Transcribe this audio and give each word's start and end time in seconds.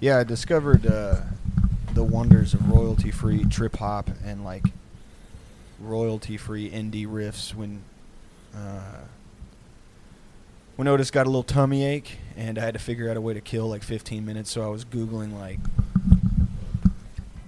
Yeah, 0.00 0.18
I 0.18 0.24
discovered 0.24 0.86
uh, 0.86 1.22
the 1.92 2.04
wonders 2.04 2.54
of 2.54 2.68
royalty-free 2.70 3.46
trip 3.46 3.76
hop 3.76 4.10
and 4.24 4.44
like 4.44 4.64
royalty-free 5.80 6.70
indie 6.70 7.06
riffs 7.06 7.54
when 7.54 7.82
uh, 8.54 9.00
when 10.76 10.86
Otis 10.86 11.10
got 11.10 11.26
a 11.26 11.30
little 11.30 11.42
tummy 11.42 11.84
ache 11.84 12.18
and 12.36 12.56
I 12.56 12.62
had 12.62 12.74
to 12.74 12.80
figure 12.80 13.10
out 13.10 13.16
a 13.16 13.20
way 13.20 13.34
to 13.34 13.40
kill 13.40 13.68
like 13.68 13.82
15 13.82 14.24
minutes. 14.24 14.50
So 14.52 14.62
I 14.62 14.68
was 14.68 14.84
googling 14.84 15.36
like 15.36 15.58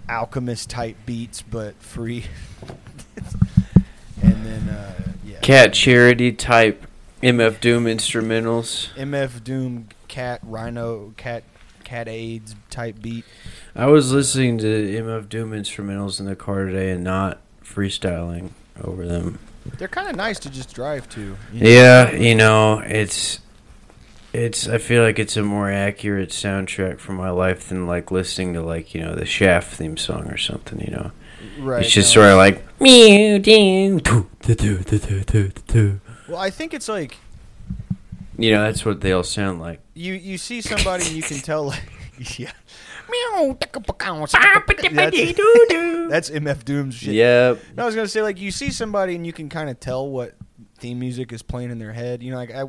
alchemist 0.08 0.68
type 0.68 0.96
beats 1.06 1.42
but 1.42 1.76
free, 1.76 2.24
and 4.22 4.44
then 4.44 4.68
uh, 4.68 5.02
yeah, 5.24 5.38
Cat 5.38 5.72
charity 5.72 6.32
type 6.32 6.84
MF 7.22 7.60
Doom 7.60 7.84
instrumentals. 7.84 8.92
MF 8.94 9.44
Doom, 9.44 9.88
Cat 10.08 10.40
Rhino, 10.42 11.14
Cat 11.16 11.44
Cat 11.90 12.06
AIDS 12.06 12.54
type 12.70 13.02
beat. 13.02 13.24
I 13.74 13.86
was 13.86 14.12
listening 14.12 14.58
to 14.58 14.64
MF 14.64 15.28
Doom 15.28 15.50
instrumentals 15.50 16.20
in 16.20 16.26
the 16.26 16.36
car 16.36 16.66
today 16.66 16.90
and 16.92 17.02
not 17.02 17.40
freestyling 17.64 18.50
over 18.80 19.04
them. 19.04 19.40
They're 19.76 19.88
kind 19.88 20.08
of 20.08 20.14
nice 20.14 20.38
to 20.40 20.50
just 20.50 20.72
drive 20.72 21.08
to. 21.08 21.36
you 21.52 21.60
know? 21.60 21.68
Yeah, 21.68 22.12
you 22.12 22.36
know, 22.36 22.78
it's 22.78 23.40
it's 24.32 24.68
I 24.68 24.78
feel 24.78 25.02
like 25.02 25.18
it's 25.18 25.36
a 25.36 25.42
more 25.42 25.68
accurate 25.68 26.28
soundtrack 26.28 27.00
for 27.00 27.12
my 27.12 27.30
life 27.30 27.70
than 27.70 27.88
like 27.88 28.12
listening 28.12 28.54
to 28.54 28.62
like, 28.62 28.94
you 28.94 29.00
know, 29.00 29.16
the 29.16 29.26
Shaft 29.26 29.74
theme 29.74 29.96
song 29.96 30.28
or 30.28 30.36
something, 30.36 30.80
you 30.80 30.92
know. 30.92 31.10
right. 31.58 31.82
it's 31.84 31.92
just 31.92 32.14
no. 32.14 32.22
sort 32.22 32.30
of 32.30 32.36
like 32.36 32.80
meow 32.80 33.38
ding. 33.38 34.00
Well, 36.28 36.38
I 36.38 36.50
think 36.50 36.72
it's 36.72 36.88
like 36.88 37.18
You 38.42 38.52
know, 38.52 38.62
that's 38.62 38.84
what 38.84 39.00
they 39.00 39.12
all 39.12 39.22
sound 39.22 39.60
like. 39.60 39.80
you 39.94 40.14
you 40.14 40.38
see 40.38 40.60
somebody 40.60 41.06
and 41.06 41.14
you 41.14 41.22
can 41.22 41.38
tell 41.38 41.64
like 41.64 41.82
yeah. 42.38 42.52
That's, 46.10 46.30
that's 46.30 46.30
MF 46.30 46.64
Doom's 46.64 46.94
shit. 46.94 47.14
Yep. 47.14 47.60
No, 47.76 47.82
I 47.82 47.86
was 47.86 47.94
gonna 47.94 48.08
say 48.08 48.22
like 48.22 48.38
you 48.40 48.50
see 48.50 48.70
somebody 48.70 49.16
and 49.16 49.26
you 49.26 49.32
can 49.32 49.48
kind 49.48 49.68
of 49.68 49.80
tell 49.80 50.08
what 50.08 50.34
theme 50.78 50.98
music 50.98 51.32
is 51.32 51.42
playing 51.42 51.70
in 51.70 51.78
their 51.78 51.92
head. 51.92 52.22
You 52.22 52.30
know, 52.30 52.36
like 52.36 52.52
I 52.52 52.64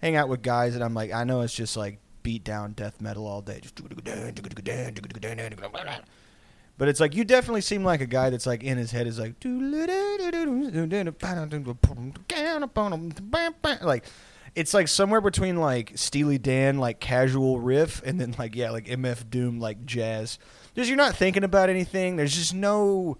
hang 0.00 0.16
out 0.16 0.28
with 0.28 0.42
guys 0.42 0.74
and 0.74 0.84
I'm 0.84 0.94
like, 0.94 1.12
I 1.12 1.24
know 1.24 1.40
it's 1.40 1.54
just 1.54 1.76
like 1.76 1.98
beat 2.22 2.44
down 2.44 2.72
death 2.72 3.00
metal 3.00 3.26
all 3.26 3.42
day. 3.42 3.60
Just 3.60 3.80
but 6.78 6.88
it's 6.88 7.00
like 7.00 7.14
you 7.14 7.24
definitely 7.24 7.60
seem 7.60 7.84
like 7.84 8.00
a 8.00 8.06
guy 8.06 8.30
that's 8.30 8.46
like 8.46 8.62
in 8.62 8.78
his 8.78 8.90
head 8.90 9.06
is 9.06 9.18
like 9.18 9.34
like 13.82 14.04
it's 14.54 14.74
like 14.74 14.88
somewhere 14.88 15.20
between 15.20 15.56
like 15.56 15.92
Steely 15.94 16.38
Dan 16.38 16.78
like 16.78 17.00
casual 17.00 17.58
riff 17.58 18.02
and 18.04 18.20
then 18.20 18.34
like 18.38 18.54
yeah 18.54 18.70
like 18.70 18.86
MF 18.86 19.30
Doom 19.30 19.60
like 19.60 19.84
jazz. 19.84 20.38
Just 20.74 20.88
you're 20.88 20.96
not 20.96 21.16
thinking 21.16 21.44
about 21.44 21.70
anything. 21.70 22.16
There's 22.16 22.34
just 22.34 22.54
no 22.54 23.18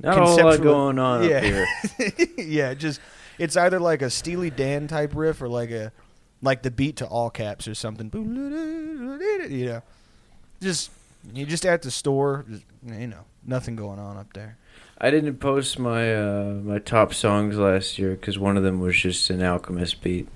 Not 0.00 0.18
a 0.18 0.24
lot 0.24 0.60
going 0.60 0.98
on 0.98 1.28
yeah. 1.28 1.36
up 1.36 1.44
here. 1.44 1.66
yeah, 2.38 2.74
just 2.74 3.00
it's 3.38 3.56
either 3.56 3.78
like 3.78 4.02
a 4.02 4.10
Steely 4.10 4.50
Dan 4.50 4.88
type 4.88 5.12
riff 5.14 5.40
or 5.40 5.48
like 5.48 5.70
a 5.70 5.92
like 6.42 6.62
the 6.62 6.70
beat 6.70 6.96
to 6.96 7.06
all 7.06 7.30
caps 7.30 7.68
or 7.68 7.74
something. 7.74 8.10
You 9.48 9.66
know, 9.66 9.82
just 10.60 10.90
you 11.32 11.46
just 11.46 11.66
at 11.66 11.82
the 11.82 11.90
store, 11.90 12.44
just, 12.48 12.64
you 12.84 13.06
know, 13.06 13.24
nothing 13.44 13.76
going 13.76 13.98
on 13.98 14.16
up 14.16 14.32
there. 14.32 14.56
I 15.00 15.10
didn't 15.10 15.36
post 15.36 15.78
my 15.78 16.14
uh, 16.14 16.54
my 16.64 16.78
top 16.78 17.14
songs 17.14 17.56
last 17.56 17.98
year 17.98 18.10
because 18.10 18.38
one 18.38 18.56
of 18.56 18.64
them 18.64 18.80
was 18.80 18.96
just 18.96 19.30
an 19.30 19.42
Alchemist 19.42 20.02
beat. 20.02 20.28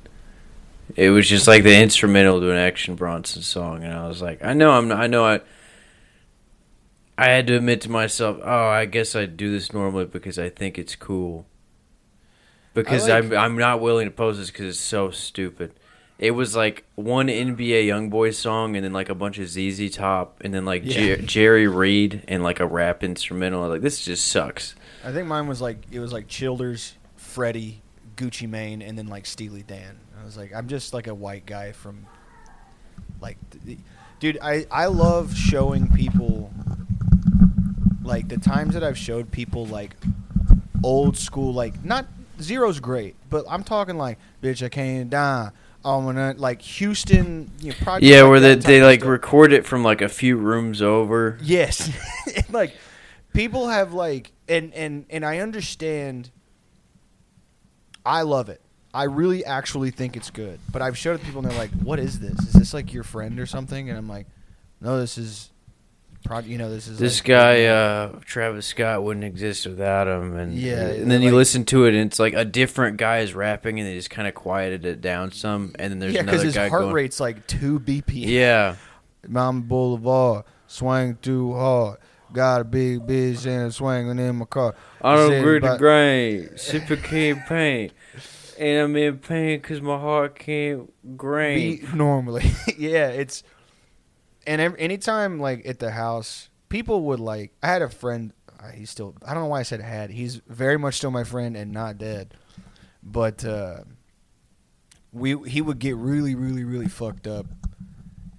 It 0.97 1.11
was 1.11 1.29
just 1.29 1.49
like 1.49 1.63
the 1.63 1.75
instrumental 1.81 2.41
to 2.41 2.51
an 2.51 2.59
Action 2.59 2.97
Bronson 2.97 3.43
song, 3.43 3.83
and 3.83 3.93
I 3.95 4.07
was 4.09 4.21
like, 4.21 4.45
I 4.45 4.53
know 4.53 4.73
I'm, 4.73 4.89
not, 4.89 4.99
I 5.01 5.07
know 5.07 5.25
I. 5.25 5.41
I 7.17 7.27
had 7.27 7.47
to 7.49 7.57
admit 7.57 7.83
to 7.83 7.91
myself, 7.91 8.39
oh, 8.43 8.67
I 8.69 8.87
guess 8.87 9.15
I 9.15 9.27
do 9.27 9.53
this 9.53 9.73
normally 9.73 10.07
because 10.07 10.39
I 10.39 10.49
think 10.49 10.79
it's 10.79 10.97
cool. 10.97 11.47
Because 12.75 13.07
like- 13.09 13.25
I'm 13.25 13.33
I'm 13.35 13.57
not 13.59 13.81
willing 13.81 14.07
to 14.07 14.11
post 14.11 14.39
this 14.39 14.51
because 14.51 14.67
it's 14.67 14.81
so 14.81 15.11
stupid. 15.11 15.73
It 16.19 16.33
was 16.33 16.57
like 16.57 16.85
one 16.95 17.27
NBA 17.29 17.87
YoungBoy 17.87 18.33
song 18.35 18.77
and 18.77 18.85
then 18.85 18.93
like 18.93 19.09
a 19.09 19.15
bunch 19.15 19.39
of 19.39 19.49
ZZ 19.49 19.91
Top 19.91 20.41
and 20.43 20.55
then 20.55 20.65
like 20.65 20.83
Yeah. 20.85 21.17
Jer- 21.17 21.23
Jerry 21.23 21.69
Reed 21.69 22.23
and 22.29 22.43
like 22.43 22.61
a 22.61 22.67
rap 22.67 23.03
instrumental. 23.05 23.69
Like 23.69 23.83
this 23.83 24.05
just 24.05 24.27
sucks. 24.29 24.75
I 25.05 25.13
think 25.13 25.27
mine 25.29 25.47
was 25.49 25.61
like 25.61 25.79
it 25.91 25.99
was 26.01 26.13
like 26.13 26.29
Childers, 26.29 26.95
Freddie, 27.17 27.82
Gucci 28.17 28.49
Mane, 28.49 28.83
and 28.83 28.97
then 28.99 29.07
like 29.09 29.27
Steely 29.27 29.63
Dan. 29.63 29.99
I 30.21 30.25
was 30.25 30.37
like, 30.37 30.55
I'm 30.55 30.69
just 30.69 30.95
like 30.95 31.07
a 31.07 31.15
white 31.15 31.47
guy 31.47 31.73
from, 31.73 32.07
like, 33.21 33.37
th- 33.65 33.79
dude. 34.21 34.39
I 34.43 34.67
I 34.71 34.87
love 34.87 35.37
showing 35.37 35.89
people, 35.93 36.53
like 38.03 38.29
the 38.29 38.39
times 38.39 38.75
that 38.75 38.85
I've 38.85 38.99
showed 38.99 39.31
people 39.31 39.67
like 39.67 39.97
old 40.83 41.17
school, 41.17 41.53
like 41.53 41.85
not 41.85 42.07
zero's 42.41 42.81
great, 42.81 43.15
but 43.31 43.45
I'm 43.49 43.63
talking 43.65 43.97
like, 43.99 44.19
bitch, 44.43 44.65
I 44.65 44.69
came 44.69 45.09
down. 45.09 45.53
I'm 45.85 46.05
gonna 46.05 46.35
like 46.39 46.63
Houston, 46.63 47.51
you 47.61 47.73
know, 47.85 47.99
Yeah, 48.01 48.23
like 48.23 48.31
where 48.31 48.41
they 48.41 48.55
they 48.55 48.83
like 48.83 49.01
stuff. 49.01 49.11
record 49.11 49.53
it 49.53 49.67
from 49.67 49.83
like 49.83 50.01
a 50.01 50.09
few 50.09 50.37
rooms 50.37 50.81
over. 50.81 51.39
Yes, 51.43 51.91
like 52.51 52.77
people 53.35 53.67
have 53.69 53.93
like, 53.93 54.31
and 54.49 54.73
and 54.75 55.07
and 55.11 55.25
I 55.25 55.39
understand. 55.39 56.31
I 58.05 58.23
love 58.23 58.49
it. 58.49 58.61
I 58.95 59.05
really 59.05 59.45
actually 59.45 59.91
think 59.91 60.17
it's 60.17 60.31
good. 60.31 60.59
But 60.71 60.83
I've 60.83 60.99
showed 60.99 61.15
it 61.15 61.19
to 61.21 61.25
people 61.25 61.41
and 61.43 61.51
they're 61.51 61.59
like, 61.59 61.71
"What 61.83 61.99
is 61.99 62.21
this? 62.21 62.39
Is 62.41 62.53
this 62.53 62.75
like 62.75 62.93
your 62.93 63.05
friend 63.05 63.39
or 63.41 63.47
something?" 63.47 63.89
And 63.89 63.97
I'm 63.97 64.09
like, 64.09 64.27
"No, 64.83 64.99
this 65.01 65.17
is, 65.17 65.51
pro- 66.25 66.41
you 66.41 66.59
know, 66.59 66.69
this 66.71 66.89
is 66.89 66.99
This 66.99 67.21
like- 67.21 67.27
guy, 67.29 67.65
uh, 67.67 68.19
Travis 68.27 68.67
Scott, 68.67 69.03
wouldn't 69.03 69.25
exist 69.25 69.67
without 69.67 70.09
him. 70.09 70.37
And 70.37 70.55
Yeah, 70.55 70.89
and 70.89 71.11
then 71.11 71.23
you 71.23 71.35
listen 71.35 71.65
to 71.67 71.87
it, 71.87 71.95
and 71.95 72.07
it's 72.07 72.19
like 72.19 72.35
a 72.35 72.45
different 72.45 72.99
guy 72.99 73.21
is 73.21 73.35
rapping, 73.35 73.81
and 73.81 73.89
they 73.89 73.95
just 73.95 74.11
kind 74.11 74.29
of 74.29 74.35
quieted 74.35 74.85
it 74.85 75.01
down 75.01 75.33
some. 75.33 75.73
And 75.79 75.91
then 75.93 75.99
there's 75.99 76.13
yeah, 76.15 76.23
because 76.23 76.43
another 76.43 76.61
his 76.61 76.71
heart 76.71 76.83
going, 76.83 76.93
rate's 76.93 77.19
like 77.21 77.47
two 77.47 77.81
BPM. 77.81 78.27
yeah, 78.29 78.77
Mount 79.27 79.69
Boulevard, 79.69 80.45
swang 80.67 81.17
too 81.23 81.55
hard. 81.55 81.97
Got 82.33 82.63
a 82.63 82.65
big 82.65 83.01
bitch 83.01 83.47
and 83.47 83.73
swinging 83.75 84.19
in 84.19 84.37
my 84.37 84.45
car. 84.47 84.75
I 85.03 85.17
don't 85.17 85.33
agree 85.33 85.61
to 85.61 85.77
grain, 85.77 86.57
sipping 86.57 87.03
can't 87.03 87.45
paint, 87.47 87.93
and 88.59 88.81
I'm 88.81 88.97
in 88.97 89.19
pain 89.19 89.61
because 89.61 89.83
my 89.83 89.99
heart 89.99 90.39
can't 90.39 90.91
grain. 91.17 91.59
beat 91.59 91.95
normally. 91.95 92.51
yeah, 92.79 93.09
it's 93.09 93.43
and 94.47 94.61
ev- 94.61 94.77
anytime 94.79 95.41
like 95.41 95.67
at 95.67 95.79
the 95.79 95.91
house, 95.91 96.49
people 96.69 97.03
would 97.03 97.21
like. 97.21 97.53
I 97.63 97.69
had 97.69 97.83
a 97.83 97.89
friend. 97.89 98.33
He's 98.75 98.91
still. 98.91 99.15
I 99.27 99.35
don't 99.35 99.43
know 99.43 99.49
why 99.49 99.61
I 99.61 99.65
said 99.65 99.81
had. 99.81 100.11
He's 100.11 100.37
very 100.47 100.79
much 100.79 100.97
still 100.97 101.11
my 101.11 101.25
friend 101.25 101.57
and 101.57 101.73
not 101.73 101.99
dead. 101.99 102.35
But 103.03 103.45
uh, 103.45 103.81
we 105.13 105.37
he 105.49 105.61
would 105.61 105.79
get 105.79 105.97
really, 105.97 106.35
really, 106.35 106.65
really 106.65 106.89
fucked 106.89 107.27
up, 107.27 107.47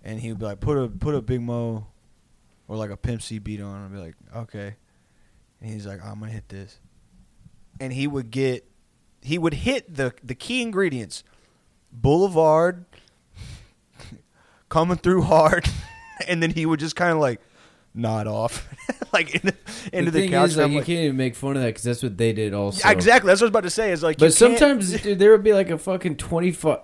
and 0.04 0.20
he 0.20 0.30
would 0.30 0.40
be 0.40 0.46
like, 0.46 0.62
"Put 0.62 0.78
a 0.78 0.88
put 0.88 1.14
a 1.14 1.22
Big 1.22 1.42
Moe 1.42 1.88
or 2.68 2.76
like 2.78 2.90
a 2.90 2.98
Pimp 2.98 3.22
C 3.22 3.40
beat 3.40 3.62
on." 3.62 3.86
I'd 3.86 3.92
be 3.92 4.00
like, 4.00 4.16
"Okay," 4.36 4.76
and 5.62 5.70
he's 5.72 5.86
like, 5.88 6.04
"I'm 6.04 6.20
gonna 6.20 6.32
hit 6.32 6.50
this," 6.50 6.80
and 7.80 7.92
he 7.94 8.08
would 8.08 8.32
get 8.32 8.66
he 9.22 9.38
would 9.38 9.54
hit 9.54 9.94
the 9.94 10.14
the 10.24 10.36
key 10.36 10.62
ingredients 10.62 11.24
Boulevard 11.92 12.86
coming 14.70 14.98
through 14.98 15.22
hard, 15.24 15.68
and 16.28 16.42
then 16.42 16.52
he 16.52 16.66
would 16.66 16.80
just 16.80 16.96
kind 16.96 17.12
of 17.12 17.20
like 17.20 17.40
nod 17.94 18.28
off, 18.28 18.68
like 19.14 19.36
into, 19.36 19.54
into 19.92 20.12
the, 20.12 20.22
thing 20.22 20.32
couch. 20.32 20.50
is, 20.50 20.58
and 20.58 20.64
like, 20.66 20.72
you 20.72 20.78
like- 20.80 20.86
can't 20.88 21.00
even 21.06 21.18
make 21.18 21.36
fun 21.36 21.56
of 21.56 21.62
that 21.62 21.68
because 21.70 21.84
that's 21.84 22.04
what 22.04 22.18
they 22.18 22.34
did 22.34 22.54
also. 22.54 22.88
exactly. 22.90 23.28
That's 23.28 23.42
what 23.42 23.46
I 23.46 23.48
was 23.48 23.52
about 23.52 23.64
to 23.64 23.70
say. 23.70 23.92
Is 23.92 24.02
like, 24.04 24.18
But 24.18 24.34
sometimes, 24.34 25.00
dude, 25.02 25.20
there 25.20 25.32
would 25.32 25.44
be 25.44 25.54
like 25.54 25.70
a 25.70 25.78
fucking 25.78 26.18
twenty 26.18 26.52
five, 26.52 26.80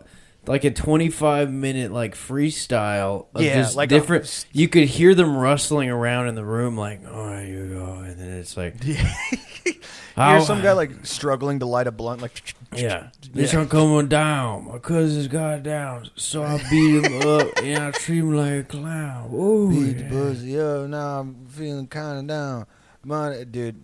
like 0.47 0.63
a 0.63 0.71
twenty 0.71 1.09
five 1.09 1.51
minute 1.51 1.91
like 1.91 2.15
freestyle 2.15 3.27
of 3.35 3.41
Yeah, 3.41 3.55
just 3.55 3.75
like 3.75 3.91
a- 3.91 3.95
different. 3.99 4.45
you 4.51 4.67
could 4.67 4.85
hear 4.85 5.13
them 5.15 5.35
rustling 5.37 5.89
around 5.89 6.27
in 6.27 6.35
the 6.35 6.45
room, 6.45 6.75
like, 6.77 7.01
"Oh, 7.07 7.39
you 7.39 7.67
go," 7.73 7.99
and 8.05 8.19
then 8.19 8.31
it's 8.31 8.55
like, 8.57 8.81
here's 8.83 10.47
some 10.47 10.61
guy 10.61 10.71
like 10.73 11.05
struggling 11.05 11.59
to 11.59 11.65
light 11.65 11.87
a 11.87 11.91
blunt, 11.91 12.21
like 12.21 12.55
Yeah. 12.75 13.09
This 13.33 13.53
Yeah. 13.53 13.59
one 13.59 13.69
coming 13.69 14.07
down. 14.07 14.65
My 14.65 14.79
cousin's 14.79 15.27
got 15.27 15.61
down. 15.63 16.09
So 16.15 16.41
I 16.43 16.57
beat 16.69 17.03
him 17.05 17.27
up 17.27 17.47
and 17.63 17.83
I 17.83 17.91
treat 17.91 18.19
him 18.19 18.33
like 18.33 18.51
a 18.53 18.63
clown. 18.63 19.31
Ooh. 19.33 19.69
beat 19.69 19.93
the 19.97 20.03
yeah. 20.03 20.09
pussy. 20.09 20.47
Yo, 20.51 20.87
now 20.87 21.19
I'm 21.19 21.45
feeling 21.47 21.85
kind 21.87 22.19
of 22.19 22.27
down, 22.27 22.65
My 23.03 23.43
dude. 23.43 23.83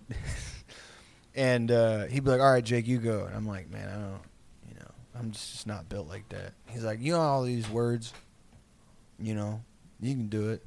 and 1.36 1.70
uh, 1.70 2.06
he'd 2.06 2.24
be 2.24 2.32
like, 2.32 2.42
"All 2.42 2.52
right, 2.52 2.64
Jake, 2.64 2.88
you 2.88 2.98
go." 2.98 3.26
And 3.26 3.36
I'm 3.36 3.46
like, 3.46 3.70
"Man, 3.70 3.88
I 3.88 3.94
don't, 3.94 4.22
I'm 5.18 5.32
just, 5.32 5.66
not 5.68 5.90
built 5.90 6.08
like 6.08 6.28
that." 6.30 6.54
He's 6.68 6.84
like, 6.84 7.00
"You 7.02 7.14
know 7.14 7.22
all 7.22 7.44
these 7.44 7.70
words, 7.70 8.14
you 9.20 9.34
know, 9.36 9.62
you 10.00 10.14
can 10.14 10.28
do 10.28 10.50
it." 10.50 10.66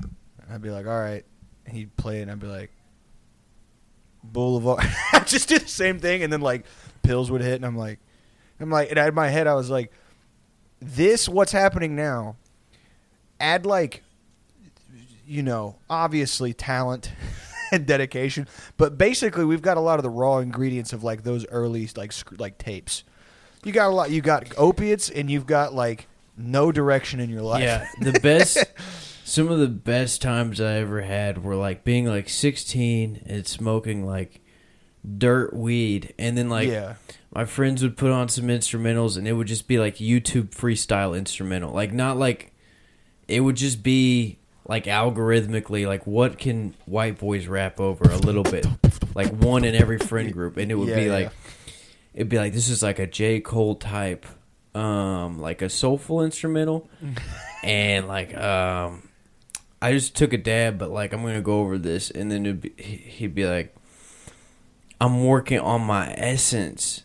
And 0.00 0.52
I'd 0.52 0.62
be 0.62 0.70
like, 0.70 0.86
"All 0.86 0.98
right." 0.98 1.24
And 1.66 1.76
he'd 1.76 1.96
play 1.96 2.18
it, 2.18 2.22
and 2.22 2.30
I'd 2.30 2.40
be 2.40 2.46
like, 2.46 2.70
"Boulevard." 4.22 4.84
I'd 5.12 5.26
just 5.26 5.48
do 5.48 5.58
the 5.58 5.68
same 5.68 5.98
thing, 5.98 6.22
and 6.22 6.32
then 6.32 6.40
like 6.40 6.64
pills 7.02 7.30
would 7.30 7.40
hit, 7.40 7.54
and 7.54 7.64
I'm 7.64 7.76
like, 7.76 7.98
I'm 8.60 8.70
like, 8.70 8.90
and 8.90 8.98
in 8.98 9.14
my 9.14 9.28
head, 9.28 9.46
I 9.46 9.54
was 9.54 9.70
like, 9.70 9.92
"This, 10.80 11.28
what's 11.28 11.52
happening 11.52 11.94
now?" 11.94 12.36
Add 13.38 13.66
like 13.66 14.02
you 15.26 15.42
know, 15.42 15.76
obviously 15.90 16.54
talent 16.54 17.10
and 17.72 17.84
dedication, 17.84 18.46
but 18.76 18.96
basically 18.96 19.44
we've 19.44 19.62
got 19.62 19.76
a 19.76 19.80
lot 19.80 19.98
of 19.98 20.04
the 20.04 20.10
raw 20.10 20.38
ingredients 20.38 20.92
of 20.92 21.02
like 21.02 21.24
those 21.24 21.44
early 21.48 21.88
like 21.96 22.12
sc- 22.12 22.38
like 22.38 22.58
tapes. 22.58 23.04
You 23.66 23.72
got 23.72 23.88
a 23.88 23.94
lot. 23.94 24.10
You 24.12 24.20
got 24.20 24.46
opiates, 24.56 25.10
and 25.10 25.28
you've 25.28 25.44
got 25.46 25.74
like 25.74 26.06
no 26.36 26.70
direction 26.70 27.18
in 27.18 27.28
your 27.30 27.42
life. 27.42 27.64
Yeah, 27.64 27.88
the 28.00 28.12
best. 28.20 28.64
some 29.24 29.50
of 29.50 29.58
the 29.58 29.66
best 29.66 30.22
times 30.22 30.60
I 30.60 30.74
ever 30.74 31.00
had 31.02 31.42
were 31.42 31.56
like 31.56 31.82
being 31.82 32.06
like 32.06 32.28
16 32.28 33.22
and 33.26 33.44
smoking 33.44 34.06
like 34.06 34.40
dirt 35.18 35.52
weed, 35.52 36.14
and 36.16 36.38
then 36.38 36.48
like 36.48 36.68
yeah, 36.68 36.94
my 37.34 37.44
friends 37.44 37.82
would 37.82 37.96
put 37.96 38.12
on 38.12 38.28
some 38.28 38.44
instrumentals, 38.46 39.16
and 39.16 39.26
it 39.26 39.32
would 39.32 39.48
just 39.48 39.66
be 39.66 39.80
like 39.80 39.96
YouTube 39.96 40.50
freestyle 40.54 41.18
instrumental, 41.18 41.72
like 41.72 41.92
not 41.92 42.16
like 42.16 42.52
it 43.26 43.40
would 43.40 43.56
just 43.56 43.82
be 43.82 44.38
like 44.68 44.84
algorithmically 44.84 45.88
like 45.88 46.06
what 46.06 46.38
can 46.38 46.72
white 46.86 47.18
boys 47.18 47.48
rap 47.48 47.80
over 47.80 48.04
a 48.04 48.16
little 48.16 48.44
bit, 48.44 48.64
like 49.16 49.32
one 49.32 49.64
in 49.64 49.74
every 49.74 49.98
friend 49.98 50.32
group, 50.32 50.56
and 50.56 50.70
it 50.70 50.76
would 50.76 50.88
Yeah, 50.90 50.94
be 50.96 51.04
yeah. 51.06 51.12
like 51.12 51.32
it'd 52.16 52.28
be 52.28 52.38
like 52.38 52.52
this 52.52 52.68
is 52.68 52.82
like 52.82 52.98
a 52.98 53.06
J. 53.06 53.38
Cole 53.40 53.76
type, 53.76 54.26
um, 54.74 55.38
like 55.38 55.62
a 55.62 55.68
soulful 55.70 56.22
instrumental, 56.24 56.88
and 57.62 58.08
like 58.08 58.36
um, 58.36 59.08
I 59.80 59.92
just 59.92 60.16
took 60.16 60.32
a 60.32 60.38
dab, 60.38 60.78
but 60.78 60.90
like 60.90 61.12
I'm 61.12 61.22
gonna 61.22 61.40
go 61.40 61.60
over 61.60 61.78
this, 61.78 62.10
and 62.10 62.30
then 62.32 62.44
it'd 62.46 62.60
be, 62.62 62.72
he- 62.76 62.96
he'd 62.96 63.34
be 63.34 63.46
like, 63.46 63.74
I'm 65.00 65.24
working 65.24 65.60
on 65.60 65.82
my 65.82 66.12
essence, 66.16 67.04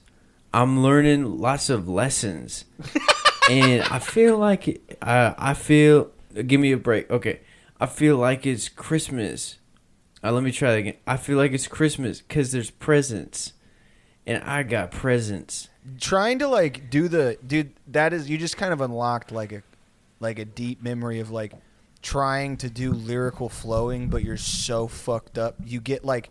I'm 0.54 0.82
learning 0.82 1.38
lots 1.40 1.70
of 1.70 1.88
lessons, 1.90 2.66
and 3.50 3.84
I 3.84 4.00
feel 4.00 4.38
like 4.38 4.68
it, 4.70 4.98
I 5.02 5.36
I 5.38 5.54
feel 5.54 6.10
give 6.48 6.60
me 6.62 6.72
a 6.72 6.78
break, 6.78 7.10
okay, 7.12 7.42
I 7.80 7.86
feel 7.88 8.18
like 8.18 8.46
it's 8.46 8.70
Christmas. 8.70 9.58
Uh, 10.24 10.32
let 10.32 10.44
me 10.44 10.52
try 10.52 10.70
that 10.72 10.78
again. 10.78 10.94
I 11.08 11.18
feel 11.18 11.36
like 11.36 11.52
it's 11.52 11.68
Christmas 11.68 12.22
because 12.22 12.52
there's 12.52 12.70
presents, 12.70 13.54
and 14.32 14.44
I 14.44 14.64
got 14.64 14.92
presents. 14.92 15.70
trying 16.00 16.40
to 16.40 16.48
like 16.48 16.90
do 16.90 17.08
the 17.08 17.38
dude. 17.46 17.74
That 17.88 18.14
is 18.14 18.30
you 18.30 18.38
just 18.38 18.58
kind 18.58 18.74
of 18.74 18.82
unlocked 18.82 19.32
like 19.32 19.52
a 19.52 19.64
like 20.20 20.40
a 20.40 20.46
deep 20.46 20.82
memory 20.82 21.20
of 21.20 21.32
like 21.32 21.54
trying 22.02 22.58
to 22.58 22.70
do 22.70 22.92
lyrical 22.92 23.50
flowing, 23.50 24.10
but 24.10 24.24
you're 24.24 24.38
so 24.38 24.88
fucked 24.88 25.38
up. 25.38 25.56
You 25.64 25.82
get 25.82 26.06
like 26.06 26.30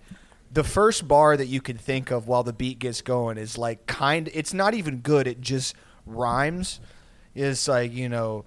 the 0.52 0.64
first 0.64 1.06
bar 1.06 1.36
that 1.36 1.46
you 1.46 1.60
can 1.60 1.76
think 1.76 2.10
of 2.10 2.26
while 2.26 2.42
the 2.42 2.52
beat 2.52 2.78
gets 2.78 3.02
going 3.02 3.38
is 3.38 3.58
like 3.58 3.86
kind. 3.86 4.28
It's 4.32 4.54
not 4.54 4.74
even 4.74 4.98
good. 4.98 5.26
It 5.26 5.40
just 5.40 5.74
rhymes. 6.06 6.80
It's 7.34 7.68
like 7.68 7.92
you 7.92 8.08
know. 8.08 8.44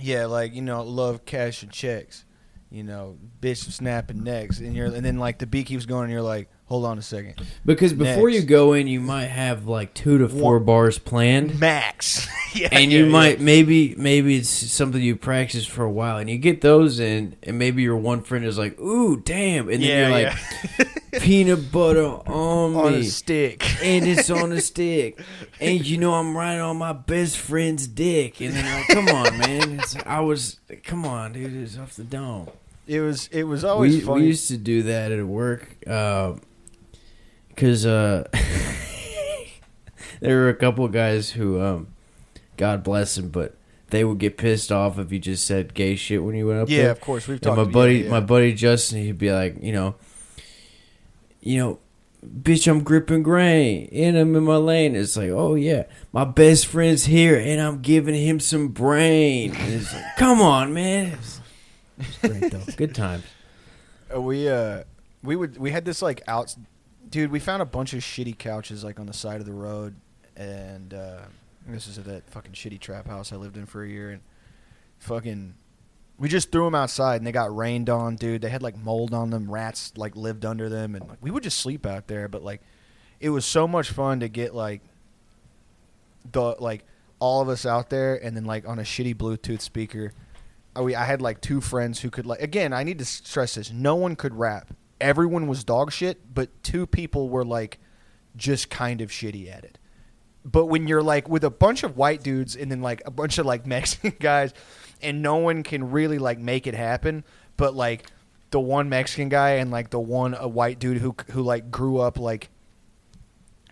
Yeah, 0.00 0.26
like 0.26 0.54
you 0.54 0.62
know, 0.62 0.82
love 0.82 1.24
cash 1.24 1.62
and 1.62 1.70
checks. 1.70 2.24
You 2.68 2.82
know, 2.82 3.16
bitch 3.40 3.70
snapping 3.70 4.24
necks, 4.24 4.58
and 4.58 4.74
you're, 4.74 4.86
and 4.86 5.04
then 5.04 5.18
like 5.18 5.38
the 5.38 5.46
beat 5.46 5.66
keeps 5.66 5.86
going, 5.86 6.04
and 6.04 6.12
you're 6.12 6.22
like, 6.22 6.48
hold 6.66 6.84
on 6.86 6.98
a 6.98 7.02
second, 7.02 7.34
Because 7.64 7.92
before 7.92 8.28
Next. 8.30 8.40
you 8.42 8.46
go 8.48 8.72
in, 8.72 8.86
you 8.86 9.00
might 9.00 9.26
have 9.26 9.66
like 9.66 9.94
two 9.94 10.18
to 10.18 10.28
four 10.28 10.54
One- 10.58 10.64
bars 10.64 10.98
planned, 10.98 11.58
max, 11.60 12.26
yeah, 12.54 12.68
and 12.72 12.90
yeah, 12.90 12.98
you 12.98 13.04
yeah. 13.06 13.10
might 13.10 13.40
maybe 13.40 13.94
maybe 13.96 14.36
it's 14.36 14.48
something 14.48 15.00
you 15.02 15.16
practice 15.16 15.66
for 15.66 15.84
a 15.84 15.90
while, 15.90 16.16
and 16.18 16.28
you 16.30 16.38
get 16.38 16.60
those 16.62 16.98
in, 17.00 17.36
and 17.42 17.58
maybe 17.58 17.82
your 17.82 17.96
one 17.96 18.22
friend 18.22 18.44
is 18.44 18.58
like, 18.58 18.78
"Ooh, 18.80 19.20
damn," 19.20 19.68
and 19.68 19.82
then 19.82 19.88
Yeah, 19.88 20.08
you're 20.18 20.30
like, 20.30 20.38
"Peanut 21.22 21.70
butter 21.70 22.04
on 22.04 22.74
on 22.74 22.92
me." 22.92 23.00
a 23.00 23.04
stick. 23.04 23.62
and 23.84 24.06
it's 24.06 24.30
on 24.30 24.50
a 24.52 24.60
stick, 24.60 25.20
and 25.60 25.84
you 25.86 25.98
know 25.98 26.14
I'm 26.14 26.36
riding 26.36 26.60
on 26.62 26.76
my 26.78 26.92
best 26.92 27.36
friend's 27.38 27.86
dick, 27.86 28.40
and 28.40 28.52
then 28.54 28.64
like, 28.64 28.88
"Come 28.88 29.08
on, 29.08 29.38
man!" 29.38 29.78
It's, 29.80 29.96
I 30.06 30.20
was, 30.20 30.58
come 30.82 31.04
on, 31.04 31.34
dude, 31.34 31.54
it's 31.54 31.76
off 31.78 31.94
the 31.94 32.04
dome. 32.04 32.48
It 32.86 33.00
was 33.00 33.28
it 33.28 33.44
was 33.44 33.64
always 33.64 33.94
we, 33.96 34.00
funny. 34.02 34.20
we 34.22 34.26
used 34.28 34.48
to 34.48 34.56
do 34.58 34.82
that 34.84 35.10
at 35.12 35.24
work 35.26 35.74
uh, 35.86 36.34
because 37.54 37.86
uh, 37.86 38.28
there 40.20 40.38
were 40.38 40.48
a 40.48 40.54
couple 40.54 40.84
of 40.84 40.92
guys 40.92 41.30
who, 41.30 41.60
um, 41.60 41.88
God 42.56 42.82
bless 42.82 43.14
them, 43.16 43.28
but 43.30 43.54
they 43.90 44.04
would 44.04 44.18
get 44.18 44.36
pissed 44.36 44.72
off 44.72 44.98
if 44.98 45.12
you 45.12 45.18
just 45.18 45.46
said 45.46 45.74
gay 45.74 45.96
shit 45.96 46.22
when 46.22 46.34
you 46.34 46.46
went 46.48 46.60
up 46.60 46.68
yeah, 46.70 46.82
there. 46.82 46.90
of 46.90 47.00
course 47.00 47.28
we've 47.28 47.36
And 47.36 47.42
talked. 47.42 47.56
my 47.56 47.64
buddy, 47.64 47.98
yeah. 47.98 48.10
my 48.10 48.20
buddy 48.20 48.52
Justin, 48.54 48.98
he'd 49.02 49.18
be 49.18 49.32
like, 49.32 49.56
you 49.62 49.72
know, 49.72 49.94
you 51.40 51.58
know, 51.58 51.78
bitch, 52.26 52.66
I'm 52.70 52.82
gripping 52.82 53.22
grain 53.22 53.88
and 53.92 54.16
I'm 54.16 54.34
in 54.34 54.44
my 54.44 54.56
lane. 54.56 54.96
It's 54.96 55.16
like, 55.16 55.30
oh 55.30 55.54
yeah, 55.54 55.84
my 56.12 56.24
best 56.24 56.66
friend's 56.66 57.04
here 57.04 57.38
and 57.38 57.60
I'm 57.60 57.82
giving 57.82 58.14
him 58.14 58.40
some 58.40 58.68
brain. 58.68 59.54
And 59.54 59.74
it's 59.74 59.92
like, 59.92 60.04
come 60.16 60.40
on, 60.40 60.72
man. 60.74 61.12
It's, 61.12 61.40
it's 61.98 62.18
great 62.18 62.50
though. 62.52 62.62
Good 62.76 62.94
times. 62.94 63.24
Uh, 64.14 64.20
we 64.20 64.48
uh 64.48 64.84
we 65.22 65.36
would 65.36 65.56
we 65.58 65.70
had 65.70 65.84
this 65.84 66.02
like 66.02 66.22
out 66.26 66.54
dude 67.14 67.30
we 67.30 67.38
found 67.38 67.62
a 67.62 67.64
bunch 67.64 67.92
of 67.92 68.00
shitty 68.00 68.36
couches 68.36 68.82
like 68.82 68.98
on 68.98 69.06
the 69.06 69.12
side 69.12 69.38
of 69.38 69.46
the 69.46 69.52
road 69.52 69.94
and 70.36 70.92
uh 70.92 71.20
this 71.68 71.86
is 71.86 71.96
at 71.96 72.04
that 72.04 72.28
fucking 72.28 72.50
shitty 72.50 72.80
trap 72.80 73.06
house 73.06 73.32
i 73.32 73.36
lived 73.36 73.56
in 73.56 73.66
for 73.66 73.84
a 73.84 73.88
year 73.88 74.10
and 74.10 74.20
fucking 74.98 75.54
we 76.18 76.28
just 76.28 76.50
threw 76.50 76.64
them 76.64 76.74
outside 76.74 77.16
and 77.16 77.26
they 77.26 77.32
got 77.32 77.54
rained 77.54 77.90
on 77.90 78.16
dude. 78.16 78.42
They 78.42 78.48
had 78.48 78.62
like 78.62 78.76
mold 78.76 79.12
on 79.12 79.30
them. 79.30 79.50
Rats 79.50 79.92
like 79.96 80.14
lived 80.14 80.44
under 80.44 80.68
them 80.68 80.94
and 80.94 81.08
like, 81.08 81.18
we 81.20 81.30
would 81.30 81.42
just 81.42 81.58
sleep 81.58 81.86
out 81.86 82.08
there 82.08 82.26
but 82.26 82.42
like 82.42 82.62
it 83.20 83.30
was 83.30 83.46
so 83.46 83.68
much 83.68 83.90
fun 83.90 84.18
to 84.20 84.28
get 84.28 84.52
like 84.52 84.80
the 86.32 86.56
like 86.58 86.84
all 87.20 87.40
of 87.40 87.48
us 87.48 87.64
out 87.64 87.90
there 87.90 88.16
and 88.24 88.36
then 88.36 88.44
like 88.44 88.66
on 88.66 88.80
a 88.80 88.82
shitty 88.82 89.14
bluetooth 89.14 89.60
speaker 89.60 90.12
I, 90.74 90.80
we, 90.80 90.96
I 90.96 91.04
had 91.04 91.22
like 91.22 91.40
two 91.40 91.60
friends 91.60 92.00
who 92.00 92.10
could 92.10 92.26
like 92.26 92.42
again 92.42 92.72
i 92.72 92.82
need 92.82 92.98
to 92.98 93.04
stress 93.04 93.54
this. 93.54 93.70
No 93.70 93.94
one 93.94 94.16
could 94.16 94.34
rap 94.34 94.72
everyone 95.00 95.46
was 95.46 95.64
dog 95.64 95.92
shit 95.92 96.18
but 96.32 96.48
two 96.62 96.86
people 96.86 97.28
were 97.28 97.44
like 97.44 97.78
just 98.36 98.70
kind 98.70 99.00
of 99.00 99.10
shitty 99.10 99.50
at 99.54 99.64
it 99.64 99.78
but 100.44 100.66
when 100.66 100.86
you're 100.86 101.02
like 101.02 101.28
with 101.28 101.44
a 101.44 101.50
bunch 101.50 101.82
of 101.82 101.96
white 101.96 102.22
dudes 102.22 102.56
and 102.56 102.70
then 102.70 102.82
like 102.82 103.02
a 103.06 103.10
bunch 103.10 103.38
of 103.38 103.46
like 103.46 103.66
mexican 103.74 104.14
guys 104.20 104.52
and 105.02 105.22
no 105.22 105.36
one 105.36 105.62
can 105.62 105.90
really 105.90 106.18
like 106.18 106.38
make 106.38 106.66
it 106.66 106.74
happen 106.74 107.24
but 107.56 107.74
like 107.74 108.06
the 108.50 108.60
one 108.60 108.88
mexican 108.88 109.28
guy 109.28 109.52
and 109.52 109.70
like 109.70 109.90
the 109.90 110.00
one 110.00 110.34
a 110.34 110.48
white 110.48 110.78
dude 110.78 110.98
who 110.98 111.14
who 111.30 111.42
like 111.42 111.70
grew 111.70 111.98
up 111.98 112.18
like 112.18 112.50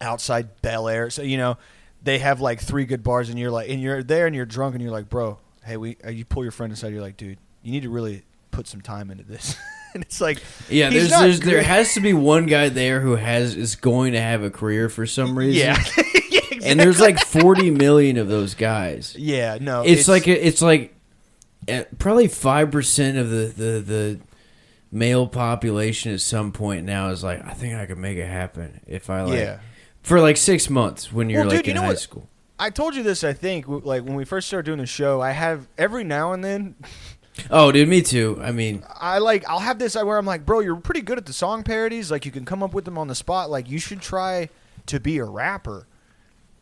outside 0.03 0.61
Bel 0.61 0.89
Air. 0.89 1.09
So 1.09 1.23
you 1.23 1.39
know, 1.39 1.57
they 2.03 2.19
have 2.19 2.41
like 2.41 2.61
three 2.61 2.85
good 2.85 3.03
bars, 3.03 3.31
and 3.31 3.39
you're 3.39 3.51
like, 3.51 3.71
and 3.71 3.81
you're 3.81 4.03
there, 4.03 4.27
and 4.27 4.37
you're 4.37 4.45
drunk, 4.45 4.75
and 4.75 4.83
you're 4.83 4.93
like, 4.93 5.09
bro, 5.09 5.39
hey, 5.65 5.77
we. 5.77 5.97
Uh, 6.05 6.11
you 6.11 6.25
pull 6.25 6.43
your 6.43 6.53
friend 6.53 6.73
aside, 6.73 6.93
you're 6.93 7.01
like, 7.03 7.17
dude, 7.17 7.39
you 7.63 7.73
need 7.73 7.85
to 7.85 7.91
really 7.91 8.25
put 8.51 8.67
some 8.67 8.81
time 8.81 9.11
into 9.11 9.25
this. 9.25 9.57
and 9.95 10.03
it's 10.03 10.21
like, 10.21 10.43
Yeah, 10.69 10.91
there's, 10.91 11.11
there's 11.11 11.41
there 11.41 11.63
has 11.63 11.95
to 11.95 12.01
be 12.01 12.13
one 12.13 12.47
guy 12.47 12.69
there 12.69 13.01
who 13.01 13.17
has 13.17 13.57
is 13.57 13.77
going 13.77 14.13
to 14.13 14.21
have 14.21 14.43
a 14.43 14.51
career 14.51 14.89
for 14.89 15.07
some 15.07 15.37
reason. 15.39 15.67
yeah, 15.67 15.85
yeah, 15.97 16.41
exactly. 16.51 16.61
And 16.65 16.79
there's 16.81 17.01
like 17.01 17.19
40 17.19 17.71
million 17.71 18.17
of 18.17 18.29
those 18.29 18.55
guys. 18.55 19.15
yeah, 19.19 19.59
no, 19.61 19.83
it's, 19.83 20.09
like 20.09 20.27
it's 20.29 20.63
like 20.63 20.95
uh, 21.69 21.85
probably 21.99 22.29
five 22.29 22.71
percent 22.71 23.19
of 23.19 23.31
the, 23.31 23.47
the 23.47 23.81
the 23.81 24.21
male 24.91 25.27
population 25.27 26.13
at 26.13 26.21
some 26.21 26.53
point 26.53 26.85
now 26.85 27.09
is 27.09 27.23
like, 27.25 27.45
I 27.47 27.53
think 27.53 27.75
I 27.75 27.87
could 27.87 27.99
make 27.99 28.19
it 28.19 28.27
happen 28.27 28.81
if 28.87 29.09
I 29.11 29.23
like 29.23 29.39
yeah. 29.39 29.61
for 30.03 30.21
like 30.21 30.37
six 30.37 30.69
months 30.69 31.13
when 31.13 31.31
you're 31.31 31.41
Well, 31.43 31.51
like 31.51 31.59
dude, 31.59 31.67
you 31.69 31.71
in 31.71 31.77
know 31.77 31.83
high 31.83 31.89
what? 31.89 31.99
school. 31.99 32.29
I 32.59 32.71
told 32.71 32.95
you 32.95 33.03
this. 33.03 33.25
I 33.25 33.33
think 33.33 33.67
like 33.67 34.05
when 34.05 34.15
we 34.15 34.25
first 34.25 34.47
started 34.47 34.67
doing 34.67 34.79
the 34.79 34.87
show, 34.87 35.21
I 35.21 35.31
have 35.33 35.67
every 35.79 36.05
now 36.05 36.33
and 36.33 36.45
then 36.45 36.77
Oh, 37.51 37.73
dude, 37.73 37.89
me 37.89 38.03
too. 38.03 38.39
I 38.43 38.53
mean, 38.53 38.85
I 39.01 39.19
like 39.19 39.49
I'll 39.49 39.59
have 39.61 39.79
this 39.79 39.95
where 39.97 40.19
I'm 40.19 40.27
like, 40.27 40.45
bro, 40.45 40.61
you're 40.61 40.77
pretty 40.77 41.01
good 41.01 41.19
at 41.19 41.27
the 41.27 41.33
song 41.33 41.63
parodies. 41.63 42.11
Like 42.11 42.25
you 42.27 42.31
can 42.31 42.45
come 42.45 42.63
up 42.63 42.75
with 42.75 42.85
them 42.85 42.99
on 42.99 43.09
the 43.09 43.15
spot. 43.15 43.51
Like 43.51 43.71
you 43.71 43.79
should 43.79 44.01
try 44.01 44.49
to 44.87 45.01
be 45.01 45.19
a 45.19 45.25
rapper. 45.25 45.87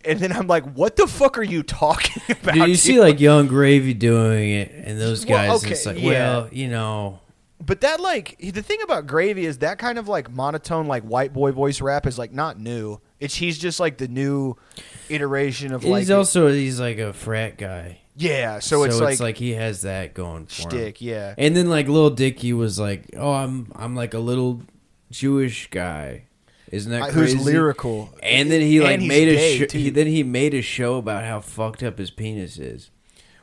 And 0.05 0.19
then 0.19 0.33
I'm 0.33 0.47
like, 0.47 0.65
what 0.73 0.97
the 0.97 1.07
fuck 1.07 1.37
are 1.37 1.43
you 1.43 1.63
talking 1.63 2.23
about? 2.31 2.55
dude, 2.55 2.69
you 2.69 2.75
see 2.77 2.93
dude? 2.93 3.01
like 3.03 3.21
Young 3.21 3.49
Gravy 3.49 3.93
doing 3.95 4.51
it, 4.53 4.71
and 4.73 4.99
those 5.01 5.27
Well, 5.27 5.53
guys. 5.55 5.63
okay, 5.65 5.73
it's 5.73 5.85
like, 5.87 5.99
yeah. 5.99 6.09
well, 6.09 6.49
you 6.53 6.69
know, 6.69 7.19
But 7.65 7.83
that 7.83 8.01
like 8.01 8.39
the 8.39 8.63
thing 8.63 8.81
about 8.83 9.07
Gravy 9.07 9.45
is 9.45 9.59
that 9.59 9.79
kind 9.79 9.99
of 9.99 10.09
like 10.09 10.31
monotone 10.31 10.87
like 10.87 11.03
white 11.03 11.33
boy 11.35 11.53
voice 11.53 11.81
rap 11.83 12.07
is 12.07 12.17
like 12.19 12.33
not 12.33 12.59
new. 12.59 12.99
It's 13.19 13.35
he's 13.35 13.59
just 13.59 13.79
like 13.81 13.99
the 13.99 14.09
new 14.09 14.57
iteration 15.11 15.75
of 15.75 15.85
like 15.85 15.99
he's 16.01 16.11
also 16.11 16.49
he's 16.49 16.81
like 16.81 16.97
a 16.99 17.13
frat 17.13 17.59
guy. 17.59 17.99
Yeah. 18.21 18.59
So, 18.59 18.83
it's, 18.85 19.21
like, 19.21 19.37
he 19.37 19.53
has 19.53 19.83
that 19.83 20.15
going 20.15 20.47
for 20.47 20.63
him. 20.63 20.71
shtick. 20.71 21.01
Yeah. 21.01 21.35
And 21.39 21.57
then 21.57 21.71
like 21.71 21.89
Lil 21.89 22.11
Dicky 22.11 22.53
was 22.53 22.79
like, 22.79 23.11
"Oh, 23.17 23.33
I'm 23.33 23.73
I'm 23.75 23.97
like 23.97 24.15
a 24.15 24.19
little 24.19 24.63
Jewish 25.11 25.71
guy." 25.71 26.25
Isn't 26.71 26.93
that 26.93 27.11
crazy? 27.11 27.37
Who's 27.37 27.45
lyrical? 27.45 28.15
And 28.23 28.51
then 28.51 28.61
he 28.61 28.81
like 28.81 29.01
he's 29.01 29.09
made 29.09 29.29
a 29.29 29.67
too. 29.67 29.79
He, 29.79 29.91
then 29.91 30.07
he 30.07 30.23
made 30.23 30.55
a 30.55 30.63
show 30.63 30.97
about 30.97 31.25
how 31.25 31.41
fucked 31.41 31.83
up 31.83 31.99
his 31.99 32.11
penis 32.11 32.59
is. 32.59 32.91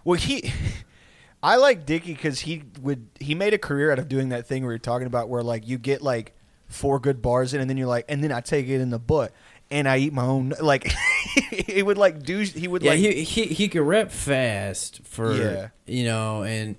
Well, 0.06 0.18
he, 0.18 0.54
I 1.44 1.58
like 1.58 1.86
Dicky 1.86 2.14
because 2.14 2.42
he 2.42 2.64
would 2.82 3.08
he 3.20 3.36
made 3.36 3.54
a 3.54 3.58
career 3.58 3.92
out 3.92 4.00
of 4.00 4.08
doing 4.08 4.30
that 4.30 4.48
thing 4.48 4.62
we 4.62 4.68
were 4.68 4.78
talking 4.78 5.08
about, 5.08 5.28
where 5.28 5.44
like 5.44 5.68
you 5.68 5.78
get 5.78 6.02
like 6.02 6.34
four 6.68 7.00
good 7.00 7.22
bars 7.22 7.54
in, 7.54 7.60
and 7.60 7.70
then 7.70 7.78
you're 7.78 7.88
like, 7.88 8.06
and 8.08 8.24
then 8.24 8.32
I 8.32 8.40
take 8.40 8.68
it 8.68 8.80
in 8.80 8.92
the 8.92 9.00
butt, 9.00 9.34
and 9.72 9.88
I 9.88 9.98
eat 9.98 10.14
my 10.14 10.24
own. 10.24 10.54
Like 10.62 10.92
he 11.52 11.84
would 11.84 11.98
like 11.98 12.24
do 12.24 12.40
he 12.40 12.68
would 12.68 12.82
Yeah, 12.84 12.92
like 12.92 13.00
he 13.00 13.24
he 13.24 13.46
he 13.48 13.68
could 13.68 13.82
rap 13.82 14.12
fast 14.12 15.02
for 15.04 15.34
Yeah. 15.34 15.68
you 15.86 16.04
know, 16.06 16.44
and 16.44 16.76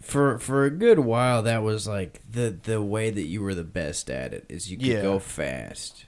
For 0.00 0.38
for 0.38 0.64
a 0.64 0.70
good 0.70 0.98
while, 0.98 1.42
that 1.42 1.62
was 1.62 1.88
like 1.88 2.20
the 2.30 2.56
the 2.62 2.82
way 2.82 3.10
that 3.10 3.22
you 3.24 3.40
were 3.42 3.54
the 3.54 3.64
best 3.64 4.10
at 4.10 4.34
it 4.34 4.44
is 4.48 4.70
you 4.70 4.76
could 4.76 4.86
Yeah. 4.86 5.02
go 5.02 5.18
fast. 5.18 6.04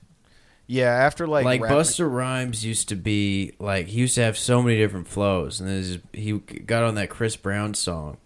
Yeah, 0.68 0.90
after 0.90 1.26
like 1.28 1.44
Like, 1.44 1.60
rap- 1.62 1.72
Busta 1.72 2.10
Rhymes 2.10 2.64
used 2.64 2.88
to 2.88 2.96
be 2.96 3.52
like 3.60 3.86
he 3.86 4.00
used 4.00 4.16
to 4.16 4.22
have 4.22 4.36
so 4.36 4.60
many 4.62 4.76
different 4.76 5.06
flows, 5.08 5.60
and 5.60 5.68
then 5.68 6.02
he 6.12 6.32
got 6.38 6.82
on 6.82 6.96
that 6.96 7.08
Chris 7.08 7.36
Brown 7.36 7.72
song, 7.74 8.16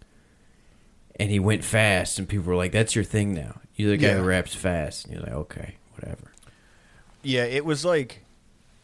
and 1.16 1.30
he 1.30 1.38
went 1.38 1.62
fast, 1.64 2.18
and 2.18 2.26
people 2.28 2.46
were 2.46 2.56
like, 2.56 2.72
"That's 2.72 2.94
your 2.94 3.04
thing 3.04 3.34
now. 3.34 3.60
You're 3.76 3.90
the 3.90 3.96
guy 3.98 4.08
Yeah. 4.08 4.16
who 4.16 4.22
raps 4.24 4.54
fast." 4.54 5.04
And 5.04 5.14
you're 5.14 5.22
like, 5.22 5.34
"Okay, 5.34 5.74
whatever." 5.92 6.29
Yeah, 7.22 7.44
it 7.44 7.64
was 7.64 7.84
like 7.84 8.24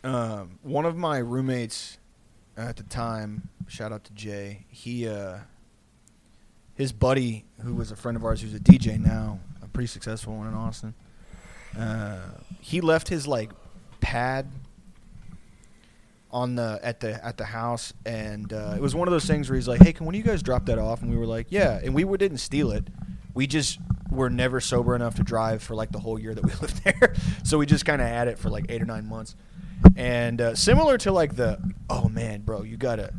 um, 0.04 0.58
one 0.62 0.84
of 0.84 0.96
my 0.96 1.18
roommates 1.18 1.98
at 2.56 2.76
the 2.76 2.82
time. 2.84 3.48
Shout 3.66 3.92
out 3.92 4.04
to 4.04 4.12
Jay. 4.12 4.66
He, 4.68 5.08
uh, 5.08 5.38
his 6.74 6.92
buddy, 6.92 7.44
who 7.62 7.74
was 7.74 7.90
a 7.90 7.96
friend 7.96 8.16
of 8.16 8.24
ours, 8.24 8.42
who's 8.42 8.54
a 8.54 8.60
DJ 8.60 9.00
now, 9.00 9.40
a 9.62 9.68
pretty 9.68 9.86
successful 9.86 10.36
one 10.36 10.48
in 10.48 10.54
Austin. 10.54 10.94
Uh, 11.78 12.18
he 12.60 12.80
left 12.80 13.08
his 13.08 13.26
like 13.26 13.50
pad 14.00 14.46
on 16.30 16.54
the 16.54 16.78
at 16.82 17.00
the 17.00 17.24
at 17.24 17.38
the 17.38 17.44
house, 17.44 17.92
and 18.04 18.52
uh, 18.52 18.74
it 18.76 18.80
was 18.80 18.94
one 18.94 19.08
of 19.08 19.12
those 19.12 19.24
things 19.24 19.48
where 19.48 19.56
he's 19.56 19.68
like, 19.68 19.82
"Hey, 19.82 19.92
can 19.92 20.06
one 20.06 20.14
of 20.14 20.18
you 20.18 20.24
guys 20.24 20.42
drop 20.42 20.66
that 20.66 20.78
off?" 20.78 21.02
And 21.02 21.10
we 21.10 21.16
were 21.16 21.26
like, 21.26 21.46
"Yeah," 21.50 21.80
and 21.82 21.94
we 21.94 22.04
didn't 22.16 22.38
steal 22.38 22.70
it. 22.72 22.86
We 23.36 23.46
just 23.46 23.78
were 24.10 24.30
never 24.30 24.60
sober 24.60 24.96
enough 24.96 25.16
to 25.16 25.22
drive 25.22 25.62
for 25.62 25.74
like 25.74 25.92
the 25.92 25.98
whole 25.98 26.18
year 26.18 26.34
that 26.34 26.42
we 26.42 26.52
lived 26.62 26.82
there, 26.84 27.14
so 27.44 27.58
we 27.58 27.66
just 27.66 27.84
kind 27.84 28.00
of 28.00 28.08
had 28.08 28.28
it 28.28 28.38
for 28.38 28.48
like 28.48 28.64
eight 28.70 28.80
or 28.80 28.86
nine 28.86 29.06
months. 29.06 29.36
And 29.94 30.40
uh, 30.40 30.54
similar 30.54 30.96
to 30.98 31.12
like 31.12 31.36
the, 31.36 31.60
oh 31.90 32.08
man, 32.08 32.40
bro, 32.40 32.62
you 32.62 32.78
gotta 32.78 33.12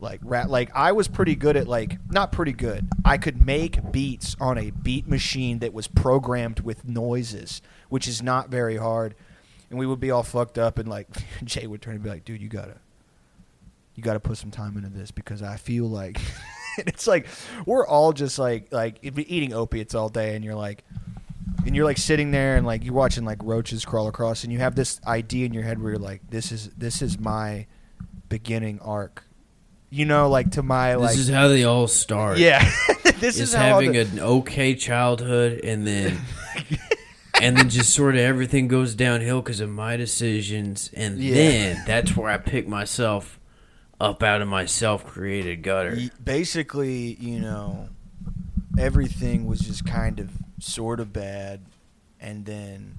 like 0.00 0.20
rap. 0.24 0.48
Like 0.48 0.70
I 0.74 0.92
was 0.92 1.08
pretty 1.08 1.34
good 1.34 1.58
at 1.58 1.68
like 1.68 1.98
not 2.10 2.32
pretty 2.32 2.54
good. 2.54 2.88
I 3.04 3.18
could 3.18 3.44
make 3.44 3.92
beats 3.92 4.34
on 4.40 4.56
a 4.56 4.70
beat 4.70 5.06
machine 5.06 5.58
that 5.58 5.74
was 5.74 5.88
programmed 5.88 6.60
with 6.60 6.88
noises, 6.88 7.60
which 7.90 8.08
is 8.08 8.22
not 8.22 8.48
very 8.48 8.78
hard. 8.78 9.14
And 9.68 9.78
we 9.78 9.86
would 9.86 10.00
be 10.00 10.10
all 10.10 10.22
fucked 10.22 10.56
up, 10.56 10.78
and 10.78 10.88
like 10.88 11.08
Jay 11.44 11.66
would 11.66 11.82
turn 11.82 11.96
and 11.96 12.02
be 12.02 12.08
like, 12.08 12.24
"Dude, 12.24 12.40
you 12.40 12.48
gotta, 12.48 12.76
you 13.94 14.02
gotta 14.02 14.20
put 14.20 14.38
some 14.38 14.50
time 14.50 14.78
into 14.78 14.88
this 14.88 15.10
because 15.10 15.42
I 15.42 15.56
feel 15.56 15.84
like." 15.84 16.18
and 16.78 16.88
it's 16.88 17.06
like 17.06 17.26
we're 17.66 17.86
all 17.86 18.12
just 18.12 18.38
like 18.38 18.72
like 18.72 18.98
eating 19.02 19.52
opiates 19.52 19.94
all 19.94 20.08
day, 20.08 20.34
and 20.36 20.44
you're 20.44 20.54
like, 20.54 20.84
and 21.66 21.74
you're 21.76 21.84
like 21.84 21.98
sitting 21.98 22.30
there 22.30 22.56
and 22.56 22.66
like 22.66 22.84
you're 22.84 22.94
watching 22.94 23.24
like 23.24 23.38
roaches 23.42 23.84
crawl 23.84 24.08
across, 24.08 24.44
and 24.44 24.52
you 24.52 24.58
have 24.58 24.74
this 24.74 25.00
idea 25.06 25.46
in 25.46 25.52
your 25.54 25.62
head 25.62 25.80
where 25.82 25.92
you're 25.92 26.00
like, 26.00 26.22
"This 26.30 26.52
is 26.52 26.70
this 26.76 27.02
is 27.02 27.18
my 27.18 27.66
beginning 28.28 28.80
arc," 28.80 29.24
you 29.90 30.04
know, 30.04 30.28
like 30.28 30.50
to 30.52 30.62
my 30.62 30.94
like 30.94 31.10
this 31.10 31.18
is 31.18 31.28
how 31.28 31.48
they 31.48 31.64
all 31.64 31.86
start. 31.86 32.38
yeah, 32.38 32.70
this 33.20 33.36
is 33.36 33.40
is 33.50 33.54
how 33.54 33.74
all 33.74 33.80
having 33.80 33.92
the- 33.92 34.00
an 34.00 34.20
okay 34.20 34.74
childhood, 34.74 35.60
and 35.64 35.86
then 35.86 36.18
and 37.40 37.56
then 37.56 37.68
just 37.68 37.90
sort 37.94 38.14
of 38.14 38.20
everything 38.20 38.68
goes 38.68 38.94
downhill 38.94 39.40
because 39.42 39.60
of 39.60 39.68
my 39.70 39.96
decisions, 39.96 40.90
and 40.94 41.18
Yeah. 41.18 41.34
then 41.34 41.82
that's 41.86 42.16
where 42.16 42.30
I 42.30 42.38
pick 42.38 42.66
myself 42.68 43.38
up 44.00 44.22
out 44.22 44.42
of 44.42 44.48
my 44.48 44.66
self-created 44.66 45.62
gutter. 45.62 45.96
Basically, 46.22 47.14
you 47.14 47.40
know, 47.40 47.88
everything 48.78 49.46
was 49.46 49.60
just 49.60 49.84
kind 49.86 50.20
of 50.20 50.30
sort 50.60 51.00
of 51.00 51.12
bad, 51.12 51.64
and 52.20 52.44
then 52.44 52.98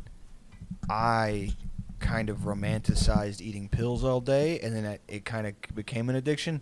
I 0.89 1.53
kind 1.99 2.29
of 2.29 2.39
romanticized 2.39 3.41
eating 3.41 3.67
pills 3.69 4.03
all 4.03 4.21
day, 4.21 4.59
and 4.59 4.75
then 4.75 4.85
it, 4.85 5.01
it 5.07 5.25
kind 5.25 5.47
of 5.47 5.53
became 5.75 6.09
an 6.09 6.15
addiction. 6.15 6.61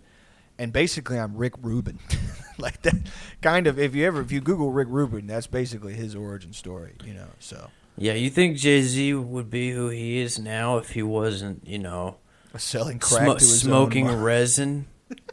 And 0.58 0.72
basically, 0.72 1.18
I'm 1.18 1.36
Rick 1.36 1.54
Rubin, 1.60 1.98
like 2.58 2.80
that. 2.82 2.94
Kind 3.42 3.66
of, 3.66 3.78
if 3.78 3.94
you 3.94 4.06
ever 4.06 4.20
if 4.20 4.30
you 4.30 4.40
Google 4.40 4.70
Rick 4.70 4.88
Rubin, 4.90 5.26
that's 5.26 5.46
basically 5.48 5.94
his 5.94 6.14
origin 6.14 6.52
story, 6.52 6.94
you 7.04 7.12
know. 7.12 7.26
So 7.40 7.70
Yeah, 7.96 8.12
you 8.14 8.30
think 8.30 8.56
Jay 8.56 8.82
Z 8.82 9.14
would 9.14 9.50
be 9.50 9.72
who 9.72 9.88
he 9.88 10.18
is 10.20 10.38
now 10.38 10.78
if 10.78 10.90
he 10.90 11.02
wasn't, 11.02 11.66
you 11.66 11.78
know, 11.78 12.16
selling 12.58 12.98
crack 12.98 13.22
smo- 13.28 13.38
to 13.38 13.44
his 13.44 13.60
smoking 13.60 14.08
own 14.08 14.20
resin 14.22 14.86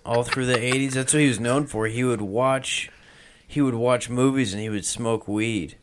all 0.05 0.23
through 0.23 0.45
the 0.47 0.57
'80s? 0.57 0.91
That's 0.91 1.13
what 1.13 1.21
he 1.21 1.27
was 1.27 1.39
known 1.39 1.65
for. 1.67 1.87
He 1.87 2.03
would 2.03 2.21
watch, 2.21 2.89
he 3.47 3.61
would 3.61 3.75
watch 3.75 4.09
movies 4.09 4.53
and 4.53 4.61
he 4.61 4.69
would 4.69 4.85
smoke 4.85 5.27
weed. 5.27 5.77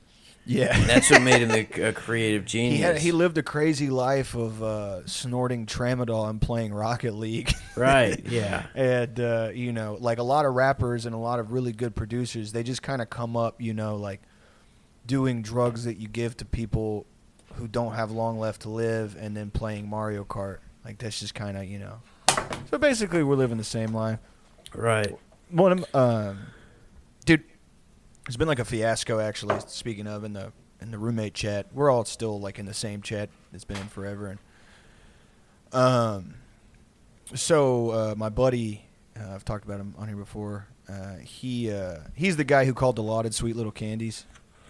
yeah, 0.46 0.74
And 0.76 0.88
that's 0.88 1.10
what 1.10 1.20
made 1.22 1.42
him 1.42 1.50
a, 1.50 1.82
a 1.88 1.92
creative 1.92 2.44
genius. 2.46 2.76
He 2.76 2.82
had, 2.82 2.98
he 2.98 3.12
lived 3.12 3.36
a 3.38 3.42
crazy 3.42 3.90
life 3.90 4.34
of 4.34 4.62
uh, 4.62 5.06
snorting 5.06 5.66
tramadol 5.66 6.28
and 6.30 6.40
playing 6.40 6.72
Rocket 6.72 7.14
League. 7.14 7.52
right? 7.76 8.18
Yeah. 8.26 8.66
and 8.74 9.20
uh, 9.20 9.50
you 9.54 9.72
know, 9.72 9.98
like 10.00 10.18
a 10.18 10.22
lot 10.22 10.46
of 10.46 10.54
rappers 10.54 11.04
and 11.06 11.14
a 11.14 11.18
lot 11.18 11.38
of 11.38 11.52
really 11.52 11.72
good 11.72 11.94
producers, 11.94 12.52
they 12.52 12.62
just 12.62 12.82
kind 12.82 13.02
of 13.02 13.10
come 13.10 13.36
up, 13.36 13.60
you 13.60 13.74
know, 13.74 13.96
like 13.96 14.22
doing 15.06 15.42
drugs 15.42 15.84
that 15.84 15.98
you 15.98 16.08
give 16.08 16.36
to 16.38 16.44
people 16.44 17.06
who 17.54 17.66
don't 17.68 17.94
have 17.94 18.10
long 18.10 18.38
left 18.38 18.62
to 18.62 18.68
live, 18.68 19.16
and 19.18 19.36
then 19.36 19.50
playing 19.50 19.88
Mario 19.88 20.22
Kart. 20.24 20.58
Like 20.84 20.98
that's 20.98 21.20
just 21.20 21.34
kind 21.34 21.56
of 21.56 21.64
you 21.64 21.78
know. 21.78 22.00
So 22.70 22.78
basically, 22.78 23.22
we're 23.22 23.36
living 23.36 23.58
the 23.58 23.64
same 23.64 23.92
life. 23.92 24.18
Right. 24.74 25.16
One 25.50 25.72
of 25.72 25.94
um, 25.94 26.38
dude, 27.24 27.44
it's 28.26 28.36
been 28.36 28.48
like 28.48 28.58
a 28.58 28.64
fiasco 28.64 29.20
actually. 29.20 29.58
Speaking 29.66 30.06
of 30.06 30.24
in 30.24 30.32
the 30.32 30.52
in 30.80 30.90
the 30.90 30.98
roommate 30.98 31.34
chat, 31.34 31.66
we're 31.72 31.90
all 31.90 32.04
still 32.04 32.40
like 32.40 32.58
in 32.58 32.66
the 32.66 32.74
same 32.74 33.02
chat. 33.02 33.30
It's 33.52 33.64
been 33.64 33.78
in 33.78 33.88
forever, 33.88 34.26
and 34.28 34.38
um, 35.72 36.34
so 37.34 37.90
uh, 37.90 38.14
my 38.16 38.28
buddy, 38.28 38.84
uh, 39.18 39.34
I've 39.34 39.44
talked 39.44 39.64
about 39.64 39.80
him 39.80 39.94
on 39.98 40.08
here 40.08 40.16
before. 40.16 40.66
Uh, 40.88 41.16
he 41.16 41.70
uh, 41.70 41.98
he's 42.14 42.36
the 42.36 42.44
guy 42.44 42.64
who 42.64 42.72
called 42.72 42.96
the 42.96 43.02
lauded 43.02 43.34
sweet 43.34 43.56
little 43.56 43.72
candies. 43.72 44.24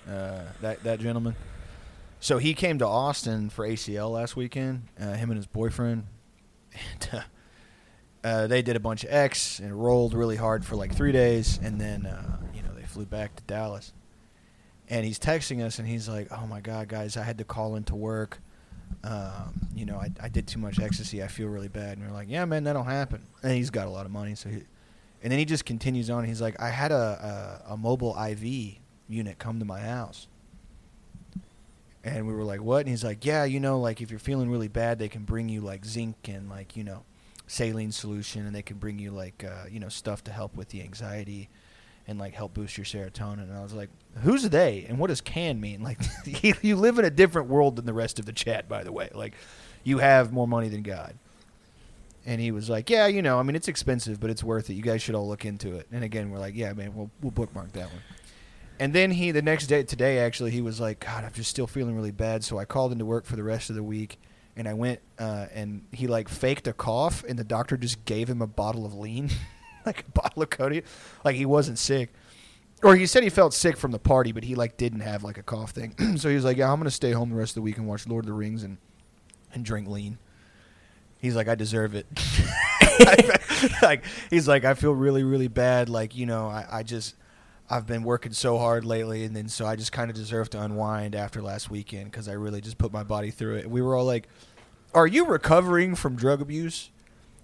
Uh, 0.08 0.42
that 0.62 0.82
that 0.84 1.00
gentleman. 1.00 1.36
So 2.20 2.38
he 2.38 2.54
came 2.54 2.78
to 2.78 2.87
Austin 2.87 3.48
for 3.48 3.66
ACL 3.66 4.10
last 4.10 4.37
weekend. 4.37 4.88
Uh, 5.00 5.14
him 5.14 5.30
and 5.30 5.37
his 5.37 5.46
boyfriend, 5.46 6.06
and 6.72 7.08
uh, 7.12 7.20
uh, 8.25 8.46
they 8.46 8.62
did 8.62 8.76
a 8.76 8.80
bunch 8.80 9.04
of 9.04 9.12
X 9.12 9.60
and 9.60 9.72
rolled 9.72 10.14
really 10.14 10.37
hard 10.37 10.64
for 10.64 10.76
like 10.76 10.94
three 10.94 11.12
days, 11.12 11.58
and 11.62 11.80
then 11.80 12.06
uh, 12.06 12.38
you 12.54 12.62
know 12.62 12.75
they 12.75 12.82
flew 12.82 13.04
back 13.06 13.37
to 13.37 13.42
Dallas. 13.44 13.92
And 14.90 15.04
he's 15.04 15.18
texting 15.18 15.62
us, 15.62 15.78
and 15.78 15.87
he's 15.87 16.08
like, 16.08 16.28
"Oh 16.32 16.46
my 16.46 16.60
god, 16.60 16.88
guys, 16.88 17.16
I 17.16 17.22
had 17.22 17.38
to 17.38 17.44
call 17.44 17.76
into 17.76 17.94
work. 17.94 18.40
Um, 19.04 19.68
you 19.75 19.84
know, 19.84 19.96
I, 19.96 20.10
I 20.20 20.28
did 20.28 20.46
too 20.46 20.58
much 20.58 20.80
ecstasy. 20.80 21.22
I 21.22 21.28
feel 21.28 21.48
really 21.48 21.68
bad." 21.68 21.98
And 21.98 22.06
we're 22.06 22.14
like, 22.14 22.28
"Yeah, 22.28 22.44
man, 22.46 22.64
that'll 22.64 22.82
happen." 22.84 23.22
And 23.42 23.52
he's 23.52 23.70
got 23.70 23.87
a 23.87 23.90
lot 23.90 24.06
of 24.06 24.12
money, 24.12 24.34
so 24.34 24.48
he. 24.48 24.64
And 25.22 25.32
then 25.32 25.38
he 25.38 25.44
just 25.44 25.64
continues 25.64 26.10
on. 26.10 26.25
He's 26.25 26.40
like, 26.40 26.60
"I 26.60 26.70
had 26.70 26.90
a 26.90 27.60
a, 27.68 27.75
a 27.75 27.76
mobile 27.76 28.16
IV 28.18 28.78
unit 29.08 29.38
come 29.38 29.58
to 29.58 29.64
my 29.64 29.80
house." 29.80 30.26
And 32.05 32.26
we 32.26 32.33
were 32.33 32.45
like, 32.45 32.62
"What?" 32.62 32.81
And 32.81 32.88
he's 32.88 33.05
like, 33.05 33.25
"Yeah, 33.25 33.45
you 33.45 33.61
know, 33.61 33.81
like 33.81 34.00
if 34.00 34.11
you're 34.11 34.21
feeling 34.21 34.50
really 34.50 34.69
bad, 34.69 34.99
they 34.99 35.09
can 35.09 35.25
bring 35.25 35.49
you 35.49 35.61
like 35.61 35.85
zinc 35.85 36.17
and 36.28 36.49
like 36.49 36.76
you 36.76 36.85
know, 36.85 37.02
saline 37.47 37.93
solution, 37.93 38.47
and 38.47 38.55
they 38.55 38.62
can 38.62 38.76
bring 38.78 38.99
you 38.99 39.11
like 39.11 39.45
uh, 39.45 39.67
you 39.71 39.81
know 39.81 39.88
stuff 39.88 40.23
to 40.25 40.33
help 40.33 40.57
with 40.57 40.69
the 40.69 40.81
anxiety, 40.83 41.49
and 42.07 42.19
like 42.19 42.35
help 42.35 42.55
boost 42.55 42.78
your 42.78 42.85
serotonin." 42.85 43.43
And 43.43 43.52
I 43.57 43.62
was 43.62 43.73
like, 43.75 43.90
"Who's 44.23 44.49
they? 44.49 44.87
And 44.88 44.99
what 44.99 45.09
does 45.09 45.21
can 45.21 45.61
mean?" 45.61 45.83
Like, 45.83 45.99
you- 46.62 46.76
live 46.76 46.99
in 46.99 47.05
a 47.05 47.11
different 47.11 47.49
world 47.49 47.76
than 47.76 47.85
the 47.87 47.93
rest 47.93 48.19
of 48.19 48.26
the 48.26 48.33
chat, 48.33 48.69
by 48.69 48.85
the 48.85 48.93
way. 48.93 49.11
Like, 49.12 49.35
you 49.83 49.99
have 49.99 50.33
more 50.33 50.47
money 50.49 50.69
than 50.69 50.83
God. 50.83 51.14
And 52.26 52.40
he 52.40 52.50
was 52.52 52.69
like, 52.71 52.90
"Yeah, 52.90 53.07
you 53.07 53.23
know, 53.23 53.38
I 53.40 53.43
mean, 53.43 53.57
it's 53.57 53.69
expensive, 53.69 54.21
but 54.21 54.31
it's 54.31 54.45
worth 54.45 54.71
it. 54.71 54.75
You 54.75 54.83
guys 54.83 55.02
should 55.02 55.14
all 55.17 55.26
look 55.26 55.45
into 55.45 55.75
it." 55.76 55.87
And 55.90 56.05
again, 56.05 56.31
we're 56.31 56.38
like, 56.38 56.55
"Yeah, 56.55 56.73
man, 56.75 56.95
we'll 56.95 57.11
we'll 57.23 57.31
bookmark 57.33 57.73
that 57.73 57.90
one." 57.90 58.02
And 58.80 58.92
then 58.92 59.11
he, 59.11 59.30
the 59.32 59.42
next 59.42 59.66
day, 59.66 59.82
today 59.82 60.18
actually, 60.18 60.52
he 60.52 60.61
was 60.61 60.80
like, 60.80 61.00
God, 61.00 61.25
I'm 61.25 61.32
just 61.32 61.50
still 61.50 61.66
feeling 61.66 61.97
really 61.97 62.12
bad. 62.12 62.44
So 62.44 62.58
I 62.58 62.64
called 62.64 62.92
into 62.92 63.04
work 63.04 63.25
for 63.25 63.37
the 63.37 63.42
rest 63.42 63.70
of 63.70 63.76
the 63.76 63.82
week, 63.82 64.20
and 64.56 64.68
I 64.68 64.75
went, 64.75 65.00
uh, 65.18 65.47
and 65.52 65.85
he 65.92 66.06
like 66.06 66.28
faked 66.28 66.68
a 66.68 66.73
cough, 66.73 67.25
and 67.28 67.38
the 67.38 67.44
doctor 67.44 67.76
just 67.76 68.04
gave 68.04 68.28
him 68.28 68.40
a 68.40 68.47
bottle 68.47 68.87
of 68.87 68.94
lean, 68.94 69.30
like 69.87 70.04
a 70.06 70.11
bottle 70.11 70.42
of 70.42 70.50
codeine, 70.50 70.85
like 71.25 71.35
he 71.35 71.47
wasn't 71.47 71.78
sick, 71.78 72.12
or 72.82 72.94
he 72.94 73.06
said 73.06 73.25
he 73.25 73.30
felt 73.30 73.52
sick 73.52 73.76
from 73.76 73.90
the 73.90 73.99
party, 73.99 74.30
but 74.30 74.44
he 74.44 74.54
like 74.54 74.76
didn't 74.76 75.00
have 75.00 75.25
like 75.25 75.38
a 75.38 75.42
cough 75.42 75.73
thing. 75.73 75.94
so 76.16 76.28
he 76.28 76.37
was 76.37 76.44
like, 76.44 76.56
Yeah, 76.56 76.73
I'm 76.73 76.78
gonna 76.78 76.90
stay 76.90 77.12
home 77.12 77.30
the 77.30 77.37
rest 77.37 77.52
of 77.52 77.56
the 77.56 77.62
week 77.62 77.78
and 77.78 77.88
watch 77.88 78.06
Lord 78.06 78.25
of 78.25 78.28
the 78.28 78.35
Rings 78.35 78.62
and 78.62 78.78
and 79.52 79.64
drink 79.64 79.88
lean. 79.88 80.18
He's 81.20 81.35
like, 81.35 81.49
I 81.49 81.56
deserve 81.56 81.97
it. 81.97 82.06
like 83.82 84.04
he's 84.30 84.47
like, 84.47 84.64
I 84.64 84.75
feel 84.75 84.92
really, 84.92 85.25
really 85.25 85.49
bad. 85.49 85.88
Like 85.88 86.16
you 86.16 86.26
know, 86.26 86.49
I, 86.49 86.66
I 86.70 86.82
just 86.82 87.14
I've 87.70 87.87
been 87.87 88.02
working 88.02 88.32
so 88.32 88.56
hard 88.58 88.84
lately, 88.84 89.25
and 89.25 89.37
then 89.37 89.48
so 89.48 89.66
I 89.66 89.76
just 89.76 89.92
kind 89.92 90.10
of 90.10 90.16
deserve 90.16 90.48
to 90.50 90.62
unwind 90.62 91.14
after 91.14 91.42
last 91.42 91.70
weekend 91.70 92.10
because 92.10 92.28
I 92.28 92.32
really 92.32 92.60
just 92.60 92.78
put 92.78 92.92
my 92.92 93.02
body 93.02 93.30
through 93.30 93.56
it. 93.56 93.70
We 93.70 93.82
were 93.82 93.94
all 93.94 94.06
like, 94.06 94.28
"Are 94.94 95.06
you 95.06 95.26
recovering 95.26 95.94
from 95.94 96.16
drug 96.16 96.40
abuse 96.40 96.90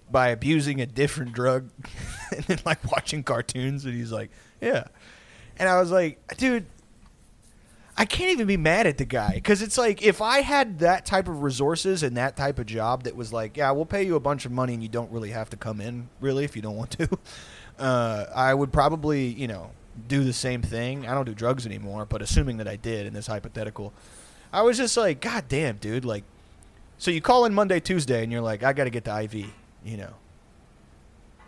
by 0.09 0.29
abusing 0.29 0.81
a 0.81 0.85
different 0.85 1.33
drug 1.33 1.69
and 2.35 2.43
then 2.45 2.59
like 2.65 2.91
watching 2.91 3.23
cartoons?" 3.23 3.85
And 3.85 3.93
he's 3.93 4.11
like, 4.11 4.31
"Yeah," 4.59 4.85
and 5.57 5.69
I 5.69 5.79
was 5.79 5.91
like, 5.91 6.19
"Dude." 6.37 6.65
I 7.97 8.03
can't 8.03 8.31
even 8.31 8.45
be 8.45 8.57
mad 8.57 8.87
at 8.87 8.97
the 8.97 9.05
guy 9.05 9.35
because 9.35 9.61
it's 9.61 9.77
like 9.77 10.03
if 10.03 10.21
I 10.21 10.41
had 10.41 10.79
that 10.79 11.05
type 11.05 11.29
of 11.29 11.43
resources 11.43 12.03
and 12.03 12.17
that 12.17 12.35
type 12.35 12.59
of 12.59 12.65
job 12.65 13.03
that 13.03 13.15
was 13.15 13.31
like, 13.31 13.55
yeah, 13.55 13.71
we'll 13.71 13.85
pay 13.85 14.03
you 14.03 14.17
a 14.17 14.19
bunch 14.19 14.45
of 14.45 14.51
money 14.51 14.73
and 14.73 14.83
you 14.83 14.89
don't 14.89 15.09
really 15.13 15.29
have 15.29 15.49
to 15.51 15.55
come 15.55 15.79
in, 15.79 16.09
really, 16.19 16.43
if 16.43 16.57
you 16.57 16.61
don't 16.61 16.75
want 16.75 16.91
to. 16.91 17.07
Uh, 17.77 18.25
I 18.33 18.53
would 18.53 18.71
probably, 18.71 19.27
you 19.27 19.49
know, 19.49 19.71
do 20.07 20.23
the 20.23 20.33
same 20.33 20.61
thing. 20.61 21.07
I 21.07 21.13
don't 21.13 21.25
do 21.25 21.33
drugs 21.33 21.65
anymore, 21.65 22.05
but 22.05 22.21
assuming 22.21 22.57
that 22.57 22.67
I 22.67 22.75
did 22.75 23.05
in 23.05 23.13
this 23.13 23.27
hypothetical, 23.27 23.93
I 24.51 24.61
was 24.61 24.77
just 24.77 24.95
like, 24.97 25.21
God 25.21 25.45
damn, 25.47 25.77
dude, 25.77 26.05
like 26.05 26.23
so 26.97 27.11
you 27.11 27.21
call 27.21 27.45
in 27.45 27.53
Monday, 27.53 27.79
Tuesday 27.79 28.23
and 28.23 28.31
you're 28.31 28.41
like, 28.41 28.63
I 28.63 28.73
got 28.73 28.85
to 28.85 28.89
get 28.89 29.03
the 29.03 29.21
IV, 29.23 29.33
you 29.83 29.97
know. 29.97 30.13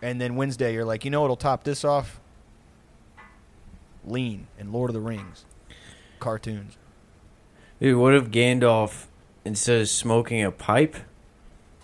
And 0.02 0.22
then 0.22 0.36
Wednesday 0.36 0.74
you're 0.74 0.86
like, 0.86 1.06
you 1.06 1.12
know 1.12 1.22
what'll 1.22 1.38
top 1.38 1.64
this 1.64 1.84
off? 1.84 2.20
Lean 4.06 4.48
and 4.60 4.72
Lord 4.72 4.90
of 4.90 4.94
the 4.94 5.00
Rings 5.00 5.46
cartoons. 6.20 6.78
Dude, 7.80 7.98
what 7.98 8.14
if 8.16 8.26
Gandalf, 8.26 9.06
instead 9.46 9.82
of 9.82 9.90
smoking 9.90 10.44
a 10.44 10.52
pipe, 10.52 10.98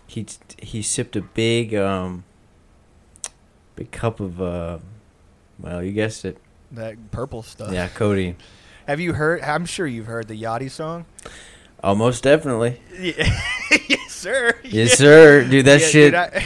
he 0.07 0.25
he 0.61 0.81
sipped 0.81 1.15
a 1.15 1.21
big 1.21 1.73
um 1.73 2.23
big 3.75 3.89
cup 3.91 4.19
of 4.19 4.39
uh 4.39 4.77
well 5.59 5.81
you 5.81 5.91
guessed 5.91 6.23
it 6.23 6.37
That 6.73 7.11
purple 7.11 7.43
stuff. 7.43 7.71
yeah 7.71 7.87
Cody. 7.87 8.35
Have 8.87 8.99
you 8.99 9.13
heard? 9.13 9.41
I'm 9.41 9.65
sure 9.65 9.87
you've 9.87 10.07
heard 10.07 10.27
the 10.27 10.41
Yachty 10.41 10.69
song. 10.69 11.05
oh 11.83 11.95
most 11.95 12.23
definitely 12.23 12.79
Yeah. 12.99 13.13
yes, 13.87 14.11
sir. 14.11 14.55
yes 14.63 14.73
Yeah. 14.89 14.95
sir 14.95 15.43
dude 15.47 15.65
that 15.65 15.81
Yeah, 15.81 15.87
shit 15.87 16.11
dude, 16.11 16.15
I- 16.15 16.45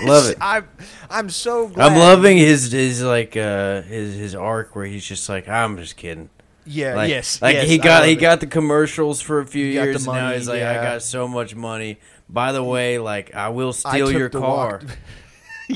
Love 0.02 0.28
it. 0.30 0.36
I'm, 0.40 0.68
I'm 1.08 1.30
so 1.30 1.68
glad. 1.68 1.92
I'm 1.92 1.98
loving 1.98 2.36
his 2.36 2.72
his 2.72 3.02
like 3.02 3.36
uh 3.36 3.82
his 3.82 4.14
his 4.16 4.34
arc 4.34 4.74
where 4.76 4.84
he's 4.86 5.04
just 5.04 5.28
like 5.28 5.48
I'm 5.48 5.76
just 5.78 5.96
kidding 5.96 6.28
Yeah. 6.66 6.94
like, 6.94 7.08
yes. 7.10 7.40
like 7.40 7.54
yes, 7.54 7.68
he 7.68 7.78
got 7.78 8.04
he 8.06 8.12
it. 8.12 8.16
got 8.16 8.40
the 8.40 8.46
commercials 8.46 9.20
for 9.20 9.38
a 9.40 9.46
few 9.46 9.64
He 9.66 9.72
years 9.74 10.06
and 10.06 10.14
now 10.16 10.32
he's 10.32 10.48
like 10.48 10.62
I 10.62 10.74
got 10.74 11.02
so 11.02 11.26
much 11.28 11.54
money 11.54 11.98
by 12.28 12.52
the 12.52 12.62
way 12.64 12.98
like 12.98 13.34
I 13.34 13.48
will 13.50 13.72
steal 13.72 14.08
took 14.08 14.16
your 14.16 14.28
car 14.28 14.80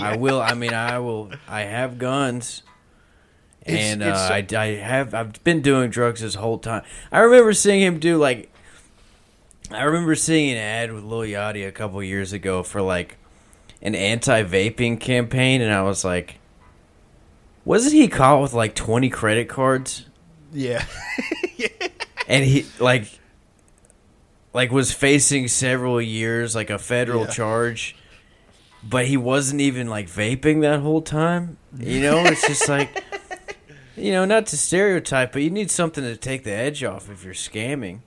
I 0.00 0.16
will. 0.16 0.40
I 0.40 0.54
mean, 0.54 0.72
I 0.72 0.98
will. 1.00 1.32
I 1.46 1.62
have 1.62 1.98
guns, 1.98 2.62
and 3.66 4.02
it's 4.02 4.18
uh, 4.18 4.28
so- 4.46 4.56
I, 4.58 4.62
I 4.62 4.66
have. 4.76 5.14
I've 5.14 5.44
been 5.44 5.60
doing 5.62 5.90
drugs 5.90 6.20
this 6.20 6.34
whole 6.34 6.58
time. 6.58 6.82
I 7.10 7.20
remember 7.20 7.52
seeing 7.52 7.80
him 7.82 7.98
do 7.98 8.16
like. 8.18 8.50
I 9.70 9.84
remember 9.84 10.14
seeing 10.14 10.50
an 10.52 10.58
ad 10.58 10.92
with 10.92 11.04
Lil 11.04 11.20
Yachty 11.20 11.66
a 11.66 11.72
couple 11.72 12.02
years 12.02 12.32
ago 12.32 12.62
for 12.62 12.82
like 12.82 13.16
an 13.80 13.94
anti-vaping 13.94 15.00
campaign, 15.00 15.62
and 15.62 15.72
I 15.72 15.82
was 15.82 16.04
like, 16.04 16.38
wasn't 17.64 17.94
he 17.94 18.08
caught 18.08 18.42
with 18.42 18.52
like 18.52 18.74
twenty 18.74 19.08
credit 19.08 19.48
cards? 19.48 20.06
Yeah. 20.52 20.84
and 22.28 22.44
he 22.44 22.66
like 22.78 23.18
like 24.52 24.70
was 24.70 24.92
facing 24.92 25.48
several 25.48 26.00
years 26.00 26.54
like 26.54 26.68
a 26.70 26.78
federal 26.78 27.24
Yeah. 27.24 27.30
charge 27.30 27.96
but 28.84 29.06
he 29.06 29.16
wasn't 29.16 29.60
even 29.62 29.88
like 29.88 30.08
vaping 30.08 30.60
that 30.60 30.80
whole 30.80 31.00
time 31.02 31.56
you 31.78 32.00
know 32.00 32.18
it's 32.26 32.46
just 32.46 32.68
like 32.68 33.02
you 33.96 34.12
know 34.12 34.24
not 34.24 34.46
to 34.46 34.56
stereotype 34.56 35.32
but 35.32 35.42
you 35.42 35.50
need 35.50 35.70
something 35.70 36.04
to 36.04 36.16
take 36.16 36.44
the 36.44 36.52
edge 36.52 36.82
off 36.82 37.10
if 37.10 37.24
you're 37.24 37.34
scamming 37.34 38.00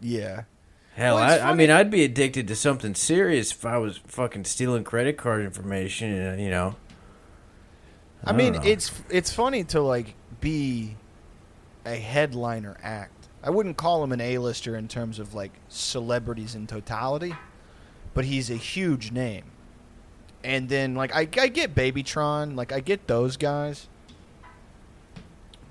yeah. 0.00 0.44
hell 0.94 1.16
Well, 1.16 1.24
I, 1.46 1.50
I 1.50 1.54
mean 1.54 1.70
i'd 1.70 1.90
be 1.90 2.04
addicted 2.04 2.48
to 2.48 2.56
something 2.56 2.94
serious 2.94 3.52
if 3.52 3.66
i 3.66 3.78
was 3.78 3.98
fucking 4.06 4.44
stealing 4.44 4.84
credit 4.84 5.16
card 5.16 5.44
information 5.44 6.12
and, 6.12 6.40
you 6.40 6.50
know 6.50 6.76
I, 8.24 8.30
I 8.30 8.32
mean, 8.34 8.54
know. 8.54 8.60
it's 8.62 8.92
it's 9.08 9.32
funny 9.32 9.64
to 9.64 9.80
like 9.80 10.14
be 10.40 10.96
a 11.84 11.96
headliner 11.96 12.76
act. 12.82 13.28
I 13.42 13.50
wouldn't 13.50 13.76
call 13.76 14.04
him 14.04 14.12
an 14.12 14.20
A-lister 14.20 14.76
in 14.76 14.88
terms 14.88 15.18
of 15.18 15.34
like 15.34 15.52
celebrities 15.68 16.54
in 16.54 16.66
totality, 16.66 17.34
but 18.12 18.24
he's 18.24 18.50
a 18.50 18.56
huge 18.56 19.12
name. 19.12 19.44
And 20.44 20.68
then 20.68 20.94
like 20.94 21.14
I, 21.14 21.20
I 21.40 21.48
get 21.48 21.74
Babytron, 21.74 22.56
like 22.56 22.72
I 22.72 22.80
get 22.80 23.06
those 23.06 23.36
guys, 23.36 23.88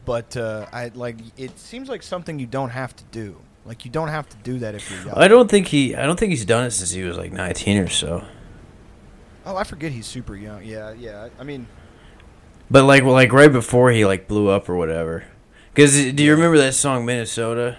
but 0.10 0.36
uh, 0.36 0.66
I 0.74 0.92
like 0.96 1.18
it 1.38 1.60
seems 1.60 1.88
like 1.88 2.04
something 2.04 2.40
you 2.40 2.48
don't 2.48 2.72
have 2.72 2.96
to 2.96 3.04
do. 3.12 3.28
Like 3.66 3.86
you 3.86 3.92
don't 3.92 4.08
have 4.18 4.28
to 4.30 4.38
do 4.38 4.60
that 4.60 4.74
if 4.74 4.90
you're 4.90 5.06
young. 5.06 5.14
i 5.26 5.28
don't 5.28 5.52
think 5.52 5.68
he 5.68 5.96
i 5.96 6.04
don't 6.06 6.18
think 6.20 6.32
he's 6.32 6.46
done 6.46 6.64
it 6.66 6.72
since 6.72 6.92
he 6.92 7.04
was 7.04 7.18
like 7.18 7.32
19 7.32 7.78
or 7.78 7.90
so 7.90 8.26
oh, 9.50 9.56
I 9.58 9.64
forget 9.64 9.92
he's 9.92 10.06
super 10.06 10.36
young. 10.36 10.64
Yeah, 10.64 10.94
yeah. 10.94 11.30
I 11.40 11.44
mean, 11.44 11.68
But 12.70 12.84
like, 12.84 13.04
well, 13.04 13.14
like 13.14 13.34
right 13.34 13.52
before 13.52 13.92
he 13.92 14.06
like 14.06 14.28
blew 14.28 14.50
up 14.50 14.70
or 14.70 14.76
whatever. 14.76 15.26
Because 15.74 15.94
do 16.14 16.24
you 16.24 16.32
remember 16.32 16.58
that 16.58 16.74
song 16.74 17.06
Minnesota? 17.06 17.78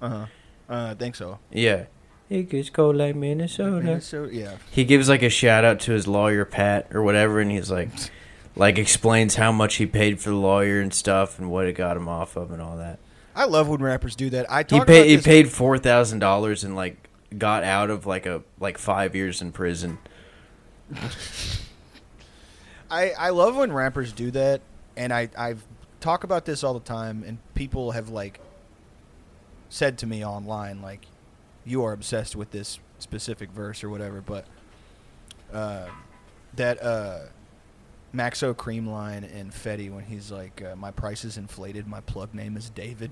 uh 0.00 0.08
huh. 0.08 0.26
Uh, 0.68 0.88
I 0.90 0.94
think 0.94 1.14
so. 1.14 1.38
Yeah. 1.52 1.86
It 2.30 2.48
gets 2.48 2.70
cold 2.70 2.96
like 2.96 3.14
Minnesota. 3.14 3.84
Minnesota, 3.84 4.34
yeah. 4.34 4.56
He 4.70 4.84
gives 4.84 5.08
like 5.08 5.22
a 5.22 5.28
shout 5.28 5.64
out 5.64 5.78
to 5.80 5.92
his 5.92 6.08
lawyer 6.08 6.44
Pat 6.46 6.88
or 6.94 7.02
whatever, 7.02 7.38
and 7.40 7.50
he's 7.50 7.70
like, 7.70 7.90
like 8.56 8.78
explains 8.78 9.34
how 9.36 9.52
much 9.52 9.76
he 9.76 9.86
paid 9.86 10.20
for 10.20 10.30
the 10.30 10.36
lawyer 10.36 10.80
and 10.80 10.92
stuff 10.92 11.38
and 11.38 11.50
what 11.50 11.66
it 11.66 11.74
got 11.74 11.96
him 11.96 12.08
off 12.08 12.36
of 12.36 12.50
and 12.52 12.62
all 12.62 12.76
that. 12.76 12.98
I 13.34 13.46
love 13.46 13.68
when 13.68 13.82
rappers 13.82 14.14
do 14.14 14.30
that. 14.30 14.50
I 14.50 14.64
He 14.68 14.80
paid 14.80 15.08
he 15.08 15.18
paid 15.18 15.50
four 15.50 15.78
thousand 15.78 16.20
dollars 16.20 16.62
and 16.62 16.76
like 16.76 17.08
got 17.36 17.64
out 17.64 17.90
of 17.90 18.06
like 18.06 18.26
a 18.26 18.42
like 18.60 18.78
five 18.78 19.14
years 19.16 19.42
in 19.42 19.52
prison. 19.52 19.98
I, 22.90 23.10
I 23.18 23.30
love 23.30 23.56
when 23.56 23.72
rappers 23.72 24.12
do 24.12 24.30
that, 24.32 24.60
and 24.96 25.12
I 25.12 25.28
I 25.36 25.56
talk 26.00 26.22
about 26.22 26.44
this 26.44 26.62
all 26.62 26.74
the 26.74 26.80
time, 26.80 27.24
and 27.26 27.38
people 27.54 27.92
have 27.92 28.08
like 28.08 28.40
said 29.68 29.98
to 29.98 30.06
me 30.06 30.24
online 30.24 30.80
like, 30.80 31.06
"You 31.64 31.82
are 31.84 31.92
obsessed 31.92 32.36
with 32.36 32.52
this 32.52 32.78
specific 33.00 33.50
verse 33.50 33.82
or 33.82 33.90
whatever," 33.90 34.20
but 34.20 34.44
uh, 35.52 35.86
that 36.54 36.80
uh, 36.80 37.18
Maxo 38.14 38.54
Kream 38.54 38.86
line 38.86 39.24
and 39.24 39.50
Fetty 39.50 39.92
when 39.92 40.04
he's 40.04 40.30
like, 40.30 40.62
uh, 40.62 40.76
"My 40.76 40.90
price 40.90 41.24
is 41.24 41.36
inflated, 41.36 41.86
my 41.86 42.00
plug 42.00 42.32
name 42.34 42.56
is 42.56 42.70
David," 42.70 43.10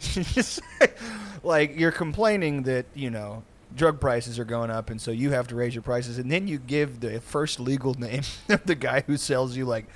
like 1.42 1.78
you're 1.78 1.92
complaining 1.92 2.64
that 2.64 2.86
you 2.94 3.10
know 3.10 3.44
drug 3.76 4.00
prices 4.00 4.38
are 4.38 4.44
going 4.44 4.70
up, 4.70 4.90
and 4.90 5.00
so 5.00 5.10
you 5.10 5.30
have 5.30 5.46
to 5.48 5.54
raise 5.54 5.74
your 5.74 5.82
prices, 5.82 6.18
and 6.18 6.30
then 6.30 6.48
you 6.48 6.58
give 6.58 7.00
the 7.00 7.20
first 7.20 7.60
legal 7.60 7.94
name 7.98 8.22
of 8.48 8.64
the 8.64 8.74
guy 8.74 9.02
who 9.06 9.16
sells 9.16 9.56
you 9.56 9.64
like 9.64 9.86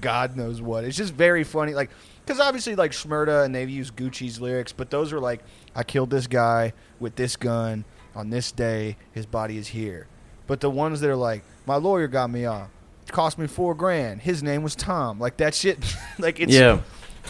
God 0.00 0.36
knows 0.36 0.60
what. 0.60 0.84
It's 0.84 0.96
just 0.96 1.12
very 1.12 1.44
funny, 1.44 1.74
like 1.74 1.90
because 2.24 2.40
obviously 2.40 2.74
like 2.74 2.92
Shmurda 2.92 3.44
and 3.44 3.54
they've 3.54 3.68
used 3.68 3.96
Gucci's 3.96 4.40
lyrics, 4.40 4.72
but 4.72 4.90
those 4.90 5.12
are 5.12 5.20
like, 5.20 5.40
"I 5.74 5.82
killed 5.82 6.10
this 6.10 6.26
guy 6.26 6.72
with 7.00 7.16
this 7.16 7.36
gun 7.36 7.84
on 8.14 8.30
this 8.30 8.52
day. 8.52 8.96
His 9.12 9.26
body 9.26 9.58
is 9.58 9.68
here." 9.68 10.06
But 10.46 10.60
the 10.60 10.70
ones 10.70 11.00
that 11.00 11.10
are 11.10 11.16
like, 11.16 11.42
"My 11.66 11.76
lawyer 11.76 12.06
got 12.06 12.30
me 12.30 12.44
off." 12.44 12.70
Cost 13.08 13.38
me 13.38 13.46
four 13.46 13.74
grand. 13.74 14.22
His 14.22 14.42
name 14.42 14.62
was 14.62 14.74
Tom. 14.74 15.18
Like 15.18 15.36
that 15.38 15.54
shit. 15.54 15.78
like 16.18 16.40
it's 16.40 16.52
yeah. 16.52 16.80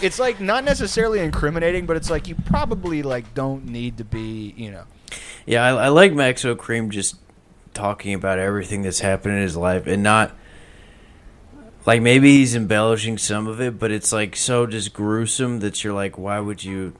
it's 0.00 0.18
like 0.18 0.40
not 0.40 0.64
necessarily 0.64 1.20
incriminating, 1.20 1.87
but 1.87 1.96
it's 1.96 2.10
like 2.10 2.28
you 2.28 2.34
probably 2.34 3.02
like 3.02 3.34
don't 3.34 3.66
need 3.66 3.98
to 3.98 4.04
be, 4.04 4.54
you 4.56 4.70
know. 4.70 4.84
Yeah, 5.46 5.62
I, 5.64 5.84
I 5.84 5.88
like 5.88 6.12
Maxo 6.12 6.56
Kream 6.56 6.88
just 6.90 7.16
talking 7.74 8.14
about 8.14 8.38
everything 8.38 8.82
that's 8.82 9.00
happened 9.00 9.34
in 9.37 9.42
his 9.42 9.56
life 9.56 9.87
and 9.87 10.02
not 10.02 10.32
like 11.87 12.00
maybe 12.00 12.38
he's 12.38 12.54
embellishing 12.54 13.18
some 13.18 13.46
of 13.46 13.60
it, 13.60 13.78
but 13.78 13.90
it's 13.90 14.12
like 14.12 14.37
so 14.37 14.66
just 14.66 14.94
gruesome 14.94 15.60
that 15.60 15.84
you're 15.84 15.92
like, 15.92 16.16
why 16.16 16.40
would 16.40 16.64
you? 16.64 16.94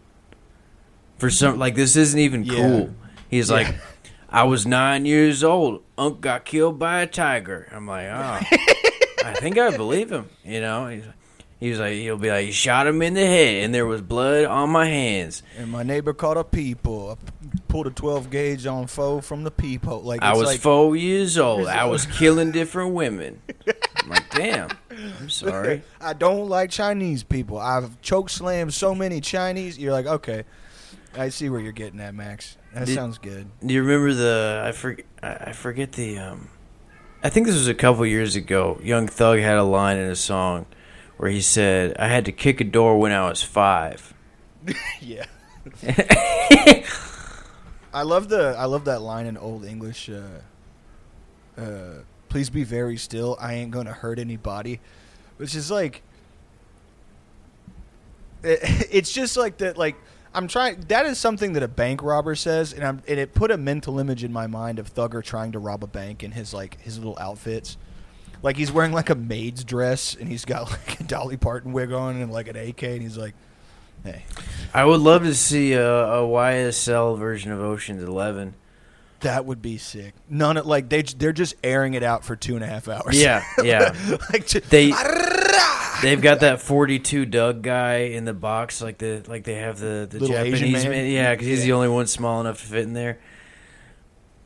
For 1.19 1.31
some, 1.31 1.59
like 1.59 1.75
this 1.75 1.97
isn't 1.97 2.19
even 2.19 2.45
Yeah. 2.45 2.55
cool. 2.55 2.95
He's 3.31 3.49
Yeah. 3.51 3.57
like, 3.57 3.75
I 4.35 4.43
was 4.43 4.67
nine 4.67 5.07
years 5.07 5.45
old. 5.45 5.85
Unc 5.97 6.21
got 6.21 6.45
killed 6.45 6.77
by 6.77 7.03
a 7.03 7.07
tiger. 7.07 7.69
I'm 7.71 7.87
like, 7.87 8.09
oh, 8.09 8.41
I 9.25 9.33
think 9.35 9.59
I 9.59 9.77
believe 9.77 10.11
him. 10.11 10.29
You 10.45 10.61
know, 10.61 10.89
he's, 10.89 11.05
he's 11.61 11.79
like, 11.79 11.93
he'll 11.93 12.17
be 12.17 12.31
like, 12.31 12.47
he 12.47 12.51
shot 12.51 12.89
him 12.89 13.01
in 13.01 13.15
the 13.15 13.25
head, 13.25 13.63
and 13.63 13.73
there 13.73 13.87
was 13.87 14.01
blood 14.03 14.45
on 14.47 14.71
my 14.71 14.87
hands. 14.87 15.45
And 15.57 15.71
my 15.71 15.85
neighbor 15.85 16.13
caught 16.13 16.37
a 16.37 16.43
peephole. 16.43 17.13
I 17.13 17.15
p- 17.15 17.61
pulled 17.69 17.87
a 17.87 17.91
twelve 17.91 18.29
gauge 18.29 18.67
on 18.67 18.89
foe 18.89 19.21
from 19.21 19.45
the 19.45 19.53
peephole. 19.53 20.03
Like 20.03 20.21
I 20.21 20.33
was 20.35 20.47
like, 20.49 20.61
four 20.61 20.97
years 20.97 21.39
old. 21.39 21.69
I 21.69 21.85
was 21.85 22.05
killing 22.19 22.51
different 22.51 22.93
women. 22.93 23.41
I'm 24.03 24.09
like, 24.09 24.29
damn. 24.35 24.69
I'm 24.91 25.31
sorry. 25.31 25.83
I 26.01 26.13
don't 26.13 26.49
like 26.49 26.71
Chinese 26.71 27.23
people. 27.23 27.57
I've 27.59 28.01
choke 28.01 28.31
slammed 28.31 28.75
so 28.75 28.97
many 28.97 29.21
Chinese. 29.21 29.79
You're 29.79 29.93
like, 29.93 30.07
okay, 30.07 30.43
I 31.17 31.29
see 31.29 31.49
where 31.51 31.61
you're 31.61 31.71
getting 31.71 32.01
at, 32.01 32.17
Max. 32.17 32.57
That 32.75 32.87
Did- 32.87 32.95
sounds 32.95 33.19
good. 33.19 33.47
Do 33.65 33.73
you 33.73 33.83
remember 33.83 34.13
the? 34.13 34.63
I 34.67 34.73
forget. 34.73 35.07
I 35.23 35.53
forget 35.53 35.93
the. 35.93 36.19
Um, 36.19 36.51
I 37.23 37.31
think 37.31 37.47
this 37.47 37.55
was 37.55 37.69
a 37.69 37.75
couple 37.75 38.05
years 38.05 38.37
ago. 38.37 38.79
Young 38.83 39.07
Thug 39.07 39.39
had 39.39 39.57
a 39.57 39.63
line 39.63 39.97
in 39.97 40.11
a 40.11 40.17
song 40.17 40.67
where 41.17 41.31
he 41.31 41.41
said, 41.41 41.97
"I 41.99 42.09
had 42.09 42.25
to 42.25 42.33
kick 42.33 42.61
a 42.61 42.65
door 42.65 42.99
when 42.99 43.13
I 43.13 43.29
was 43.29 43.43
five. 43.43 44.13
yeah. 45.01 45.25
I 47.95 48.03
love 48.03 48.29
the 48.29 48.57
I 48.59 48.65
love 48.65 48.87
that 48.87 49.01
line 49.03 49.27
in 49.27 49.37
Old 49.37 49.65
English. 49.65 50.11
Uh, 50.11 51.61
uh, 51.61 52.03
Please 52.29 52.51
be 52.51 52.65
very 52.65 52.97
still. 52.97 53.37
I 53.41 53.55
ain't 53.55 53.71
gonna 53.71 53.93
hurt 53.93 54.19
anybody, 54.19 54.81
which 55.37 55.55
is 55.55 55.71
like, 55.71 56.03
it, 58.43 58.59
it's 58.91 59.13
just 59.13 59.37
like 59.37 59.59
that. 59.59 59.79
Like 59.79 59.95
I'm 60.35 60.49
trying. 60.49 60.81
That 60.89 61.07
is 61.07 61.19
something 61.19 61.53
that 61.55 61.63
a 61.63 61.69
bank 61.69 62.03
robber 62.03 62.35
says, 62.35 62.73
and 62.73 62.85
I'm 62.85 63.03
and 63.07 63.19
it 63.19 63.35
put 63.35 63.51
a 63.51 63.57
mental 63.57 63.99
image 63.99 64.25
in 64.25 64.33
my 64.33 64.47
mind 64.47 64.79
of 64.79 64.93
Thugger 64.93 65.23
trying 65.23 65.53
to 65.53 65.59
rob 65.59 65.85
a 65.85 65.87
bank 65.87 66.23
in 66.23 66.33
his 66.33 66.53
like 66.53 66.81
his 66.81 66.99
little 66.99 67.17
outfits. 67.21 67.77
like 68.43 68.57
he's 68.57 68.73
wearing 68.73 68.93
like 68.93 69.11
a 69.11 69.15
maid's 69.15 69.65
dress 69.65 70.15
and 70.15 70.29
he's 70.29 70.45
got 70.45 70.71
like 70.71 71.01
a 71.01 71.05
Dolly 71.05 71.37
Parton 71.37 71.73
wig 71.73 71.93
on 71.93 72.17
and 72.21 72.33
like 72.33 72.49
an 72.49 72.57
AK 72.57 72.83
and 72.83 73.03
he's 73.03 73.17
like, 73.17 73.35
"Hey, 74.03 74.25
I 74.75 74.85
would 74.85 75.01
love 75.01 75.23
to 75.23 75.35
see 75.35 75.73
a, 75.75 75.89
a 75.89 76.23
YSL 76.23 77.19
version 77.19 77.53
of 77.53 77.61
Ocean's 77.61 78.03
Eleven. 78.03 78.55
that 79.21 79.47
would 79.47 79.63
be 79.63 79.79
sick." 79.79 80.15
None 80.29 80.57
of 80.57 80.67
like 80.67 80.89
they 80.89 81.03
they're 81.03 81.33
just 81.33 81.55
airing 81.63 81.95
it 81.95 82.03
out 82.03 82.25
for 82.25 82.35
two 82.37 82.57
and 82.57 82.65
a 82.65 82.67
half 82.67 82.89
hours. 82.89 83.21
Yeah, 83.21 83.45
yeah. 83.63 83.95
like 84.33 84.47
to, 84.49 84.61
They 84.61 84.91
they've 86.03 86.21
got 86.21 86.41
that 86.41 86.61
forty-two 86.61 87.27
Doug 87.27 87.63
guy 87.63 87.97
in 87.99 88.25
the 88.25 88.35
box, 88.35 88.81
like 88.83 88.99
the 88.99 89.23
like 89.27 89.45
they 89.45 89.55
have 89.57 89.79
the 89.79 90.07
the 90.11 90.19
Little 90.21 90.37
Asian 90.37 90.69
Japanese 90.71 90.83
man? 90.85 90.91
man. 90.93 91.11
Yeah, 91.11 91.33
because 91.35 91.47
he's 91.47 91.63
the 91.65 91.73
only 91.73 91.89
one 91.89 92.07
small 92.07 92.41
enough 92.41 92.61
to 92.61 92.67
fit 92.67 92.83
in 92.83 92.93
there. 92.93 93.19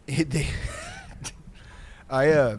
It- 0.06 0.30
they- 0.30 0.46
I 2.10 2.28
uh 2.30 2.56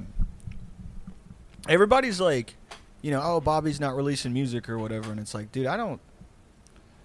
everybody's 1.68 2.20
like, 2.20 2.56
you 3.02 3.12
know, 3.12 3.22
oh 3.24 3.40
Bobby's 3.40 3.80
not 3.80 3.96
releasing 3.96 4.34
music 4.34 4.70
or 4.70 4.78
whatever, 4.78 5.12
and 5.12 5.20
it's 5.20 5.34
like, 5.34 5.52
dude, 5.52 5.66
I 5.68 5.78
don't. 5.78 6.02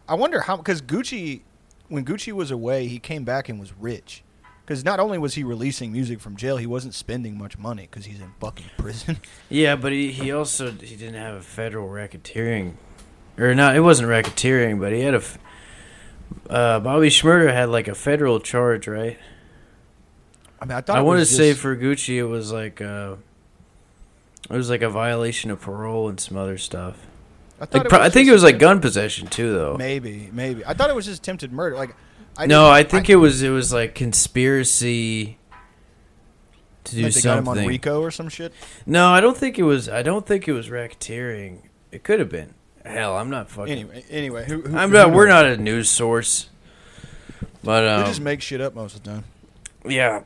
I 0.09 0.15
wonder 0.17 0.41
how 0.43 0.57
because 0.57 0.83
Gucci, 0.83 1.41
when 1.89 2.05
Gucci 2.05 2.33
was 2.33 2.51
away, 2.51 2.87
he 2.89 2.99
came 2.99 3.25
back 3.25 3.49
and 3.49 3.59
was 3.61 3.73
rich. 3.79 4.23
Because 4.65 4.83
not 4.85 4.99
only 4.99 5.19
was 5.19 5.35
he 5.35 5.45
releasing 5.45 5.93
music 5.93 6.21
from 6.21 6.37
jail, 6.37 6.57
he 6.57 6.67
wasn't 6.67 6.95
spending 6.95 7.37
much 7.37 7.59
money 7.59 7.83
because 7.91 8.07
he's 8.07 8.21
in 8.21 8.33
fucking 8.41 8.67
prison. 8.79 9.19
Yeah, 9.51 9.77
but 9.77 9.93
he, 9.93 10.11
he 10.11 10.33
also 10.33 10.71
he 10.71 10.97
didn't 10.97 11.21
have 11.21 11.35
a 11.37 11.43
federal 11.43 11.89
racketeering, 11.89 12.75
or 13.39 13.55
not. 13.55 13.77
It 13.77 13.81
wasn't 13.81 14.09
racketeering, 14.09 14.81
but 14.81 14.93
he 14.93 15.01
had 15.01 15.15
a. 15.15 15.23
Uh, 16.49 16.81
Bobby 16.81 17.09
Shmurda 17.09 17.53
had 17.53 17.69
like 17.69 17.89
a 17.89 17.95
federal 17.95 18.41
charge, 18.41 18.89
right? 18.89 19.19
I 20.61 20.65
mean, 20.65 20.77
I 20.79 20.81
thought 20.81 20.97
I 20.97 21.03
want 21.03 21.19
to 21.19 21.21
was 21.21 21.37
say 21.37 21.51
just- 21.51 21.61
for 21.61 21.77
Gucci, 21.77 22.17
it 22.17 22.25
was 22.25 22.51
like 22.51 22.81
uh, 22.81 23.17
it 24.51 24.57
was 24.57 24.71
like 24.71 24.81
a 24.83 24.89
violation 24.89 25.51
of 25.51 25.61
parole 25.61 26.09
and 26.09 26.19
some 26.19 26.37
other 26.39 26.57
stuff. 26.59 26.97
I, 27.61 27.67
Like, 27.71 27.89
pro- 27.89 28.01
I 28.01 28.09
think 28.11 28.29
it 28.29 28.33
was 28.33 28.43
like 28.43 28.59
gun 28.59 28.81
possession 28.81 29.29
too, 29.29 29.53
though. 29.53 29.77
maybe, 29.77 30.29
maybe. 30.33 30.65
I 30.65 30.73
thought 30.75 30.89
it 30.91 30.97
was 30.97 31.05
just 31.07 31.21
attempted 31.21 31.53
murder. 31.53 31.77
Like, 31.77 31.95
I 32.37 32.47
no, 32.47 32.69
I 32.69 32.83
think 32.83 33.09
it 33.09 33.17
was 33.17 33.43
it 33.43 33.51
was 33.51 33.73
like 33.73 33.95
conspiracy 33.95 35.39
to 36.85 36.95
do 36.95 37.03
like 37.03 37.13
they 37.13 37.21
got 37.21 37.39
him 37.39 37.49
on. 37.49 37.59
RICO 37.59 38.01
or 38.01 38.11
some 38.11 38.29
shit. 38.29 38.53
No, 38.87 39.09
I 39.09 39.21
don't 39.21 39.37
think 39.37 39.59
it 39.59 39.63
was. 39.63 39.89
I 39.89 40.03
don't 40.03 40.27
think 40.27 40.49
it 40.49 40.53
was 40.53 40.69
racketeering. 40.69 41.63
It 41.91 42.05
could 42.05 42.19
have 42.19 42.29
been. 42.29 42.55
Hell, 42.85 43.17
I'm 43.17 43.31
not 43.31 43.51
fucking. 43.51 43.73
Anyway, 43.73 44.05
anyway, 44.11 44.45
who, 44.47 44.61
who, 44.63 44.77
I'm 44.77 44.91
not. 44.91 45.13
We're 45.13 45.29
not 45.29 45.47
a 45.47 45.57
news 45.57 45.89
source. 45.89 46.51
But 47.63 47.87
um, 47.89 48.05
just 48.05 48.21
make 48.21 48.43
shit 48.43 48.61
up 48.61 48.75
most 48.75 48.97
of 48.97 49.03
the 49.03 49.11
time. 49.11 49.25
yeah, 49.87 50.25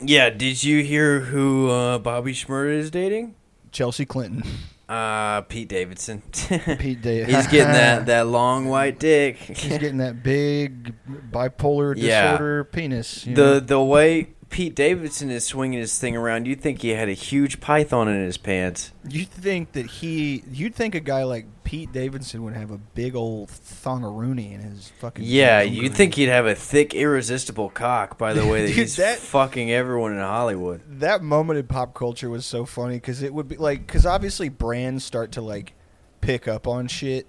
yeah. 0.00 0.30
Did 0.30 0.64
you 0.64 0.82
hear 0.82 1.20
who 1.20 1.70
uh, 1.70 1.98
Bobby 1.98 2.32
Shmurda 2.32 2.76
is 2.76 2.90
dating? 2.90 3.36
Chelsea 3.70 4.04
Clinton, 4.06 4.42
Uh, 4.88 5.40
Pete 5.42 5.68
Davidson. 5.68 6.22
Pete 6.32 7.02
Davidson. 7.02 7.34
He's 7.34 7.46
getting 7.48 7.72
that 7.72 8.06
that 8.06 8.26
long 8.28 8.66
white 8.68 9.00
dick. 9.00 9.36
He's 9.36 9.66
getting 9.68 9.96
that 9.96 10.22
big 10.22 10.94
bipolar 11.32 11.94
Yeah. 11.96 12.32
disorder 12.32 12.64
penis. 12.64 13.26
You 13.26 13.34
the 13.34 13.42
know? 13.42 13.60
the 13.60 13.82
way 13.82 14.28
Pete 14.48 14.74
Davidson 14.74 15.30
is 15.30 15.44
swinging 15.44 15.80
his 15.80 15.98
thing 15.98 16.16
around, 16.16 16.46
you'd 16.46 16.60
think 16.60 16.80
he 16.80 16.90
had 16.90 17.08
a 17.08 17.12
huge 17.14 17.60
python 17.60 18.08
in 18.08 18.24
his 18.24 18.36
pants. 18.38 18.92
you 19.08 19.24
think 19.24 19.72
that 19.72 19.86
he? 19.86 20.44
You'd 20.50 20.74
think 20.74 20.94
a 20.94 21.00
guy 21.00 21.24
like 21.24 21.46
Pete 21.64 21.92
Davidson 21.92 22.42
would 22.44 22.54
have 22.54 22.70
a 22.70 22.78
big 22.78 23.14
old 23.16 23.48
thongaroony 23.50 24.52
in 24.54 24.60
his 24.60 24.88
fucking. 25.00 25.24
Yeah, 25.26 25.62
you'd 25.62 25.94
think 25.94 26.14
he'd 26.14 26.28
have 26.28 26.46
a 26.46 26.54
thick, 26.54 26.94
irresistible 26.94 27.70
cock. 27.70 28.16
By 28.18 28.32
the 28.34 28.46
way, 28.46 28.62
that 28.62 28.66
Dude, 28.74 28.76
he's 28.76 28.96
that- 28.96 29.18
fucking 29.18 29.70
everyone 29.72 30.12
in 30.12 30.20
Hollywood. 30.20 30.80
that 31.00 31.22
moment 31.22 31.58
in 31.58 31.66
pop 31.66 31.92
culture 31.92 32.30
was 32.30 32.46
so 32.46 32.64
funny 32.64 32.94
because 32.96 33.22
it 33.22 33.34
would 33.34 33.48
be 33.48 33.56
like 33.56 33.86
because 33.86 34.06
obviously 34.06 34.48
brands 34.48 35.04
start 35.04 35.32
to 35.32 35.42
like 35.42 35.74
pick 36.20 36.46
up 36.48 36.66
on 36.68 36.86
shit 36.88 37.26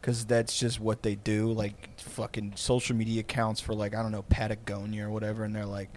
because 0.00 0.24
that's 0.24 0.58
just 0.58 0.80
what 0.80 1.02
they 1.02 1.16
do. 1.16 1.52
Like 1.52 1.98
fucking 2.00 2.52
social 2.54 2.94
media 2.96 3.20
accounts 3.20 3.60
for 3.60 3.74
like 3.74 3.94
I 3.94 4.02
don't 4.02 4.12
know 4.12 4.22
Patagonia 4.22 5.06
or 5.06 5.10
whatever, 5.10 5.44
and 5.44 5.54
they're 5.54 5.66
like. 5.66 5.90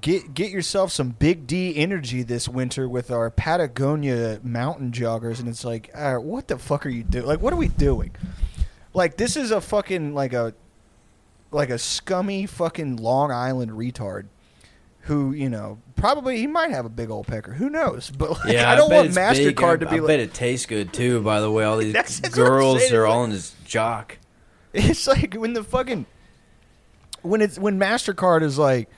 Get 0.00 0.34
get 0.34 0.50
yourself 0.50 0.90
some 0.92 1.10
big 1.10 1.46
D 1.46 1.76
energy 1.76 2.22
this 2.22 2.48
winter 2.48 2.88
with 2.88 3.10
our 3.10 3.30
Patagonia 3.30 4.40
mountain 4.42 4.90
joggers, 4.92 5.38
and 5.38 5.48
it's 5.48 5.64
like, 5.64 5.90
uh, 5.94 6.16
what 6.16 6.48
the 6.48 6.58
fuck 6.58 6.84
are 6.84 6.90
you 6.90 7.04
doing? 7.04 7.26
Like, 7.26 7.40
what 7.40 7.52
are 7.52 7.56
we 7.56 7.68
doing? 7.68 8.10
Like, 8.92 9.16
this 9.16 9.36
is 9.36 9.50
a 9.50 9.60
fucking 9.60 10.14
like 10.14 10.32
a 10.32 10.54
like 11.52 11.70
a 11.70 11.78
scummy 11.78 12.46
fucking 12.46 12.96
Long 12.96 13.30
Island 13.30 13.70
retard 13.72 14.26
who 15.02 15.32
you 15.32 15.48
know 15.50 15.78
probably 15.96 16.38
he 16.38 16.46
might 16.46 16.70
have 16.70 16.84
a 16.86 16.88
big 16.90 17.10
old 17.10 17.26
pecker. 17.28 17.52
Who 17.52 17.70
knows? 17.70 18.10
But 18.10 18.30
like, 18.30 18.52
Yeah, 18.52 18.70
I 18.70 18.74
don't 18.76 18.90
want. 18.92 19.10
Mastercard 19.10 19.74
I, 19.74 19.76
to 19.76 19.86
be 19.86 19.96
I 19.96 19.98
like. 20.00 20.06
bet 20.08 20.20
it 20.20 20.34
tastes 20.34 20.66
good 20.66 20.92
too. 20.92 21.20
By 21.20 21.40
the 21.40 21.50
way, 21.50 21.62
all 21.64 21.76
these 21.78 21.92
That's- 21.92 22.18
that's 22.20 22.34
girls 22.34 22.90
are 22.90 23.06
all 23.06 23.22
in 23.24 23.30
his 23.30 23.54
jock. 23.64 24.18
It's 24.72 25.06
like 25.06 25.34
when 25.34 25.52
the 25.52 25.62
fucking 25.62 26.06
when 27.22 27.40
it's 27.40 27.58
when 27.58 27.78
Mastercard 27.78 28.42
is 28.42 28.58
like 28.58 28.88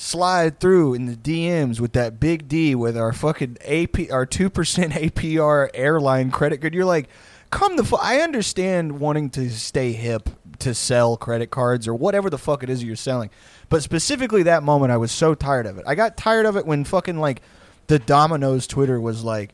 slide 0.00 0.58
through 0.58 0.94
in 0.94 1.04
the 1.04 1.14
DMs 1.14 1.78
with 1.78 1.92
that 1.92 2.18
big 2.18 2.48
D 2.48 2.74
with 2.74 2.96
our 2.96 3.12
fucking 3.12 3.58
AP 3.66 4.10
our 4.10 4.24
two 4.24 4.48
percent 4.48 4.92
APR 4.94 5.68
airline 5.74 6.30
credit 6.30 6.62
card. 6.62 6.74
You're 6.74 6.86
like, 6.86 7.08
come 7.50 7.76
the 7.76 7.84
fu- 7.84 7.96
I 7.96 8.20
understand 8.20 8.98
wanting 8.98 9.28
to 9.30 9.50
stay 9.50 9.92
hip 9.92 10.30
to 10.60 10.74
sell 10.74 11.16
credit 11.16 11.50
cards 11.50 11.86
or 11.86 11.94
whatever 11.94 12.30
the 12.30 12.38
fuck 12.38 12.62
it 12.62 12.70
is 12.70 12.82
you're 12.82 12.96
selling, 12.96 13.30
but 13.68 13.82
specifically 13.82 14.42
that 14.44 14.62
moment, 14.62 14.90
I 14.90 14.96
was 14.96 15.12
so 15.12 15.34
tired 15.34 15.66
of 15.66 15.76
it. 15.76 15.84
I 15.86 15.94
got 15.94 16.16
tired 16.16 16.46
of 16.46 16.56
it 16.56 16.66
when 16.66 16.84
fucking 16.84 17.18
like 17.18 17.42
the 17.86 17.98
Domino's 17.98 18.66
Twitter 18.66 19.00
was 19.00 19.22
like. 19.22 19.52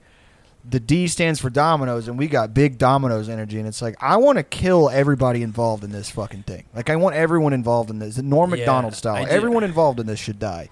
The 0.68 0.80
D 0.80 1.06
stands 1.06 1.40
for 1.40 1.48
dominoes, 1.48 2.08
and 2.08 2.18
we 2.18 2.26
got 2.26 2.52
big 2.52 2.76
dominoes 2.76 3.28
energy, 3.28 3.58
and 3.58 3.68
it's 3.68 3.80
like 3.80 3.94
I 4.00 4.16
want 4.16 4.38
to 4.38 4.42
kill 4.42 4.90
everybody 4.90 5.42
involved 5.42 5.84
in 5.84 5.92
this 5.92 6.10
fucking 6.10 6.42
thing. 6.42 6.64
Like 6.74 6.90
I 6.90 6.96
want 6.96 7.14
everyone 7.14 7.52
involved 7.52 7.88
in 7.90 7.98
this, 8.00 8.18
Norm 8.18 8.50
Yeah, 8.50 8.56
Macdonald 8.56 8.94
I 8.94 8.96
style. 8.96 9.26
Everyone 9.28 9.62
involved 9.62 10.00
in 10.00 10.06
this 10.06 10.18
should 10.18 10.38
die. 10.40 10.68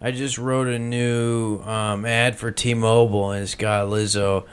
I 0.00 0.12
just 0.12 0.38
wrote 0.38 0.68
a 0.68 0.78
new 0.78 1.60
um, 1.62 2.04
ad 2.04 2.36
for 2.36 2.50
T-Mobile, 2.50 3.32
and 3.32 3.42
it's 3.42 3.54
got 3.54 3.88
Lizzo, 3.88 4.44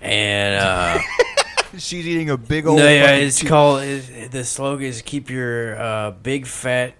and 0.00 0.54
uh, 0.62 0.98
She's 1.78 2.06
eating 2.06 2.30
a 2.30 2.36
big 2.36 2.66
old. 2.66 2.78
no, 2.78 2.88
yeah, 2.88 3.06
fucking 3.06 3.26
it's 3.26 3.42
called 3.42 3.82
it, 3.82 4.30
the 4.30 4.44
slogan 4.44 4.86
is 4.86 5.02
"Keep 5.02 5.28
your 5.30 5.80
uh, 5.80 6.10
big 6.12 6.46
fat 6.46 6.94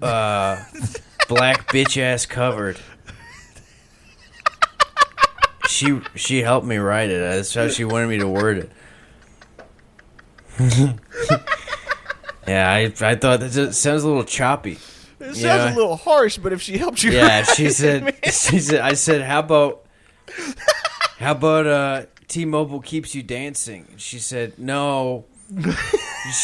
uh, 0.00 0.62
black 1.28 1.70
bitch 1.72 2.00
ass 2.00 2.24
covered." 2.26 2.78
She 5.72 6.00
she 6.14 6.42
helped 6.42 6.66
me 6.66 6.76
write 6.76 7.10
it. 7.10 7.18
That's 7.18 7.54
how 7.54 7.68
she 7.68 7.84
wanted 7.84 8.08
me 8.08 8.18
to 8.18 8.28
word 8.28 8.58
it. 8.58 8.70
yeah, 12.46 12.70
I 12.70 12.92
I 13.00 13.14
thought 13.14 13.40
that 13.40 13.52
just 13.52 13.80
sounds 13.80 14.02
a 14.02 14.08
little 14.08 14.24
choppy. 14.24 14.78
It 15.18 15.34
sounds 15.36 15.40
yeah. 15.40 15.74
a 15.74 15.76
little 15.76 15.96
harsh, 15.96 16.38
but 16.38 16.52
if 16.52 16.60
she 16.60 16.76
helped 16.78 17.02
you, 17.04 17.12
Yeah, 17.12 17.44
she 17.44 17.70
said. 17.70 18.04
man. 18.04 18.14
She 18.24 18.58
said. 18.58 18.80
I 18.80 18.94
said, 18.94 19.22
how 19.22 19.38
about, 19.38 19.84
how 21.18 21.30
about 21.32 21.66
uh, 21.66 22.02
T-Mobile 22.26 22.80
keeps 22.80 23.14
you 23.14 23.22
dancing? 23.22 23.86
She 23.98 24.18
said, 24.18 24.58
no. 24.58 25.26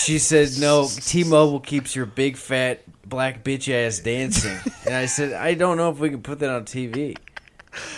She 0.05 0.21
said, 0.21 0.51
no. 0.61 0.87
T-Mobile 0.89 1.59
keeps 1.59 1.97
your 1.97 2.07
big 2.07 2.37
fat 2.37 2.83
black 3.05 3.43
bitch 3.43 3.69
ass 3.69 3.99
dancing. 3.99 4.57
And 4.87 4.95
I 4.95 5.07
said, 5.07 5.33
I 5.33 5.55
don't 5.55 5.77
know 5.77 5.91
if 5.91 5.99
we 5.99 6.09
can 6.11 6.23
put 6.23 6.39
that 6.39 6.51
on 6.51 6.65
TV. 6.65 7.17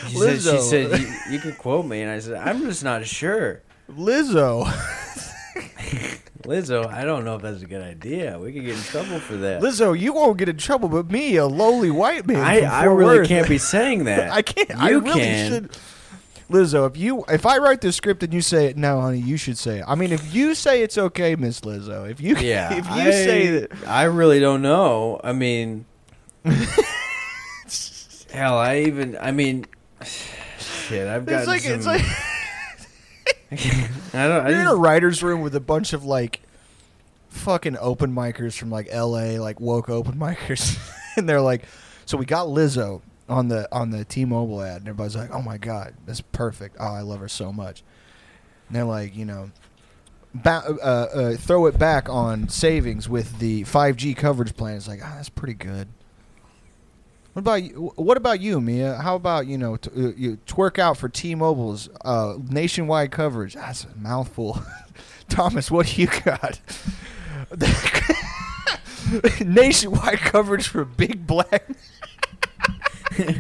She 0.09 0.17
said, 0.17 0.41
she 0.41 0.59
said, 0.61 1.01
you, 1.01 1.15
you 1.33 1.39
can 1.39 1.53
quote 1.55 1.87
me, 1.87 2.03
and 2.03 2.11
I 2.11 2.19
said, 2.21 2.35
I'm 2.35 2.61
just 2.63 2.83
not 2.85 3.07
sure. 3.07 3.63
Lizzo, 3.91 4.65
Lizzo, 6.43 6.87
I 6.87 7.05
don't 7.05 7.25
know 7.25 7.37
if 7.37 7.43
that's 7.43 7.63
a 7.63 7.67
good 7.67 7.83
idea. 7.83 8.39
We 8.39 8.53
could 8.53 8.65
get 8.65 8.77
in 8.77 8.83
trouble 8.85 9.21
for 9.21 9.37
that. 9.37 9.61
Lizzo, 9.63 9.99
you 9.99 10.13
won't 10.13 10.39
get 10.39 10.49
in 10.49 10.57
trouble, 10.57 10.89
but 10.89 11.11
me, 11.11 11.37
a 11.37 11.47
lowly 11.47 11.91
white 11.91 12.27
man. 12.27 12.39
I, 12.39 12.61
I 12.63 12.85
really 12.85 13.19
Worth. 13.19 13.29
can't 13.29 13.49
be 13.49 13.59
saying 13.59 14.05
that. 14.05 14.31
I 14.31 14.43
can't. 14.43 14.69
You 14.71 14.77
I 14.79 14.91
really 14.91 15.21
can. 15.21 15.51
should. 15.51 15.77
Lizzo, 16.51 16.85
if 16.91 16.97
you 16.97 17.25
if 17.29 17.47
I 17.47 17.59
write 17.59 17.81
the 17.81 17.93
script 17.93 18.23
and 18.25 18.33
you 18.35 18.41
say 18.41 18.67
it, 18.67 18.77
no, 18.77 19.01
honey, 19.01 19.21
you 19.21 19.37
should 19.37 19.57
say 19.57 19.79
it. 19.81 19.85
I 19.87 19.95
mean, 19.95 20.11
if 20.13 20.35
you 20.35 20.55
say 20.57 20.83
it's 20.83 20.99
okay, 20.99 21.37
Miss 21.37 21.61
Lizzo, 21.61 22.11
if 22.11 22.21
you 22.21 22.35
Yeah, 22.37 22.73
if 22.77 22.87
you 22.87 22.93
I, 22.93 23.11
say 23.11 23.47
that, 23.61 23.87
I 23.87 24.05
really 24.05 24.41
don't 24.41 24.61
know. 24.63 25.21
I 25.23 25.33
mean, 25.33 25.85
hell, 28.33 28.59
I 28.59 28.81
even, 28.81 29.17
I 29.21 29.33
mean, 29.33 29.67
shit, 30.59 31.07
I've 31.09 31.27
got 31.27 31.41
it's 31.41 31.49
like 31.49 31.61
some. 31.61 31.73
it's 31.75 31.87
like 31.87 32.03
I 34.15 34.29
don't. 34.29 34.47
I 34.47 34.51
you're 34.51 34.61
in 34.61 34.67
a 34.67 34.75
writers' 34.77 35.23
room 35.23 35.41
with 35.41 35.55
a 35.57 35.61
bunch 35.61 35.93
of 35.93 36.05
like 36.05 36.41
fucking 37.31 37.77
open 37.79 38.15
micers 38.15 38.57
from 38.57 38.71
like 38.71 38.89
L.A. 38.91 39.39
like 39.39 39.61
woke 39.61 39.89
open 39.89 40.15
micers, 40.19 40.79
and 41.17 41.29
they're 41.29 41.41
like, 41.41 41.65
"So 42.07 42.17
we 42.17 42.27
got 42.27 42.47
Lizzo 42.47 43.03
on 43.29 43.49
the 43.49 43.69
on 43.75 43.91
the 43.91 44.05
T-Mobile 44.05 44.63
ad," 44.63 44.79
and 44.79 44.89
everybody's 44.89 45.17
like, 45.17 45.33
"Oh 45.33 45.43
my 45.43 45.59
god, 45.59 45.95
that's 46.07 46.21
perfect! 46.21 46.77
Oh, 46.79 46.93
I 46.93 47.01
love 47.01 47.21
her 47.21 47.29
so 47.29 47.53
much." 47.53 47.83
And 48.69 48.77
they're 48.77 48.85
like, 48.85 49.17
you 49.17 49.25
know. 49.25 49.51
Ba- 50.33 50.63
uh, 50.81 50.85
uh, 51.13 51.37
throw 51.37 51.67
it 51.67 51.77
back 51.77 52.09
on 52.09 52.49
savings 52.49 53.09
with 53.09 53.41
the 53.41 53.65
5G 53.65 54.17
coverage 54.17 54.55
plan. 54.57 54.77
It's 54.77 54.87
like, 54.87 55.01
ah, 55.03 55.15
that's 55.17 55.29
pretty 55.29 55.55
good. 55.55 55.89
What 57.41 57.55
about 57.57 57.63
you? 57.63 57.93
What 57.97 58.17
about 58.19 58.41
you, 58.43 58.61
Mia? 58.61 58.97
How 58.99 59.17
about 59.17 59.47
you 59.47 59.57
know 59.57 59.77
t- 59.77 59.91
uh, 59.97 60.13
you 60.15 60.37
twerk 60.47 60.79
out 60.79 60.99
for 60.99 61.09
T-Mobile's 61.09 61.89
uh, 62.05 62.35
nationwide 62.51 63.13
coverage? 63.13 63.55
That's 63.55 63.85
a 63.85 63.97
mouthful. 63.97 64.61
Thomas, 65.31 65.71
what 65.71 65.87
do 65.87 66.03
you 66.03 66.09
got? 66.23 66.61
nationwide 69.41 70.19
coverage 70.19 70.69
for 70.69 70.85
Big 70.85 71.27
Black. 71.27 71.67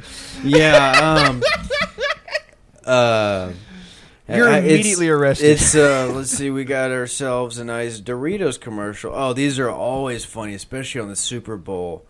yeah. 0.42 1.26
Um. 1.28 1.42
Uh. 2.82 3.52
You're 4.28 4.48
I- 4.48 4.58
it's- 4.60 4.72
immediately 4.72 5.08
arrested. 5.10 5.50
It's 5.50 5.74
uh. 5.74 6.10
Let's 6.14 6.30
see. 6.30 6.48
We 6.48 6.64
got 6.64 6.90
ourselves 6.90 7.58
a 7.58 7.64
nice 7.66 8.00
Doritos 8.00 8.58
commercial. 8.58 9.12
Oh, 9.14 9.34
these 9.34 9.58
are 9.58 9.68
always 9.68 10.24
funny, 10.24 10.54
especially 10.54 11.02
on 11.02 11.08
the 11.08 11.16
Super 11.16 11.58
Bowl. 11.58 12.06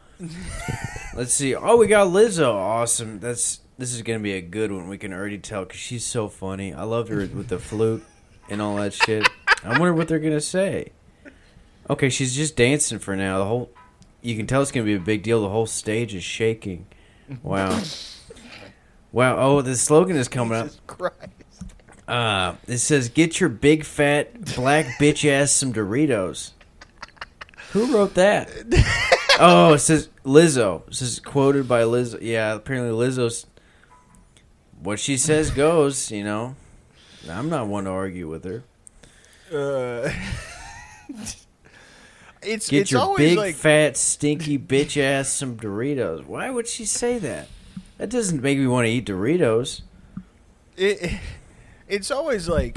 Let's 1.15 1.33
see. 1.33 1.55
Oh, 1.55 1.77
we 1.77 1.87
got 1.87 2.09
Lizzo. 2.09 2.53
Awesome. 2.53 3.21
That's 3.21 3.61
this 3.79 3.95
is 3.95 4.03
gonna 4.03 4.19
be 4.19 4.35
a 4.35 4.43
good 4.43 4.71
one. 4.73 4.89
We 4.89 4.99
can 4.99 5.13
already 5.13 5.39
tell 5.39 5.65
because 5.65 5.81
she's 5.81 6.05
so 6.05 6.29
funny. 6.29 6.75
I 6.75 6.83
love 6.83 7.09
her 7.09 7.21
with 7.21 7.49
the 7.49 7.59
flute 7.59 8.05
and 8.49 8.61
all 8.61 8.77
that 8.77 8.93
shit. 8.93 9.29
I 9.65 9.71
wonder 9.71 9.95
what 9.95 10.09
they're 10.09 10.19
gonna 10.19 10.41
say. 10.41 10.93
Okay, 11.89 12.09
she's 12.09 12.35
just 12.37 12.57
dancing 12.57 12.99
for 12.99 13.17
now. 13.17 13.39
The 13.39 13.45
whole 13.45 13.71
you 14.23 14.37
can 14.37 14.47
tell 14.47 14.63
it's 14.63 14.71
gonna 14.71 14.85
be 14.85 14.95
a 14.95 15.01
big 15.01 15.23
deal. 15.23 15.43
The 15.43 15.49
whole 15.49 15.67
stage 15.67 16.15
is 16.15 16.25
shaking. 16.25 16.87
Wow. 17.43 17.81
Wow. 19.13 19.37
Oh, 19.39 19.63
the 19.63 19.77
slogan 19.77 20.17
is 20.17 20.29
coming 20.29 20.57
up. 20.59 20.69
Christ. 20.87 21.17
Uh, 22.07 22.57
it 22.67 22.79
says, 22.79 23.09
"Get 23.09 23.41
your 23.41 23.49
big 23.49 23.85
fat 23.85 24.55
black 24.57 24.87
bitch 24.99 25.29
ass 25.29 25.53
some 25.53 25.73
Doritos." 25.73 26.51
Who 27.73 27.95
wrote 27.95 28.15
that? 28.15 28.51
oh, 29.41 29.73
it 29.75 29.79
says 29.79 30.09
Lizzo. 30.25 30.87
This 30.87 31.03
is 31.03 31.19
quoted 31.19 31.67
by 31.67 31.83
Lizzo. 31.83 32.19
Yeah, 32.21 32.55
apparently 32.55 32.93
Lizzo's. 32.93 33.47
What 34.83 34.99
she 34.99 35.17
says 35.17 35.51
goes. 35.53 36.11
You 36.11 36.25
know, 36.25 36.57
I'm 37.29 37.49
not 37.49 37.67
one 37.67 37.85
to 37.85 37.91
argue 37.91 38.29
with 38.29 38.45
her. 38.45 38.63
Uh, 39.53 40.13
it's 42.43 42.69
Get 42.69 42.83
it's 42.83 42.93
your 42.93 43.01
always 43.01 43.31
big 43.31 43.39
like 43.39 43.55
fat 43.57 43.97
stinky 43.97 44.59
bitch 44.59 45.01
ass 45.01 45.29
some 45.29 45.57
Doritos. 45.57 46.25
Why 46.27 46.51
would 46.51 46.69
she 46.69 46.85
say 46.85 47.19
that? 47.19 47.49
That 47.99 48.11
doesn't 48.11 48.43
make 48.43 48.59
me 48.59 48.67
want 48.67 48.87
to 48.87 48.91
eat 48.91 49.07
Doritos. 49.07 49.83
it, 50.77 51.19
it's 51.89 52.11
always 52.11 52.49
like 52.49 52.77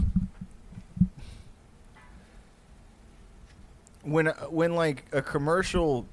when 4.03 4.27
when 4.49 4.75
like 4.75 5.05
a 5.11 5.21
commercial 5.21 6.07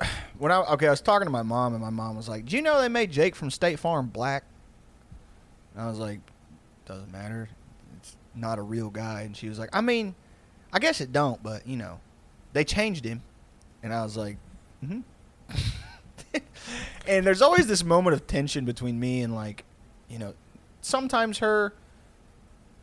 when 0.38 0.52
I 0.52 0.60
okay 0.72 0.86
I 0.86 0.90
was 0.90 1.00
talking 1.00 1.26
to 1.26 1.30
my 1.30 1.42
mom 1.42 1.74
and 1.74 1.82
my 1.82 1.90
mom 1.90 2.16
was 2.16 2.28
like, 2.28 2.46
"Do 2.46 2.56
you 2.56 2.62
know 2.62 2.80
they 2.80 2.88
made 2.88 3.10
Jake 3.10 3.34
from 3.34 3.50
State 3.50 3.78
Farm 3.78 4.08
black?" 4.08 4.44
And 5.74 5.82
I 5.82 5.88
was 5.88 5.98
like, 5.98 6.20
"Doesn't 6.86 7.12
matter. 7.12 7.48
It's 7.96 8.16
not 8.34 8.58
a 8.58 8.62
real 8.62 8.90
guy." 8.90 9.22
And 9.22 9.36
she 9.36 9.48
was 9.48 9.58
like, 9.58 9.70
"I 9.72 9.80
mean, 9.80 10.14
I 10.72 10.78
guess 10.78 11.00
it 11.00 11.12
don't, 11.12 11.42
but 11.42 11.66
you 11.66 11.76
know, 11.76 12.00
they 12.52 12.64
changed 12.64 13.04
him." 13.04 13.22
And 13.82 13.92
I 13.92 14.02
was 14.02 14.16
like, 14.16 14.38
"Mhm." 14.84 15.02
and 17.06 17.26
there's 17.26 17.42
always 17.42 17.66
this 17.66 17.82
moment 17.84 18.14
of 18.14 18.26
tension 18.26 18.64
between 18.64 18.98
me 19.00 19.22
and 19.22 19.34
like, 19.34 19.64
you 20.08 20.18
know, 20.18 20.34
sometimes 20.80 21.38
her 21.38 21.72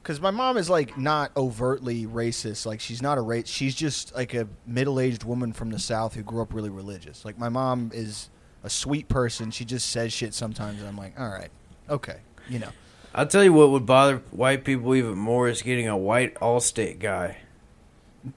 because 0.06 0.22
my 0.22 0.30
mom 0.30 0.56
is 0.56 0.70
like 0.70 1.00
not 1.00 1.32
overtly 1.36 2.06
racist. 2.06 2.68
Like 2.68 2.80
she's 2.80 3.02
not 3.02 3.18
a 3.18 3.22
race. 3.22 3.48
She's 3.48 3.74
just 3.74 4.13
like 4.13 4.36
a 4.36 4.48
middle-aged 4.68 5.24
woman 5.24 5.52
from 5.52 5.72
the 5.72 5.80
south 5.80 6.13
who 6.13 6.22
grew 6.22 6.44
up 6.44 6.54
really 6.54 6.70
religious. 6.70 7.26
Like 7.26 7.39
my 7.39 7.50
mom 7.50 7.89
is 7.91 8.30
a 8.63 8.70
sweet 8.70 9.08
person. 9.08 9.50
She 9.50 9.65
just 9.65 9.89
says 9.89 10.13
shit 10.13 10.36
sometimes, 10.36 10.78
and 10.78 10.88
I'm 10.88 10.96
like, 10.96 11.20
all 11.20 11.30
right, 11.30 11.50
okay, 11.89 12.18
you 12.48 12.60
know. 12.60 12.70
I'll 13.15 13.26
tell 13.26 13.44
you 13.44 13.52
what 13.52 13.72
would 13.72 13.88
bother 13.88 14.18
white 14.30 14.63
people 14.63 14.94
even 14.94 15.18
more 15.18 15.50
is 15.50 15.63
getting 15.63 15.88
a 15.88 15.98
white 15.98 16.36
Allstate 16.36 17.00
guy. 17.00 17.38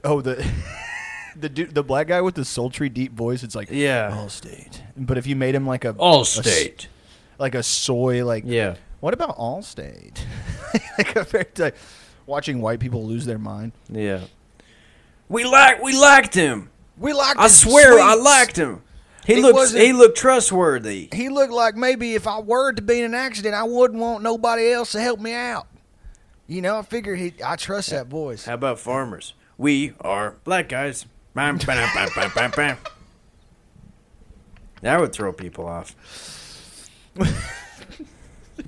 Oh, 0.02 0.22
the 0.22 0.42
the 1.36 1.50
dude, 1.50 1.74
the 1.74 1.82
black 1.82 2.06
guy 2.06 2.22
with 2.22 2.34
the 2.34 2.46
sultry 2.46 2.88
deep 2.88 3.12
voice. 3.12 3.42
It's 3.42 3.54
like 3.54 3.68
Yeah. 3.70 4.10
Allstate. 4.10 4.80
But 4.96 5.18
if 5.18 5.26
you 5.26 5.36
made 5.36 5.54
him 5.54 5.66
like 5.66 5.84
a 5.84 5.92
Allstate. 5.92 6.86
a, 6.86 7.42
like 7.42 7.54
a 7.54 7.62
soy, 7.62 8.24
like 8.24 8.44
Yeah. 8.46 8.76
What 9.00 9.14
about 9.14 9.36
Allstate? 9.36 10.18
like 10.98 11.08
compared 11.08 11.54
to 11.56 11.72
watching 12.26 12.60
white 12.60 12.80
people 12.80 13.06
lose 13.06 13.26
their 13.26 13.38
mind. 13.38 13.72
Yeah. 13.88 14.24
We 15.28 15.44
like 15.44 15.82
we 15.82 15.98
liked 15.98 16.34
him. 16.34 16.70
We 16.96 17.12
like. 17.12 17.36
I 17.38 17.48
swear 17.48 18.00
I 18.00 18.14
liked 18.14 18.56
him. 18.56 18.82
He 19.26 19.34
It 19.34 19.42
looked 19.42 19.74
he 19.74 19.92
looked 19.92 20.16
trustworthy. 20.16 21.10
He 21.12 21.28
looked 21.28 21.52
like 21.52 21.76
maybe 21.76 22.14
if 22.14 22.26
I 22.26 22.38
were 22.40 22.72
to 22.72 22.80
be 22.80 23.00
in 23.00 23.04
an 23.04 23.14
accident, 23.14 23.54
I 23.54 23.64
wouldn't 23.64 24.00
want 24.00 24.22
nobody 24.22 24.70
else 24.70 24.92
to 24.92 25.00
help 25.00 25.20
me 25.20 25.34
out. 25.34 25.66
You 26.46 26.62
know, 26.62 26.78
I 26.78 26.82
figure 26.82 27.14
he. 27.14 27.34
I 27.44 27.56
trust 27.56 27.90
that 27.90 28.06
voice. 28.06 28.46
How 28.46 28.54
about 28.54 28.78
farmers? 28.78 29.34
We 29.58 29.92
are 30.00 30.36
black 30.44 30.68
guys. 30.68 31.04
Bam, 31.34 31.58
bam, 31.58 31.88
bam, 31.94 32.08
bam, 32.14 32.30
bam, 32.34 32.50
bam. 32.52 32.76
That 34.80 34.98
would 34.98 35.12
throw 35.12 35.32
people 35.32 35.66
off. 35.66 35.94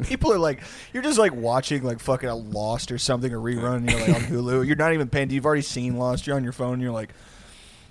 People 0.09 0.33
are 0.33 0.39
like, 0.39 0.63
you're 0.93 1.03
just 1.03 1.19
like 1.19 1.35
watching 1.35 1.83
like 1.83 2.01
fucking 2.01 2.29
a 2.29 2.35
Lost 2.35 2.91
or 2.93 2.99
something, 2.99 3.33
a 3.33 3.37
rerun. 3.37 3.77
And 3.77 3.91
you're 3.91 4.01
like 4.01 4.09
on 4.17 4.23
Hulu. 4.23 4.67
You're 4.67 4.77
not 4.77 4.93
even 4.93 5.09
paying. 5.09 5.31
You've 5.31 5.47
already 5.47 5.63
seen 5.63 5.97
Lost. 5.97 6.27
You're 6.27 6.37
on 6.37 6.45
your 6.45 6.53
phone. 6.53 6.75
And 6.75 6.83
you're 6.83 6.93
like, 6.93 7.11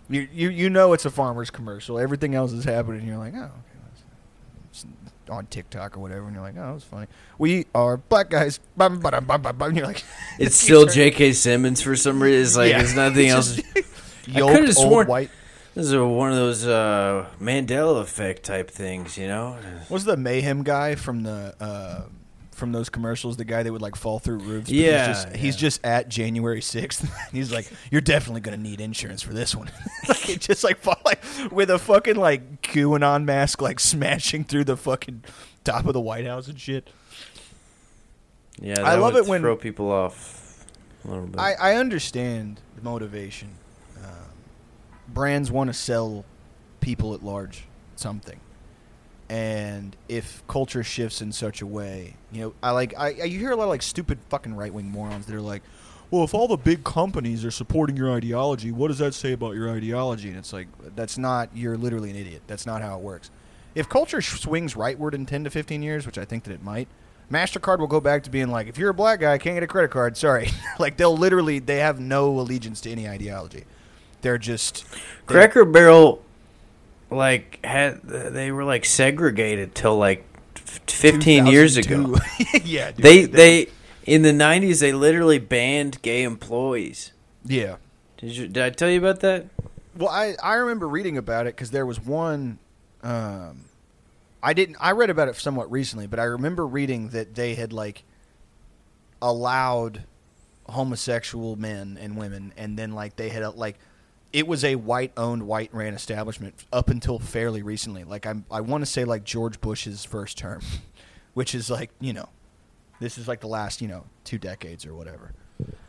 you 0.10 0.28
you 0.34 0.50
you 0.50 0.70
know 0.70 0.94
it's 0.94 1.06
a 1.06 1.10
farmer's 1.10 1.50
commercial. 1.50 2.00
Everything 2.00 2.34
else 2.36 2.52
is 2.52 2.64
happening. 2.66 3.00
And 3.02 3.08
you're 3.08 3.18
like, 3.18 3.34
oh, 3.36 3.44
okay. 3.44 3.52
it's 4.70 4.86
on 5.30 5.46
TikTok 5.46 5.96
or 5.96 6.00
whatever, 6.00 6.26
and 6.26 6.34
you're 6.34 6.44
like, 6.44 6.58
oh, 6.58 6.74
it's 6.76 6.84
funny. 6.84 7.06
We 7.38 7.68
are 7.76 7.98
black 7.98 8.32
guys. 8.32 8.60
Bum, 8.76 9.00
ba-dum, 9.00 9.26
bum, 9.26 9.42
bum, 9.44 9.58
bum. 9.58 9.76
You're 9.76 9.86
like, 9.86 10.04
It's 10.40 10.56
still 10.56 10.88
J.K. 10.88 11.34
Simmons 11.34 11.82
for 11.82 11.96
some 11.96 12.22
reason. 12.24 12.42
It's 12.42 12.58
like 12.58 12.72
Yeah. 12.72 12.80
there's 12.80 12.96
nothing 12.96 13.28
else. 13.30 13.56
just 13.56 13.68
I 13.78 14.40
could've 14.40 14.66
old 14.78 14.88
sworn- 14.88 15.08
white. 15.08 15.30
This 15.80 15.88
is 15.88 15.94
a, 15.94 16.06
one 16.06 16.30
of 16.30 16.36
those 16.36 16.68
uh, 16.68 17.26
Mandela 17.40 18.02
effect 18.02 18.44
type 18.44 18.70
things, 18.70 19.18
you 19.18 19.30
know. 19.30 19.58
Was 19.88 20.04
the 20.04 20.18
mayhem 20.18 20.64
guy 20.64 20.96
from 20.96 21.24
the 21.24 21.56
uh, 21.58 22.02
from 22.52 22.74
those 22.74 22.90
commercials 22.90 23.38
the 23.38 23.46
guy 23.46 23.64
that 23.64 23.72
would 23.72 23.82
like 23.82 23.96
fall 23.96 24.20
through 24.20 24.40
roofs? 24.40 24.70
Yeah, 24.70 25.08
he's 25.08 25.24
just, 25.24 25.36
he's 25.38 25.56
just 25.56 25.86
at 25.86 26.10
January 26.10 26.62
sixth. 26.62 27.10
he's 27.32 27.54
like, 27.54 27.72
"You're 27.92 28.02
definitely 28.02 28.42
gonna 28.42 28.58
need 28.58 28.82
insurance 28.82 29.22
for 29.22 29.32
this 29.32 29.56
one." 29.56 29.72
like 30.10 30.42
just 30.42 30.66
like 30.66 30.80
fall, 30.80 31.00
like 31.06 31.24
with 31.50 31.70
a 31.70 31.80
fucking 31.80 32.18
like 32.18 32.62
QAnon 32.62 33.24
mask, 33.24 33.62
like 33.62 33.80
smashing 33.80 34.44
through 34.44 34.66
the 34.66 34.76
fucking 34.76 35.24
top 35.64 35.86
of 35.86 35.94
the 35.94 36.02
White 36.02 36.26
House 36.26 36.50
and 36.50 36.60
shit. 36.60 36.90
Yeah, 38.62 38.82
I 38.82 38.96
love 38.96 39.16
it 39.16 39.28
when- 39.28 39.40
throw 39.40 39.56
people 39.56 39.90
off 39.94 40.66
a 41.06 41.08
little 41.08 41.26
bit. 41.26 41.40
I, 41.40 41.54
I 41.54 41.76
understand 41.76 42.60
the 42.76 42.82
motivation. 42.82 43.52
Brands 45.14 45.52
want 45.52 45.70
to 45.70 45.74
sell 45.74 46.26
people 46.82 47.14
at 47.14 47.24
large 47.24 47.66
something, 47.96 48.40
and 49.30 49.96
if 50.08 50.44
culture 50.48 50.84
shifts 50.84 51.22
in 51.22 51.32
such 51.32 51.62
a 51.62 51.66
way, 51.68 52.16
you 52.32 52.42
know, 52.42 52.54
I 52.64 52.72
like 52.72 52.94
I, 52.98 53.08
I 53.08 53.24
you 53.26 53.40
hear 53.40 53.52
a 53.52 53.56
lot 53.56 53.64
of 53.66 53.70
like 53.70 53.82
stupid 53.82 54.20
fucking 54.30 54.56
right 54.56 54.74
wing 54.74 54.90
morons 54.90 55.26
that 55.26 55.36
are 55.36 55.42
like, 55.42 55.62
well, 56.12 56.24
if 56.24 56.34
all 56.34 56.48
the 56.48 56.58
big 56.58 56.84
companies 56.84 57.46
are 57.46 57.52
supporting 57.52 57.96
your 57.96 58.12
ideology, 58.12 58.72
what 58.72 58.88
does 58.88 58.98
that 58.98 59.14
say 59.14 59.34
about 59.34 59.56
your 59.56 59.70
ideology? 59.70 60.30
And 60.30 60.38
it's 60.38 60.54
like 60.54 60.68
that's 60.96 61.18
not. 61.18 61.50
You're 61.54 61.78
literally 61.78 62.10
an 62.10 62.16
idiot. 62.16 62.42
That's 62.48 62.66
not 62.66 62.82
how 62.82 62.98
it 62.98 63.02
works. 63.02 63.30
If 63.76 63.88
culture 63.88 64.22
swings 64.22 64.74
rightward 64.74 65.14
in 65.14 65.26
ten 65.26 65.44
to 65.44 65.50
fifteen 65.50 65.84
years, 65.84 66.06
which 66.06 66.18
I 66.18 66.26
think 66.26 66.44
that 66.46 66.54
it 66.54 66.64
might. 66.64 66.88
Mastercard 67.32 67.78
will 67.78 67.86
go 67.86 68.00
back 68.02 68.24
to 68.24 68.32
being 68.32 68.50
like, 68.50 68.66
if 68.66 68.80
you're 68.80 68.90
a 68.90 68.94
black 68.94 69.20
guy, 69.20 69.38
can't 69.38 69.56
get 69.56 69.62
a 69.62 69.68
credit 69.68 69.92
card. 69.92 70.18
Sorry, 70.18 70.50
like 70.80 70.98
they'll 70.98 71.16
literally 71.16 71.60
they 71.60 71.78
have 71.78 72.00
no 72.00 72.40
allegiance 72.40 72.82
to 72.82 72.92
any 72.92 73.08
ideology. 73.08 73.66
They're 74.22 74.38
just 74.38 74.86
they- 74.92 75.00
Cracker 75.26 75.66
Barrel, 75.66 76.24
like 77.10 77.64
had 77.66 78.02
they 78.04 78.52
were 78.52 78.64
like 78.64 78.86
segregated 78.86 79.76
till 79.76 79.98
like 79.98 80.26
fifteen 80.56 81.46
years 81.46 81.78
ago. 81.78 82.16
yeah, 82.64 82.92
dude, 82.92 83.04
They 83.04 83.26
they 83.26 83.68
in 84.06 84.22
the 84.24 84.34
nineties 84.34 84.80
they 84.80 84.92
literally 84.94 85.40
banned 85.40 86.02
gay 86.02 86.24
employees. 86.24 87.12
yeah. 87.46 87.78
Did 88.18 88.36
you? 88.36 88.48
Did 88.50 88.64
I 88.64 88.70
tell 88.72 88.90
you 88.90 89.00
about 89.00 89.22
that? 89.22 89.46
Well, 89.98 90.10
I 90.10 90.36
I 90.44 90.56
remember 90.56 90.90
reading 90.90 91.18
about 91.18 91.48
it 91.48 91.56
because 91.56 91.72
there 91.72 91.86
was 91.86 91.98
one. 92.02 92.60
Um, 93.02 93.64
I 94.44 94.52
didn't. 94.52 94.76
I 94.82 94.92
read 94.92 95.10
about 95.10 95.30
it 95.30 95.36
somewhat 95.38 95.72
recently, 95.72 96.06
but 96.06 96.20
I 96.20 96.26
remember 96.26 96.68
reading 96.68 97.10
that 97.10 97.36
they 97.36 97.56
had 97.56 97.72
like 97.72 98.04
allowed 99.22 100.04
homosexual 100.68 101.56
men 101.56 101.98
and 102.00 102.18
women, 102.18 102.54
and 102.58 102.78
then 102.78 102.92
like 102.92 103.16
they 103.16 103.30
had 103.30 103.56
like 103.56 103.78
it 104.32 104.48
was 104.48 104.64
a 104.64 104.76
white 104.76 105.12
owned, 105.18 105.44
white 105.44 105.74
ran 105.74 105.94
establishment 105.94 106.54
up 106.72 106.90
until 106.90 107.20
fairly 107.20 107.62
recently. 107.62 108.04
Like 108.04 108.26
I'm, 108.26 108.46
I 108.52 108.62
want 108.62 108.82
to 108.84 108.86
say 108.86 109.04
like 109.06 109.24
George 109.24 109.60
Bush's 109.62 110.06
first 110.06 110.38
term, 110.38 110.62
which 111.34 111.56
is 111.56 111.70
like 111.70 111.92
you 112.00 112.14
know, 112.14 112.30
this 113.00 113.18
is 113.18 113.28
like 113.28 113.42
the 113.42 113.48
last 113.48 113.82
you 113.82 113.88
know 113.88 114.06
two 114.24 114.38
decades 114.38 114.86
or 114.86 114.94
whatever. 114.94 115.34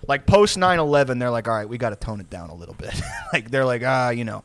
Like 0.09 0.27
post 0.27 0.59
9-11, 0.59 1.21
they're 1.21 1.31
like, 1.31 1.47
all 1.47 1.55
right, 1.55 1.69
we 1.69 1.79
got 1.79 1.91
to 1.91 1.97
tone 1.97 2.21
it 2.21 2.29
down 2.29 2.51
a 2.51 2.55
little 2.55 2.75
bit. 2.75 2.93
like 3.33 3.51
they're 3.53 3.65
like, 3.65 3.83
ah, 3.85 4.11
you 4.11 4.25
know, 4.25 4.43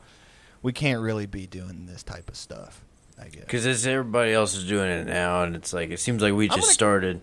we 0.61 0.71
can't 0.71 1.01
really 1.01 1.25
be 1.25 1.47
doing 1.47 1.87
this 1.87 2.03
type 2.03 2.29
of 2.29 2.35
stuff. 2.35 2.83
I 3.19 3.29
guess. 3.29 3.41
Because 3.41 3.87
everybody 3.87 4.33
else 4.33 4.55
is 4.55 4.67
doing 4.67 4.89
it 4.89 5.07
now, 5.07 5.43
and 5.43 5.55
it's 5.55 5.73
like 5.73 5.89
it 5.89 5.99
seems 5.99 6.21
like 6.21 6.33
we 6.33 6.45
I'm 6.45 6.49
just 6.57 6.67
gonna- 6.67 6.73
started. 6.73 7.21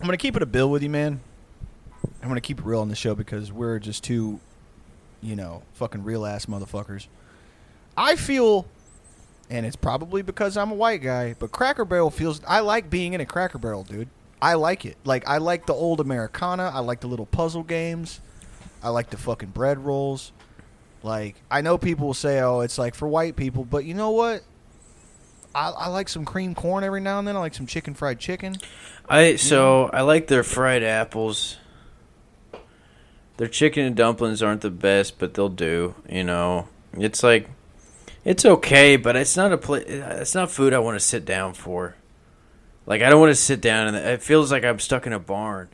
I'm 0.00 0.06
gonna 0.06 0.16
keep 0.16 0.36
it 0.36 0.42
a 0.42 0.46
bill 0.46 0.70
with 0.70 0.82
you, 0.82 0.90
man. 0.90 1.20
I'm 2.22 2.28
gonna 2.28 2.40
keep 2.40 2.58
it 2.60 2.64
real 2.64 2.80
on 2.80 2.88
the 2.88 2.94
show 2.94 3.14
because 3.14 3.52
we're 3.52 3.78
just 3.78 4.04
two, 4.04 4.40
you 5.24 5.34
know, 5.36 5.62
fucking 5.72 6.04
real 6.04 6.26
ass 6.26 6.46
motherfuckers. 6.46 7.06
I 7.96 8.16
feel, 8.16 8.66
and 9.48 9.64
it's 9.64 9.76
probably 9.76 10.22
because 10.22 10.56
I'm 10.56 10.70
a 10.70 10.74
white 10.74 11.02
guy, 11.02 11.34
but 11.38 11.50
Cracker 11.50 11.84
Barrel 11.84 12.10
feels. 12.10 12.40
I 12.46 12.60
like 12.60 12.90
being 12.90 13.14
in 13.14 13.20
a 13.20 13.26
Cracker 13.26 13.58
Barrel, 13.58 13.84
dude. 13.84 14.08
I 14.42 14.54
like 14.54 14.84
it. 14.84 14.98
Like 15.04 15.26
I 15.26 15.38
like 15.38 15.66
the 15.66 15.72
old 15.72 16.00
Americana. 16.00 16.70
I 16.74 16.80
like 16.80 17.00
the 17.00 17.06
little 17.06 17.26
puzzle 17.26 17.62
games. 17.62 18.20
I 18.82 18.90
like 18.90 19.10
the 19.10 19.16
fucking 19.16 19.50
bread 19.50 19.78
rolls. 19.78 20.32
Like 21.02 21.36
I 21.50 21.62
know 21.62 21.78
people 21.78 22.08
will 22.08 22.14
say, 22.14 22.40
"Oh, 22.40 22.60
it's 22.60 22.76
like 22.76 22.94
for 22.94 23.08
white 23.08 23.36
people," 23.36 23.64
but 23.64 23.84
you 23.84 23.94
know 23.94 24.10
what? 24.10 24.42
I, 25.54 25.70
I 25.70 25.88
like 25.88 26.08
some 26.08 26.24
cream 26.24 26.54
corn 26.54 26.84
every 26.84 27.00
now 27.00 27.18
and 27.18 27.28
then. 27.28 27.36
I 27.36 27.38
like 27.38 27.54
some 27.54 27.66
chicken 27.66 27.94
fried 27.94 28.18
chicken. 28.18 28.56
I 29.08 29.36
so 29.36 29.88
I 29.92 30.02
like 30.02 30.26
their 30.26 30.42
fried 30.42 30.82
apples. 30.82 31.56
Their 33.36 33.48
chicken 33.48 33.84
and 33.84 33.96
dumplings 33.96 34.42
aren't 34.42 34.60
the 34.60 34.70
best, 34.70 35.18
but 35.18 35.34
they'll 35.34 35.48
do. 35.48 35.94
You 36.08 36.24
know, 36.24 36.68
it's 36.92 37.22
like 37.22 37.48
it's 38.24 38.44
okay, 38.44 38.96
but 38.96 39.16
it's 39.16 39.36
not 39.36 39.52
a 39.52 39.58
pla 39.58 39.76
It's 39.76 40.34
not 40.34 40.50
food 40.50 40.72
I 40.72 40.78
want 40.78 40.96
to 40.96 41.04
sit 41.04 41.24
down 41.24 41.54
for. 41.54 41.96
Like 42.86 43.02
I 43.02 43.10
don't 43.10 43.20
want 43.20 43.30
to 43.30 43.40
sit 43.40 43.60
down 43.60 43.88
and 43.88 43.96
it 43.96 44.22
feels 44.22 44.52
like 44.52 44.64
I'm 44.64 44.78
stuck 44.78 45.06
in 45.06 45.12
a 45.12 45.18
barn. 45.18 45.68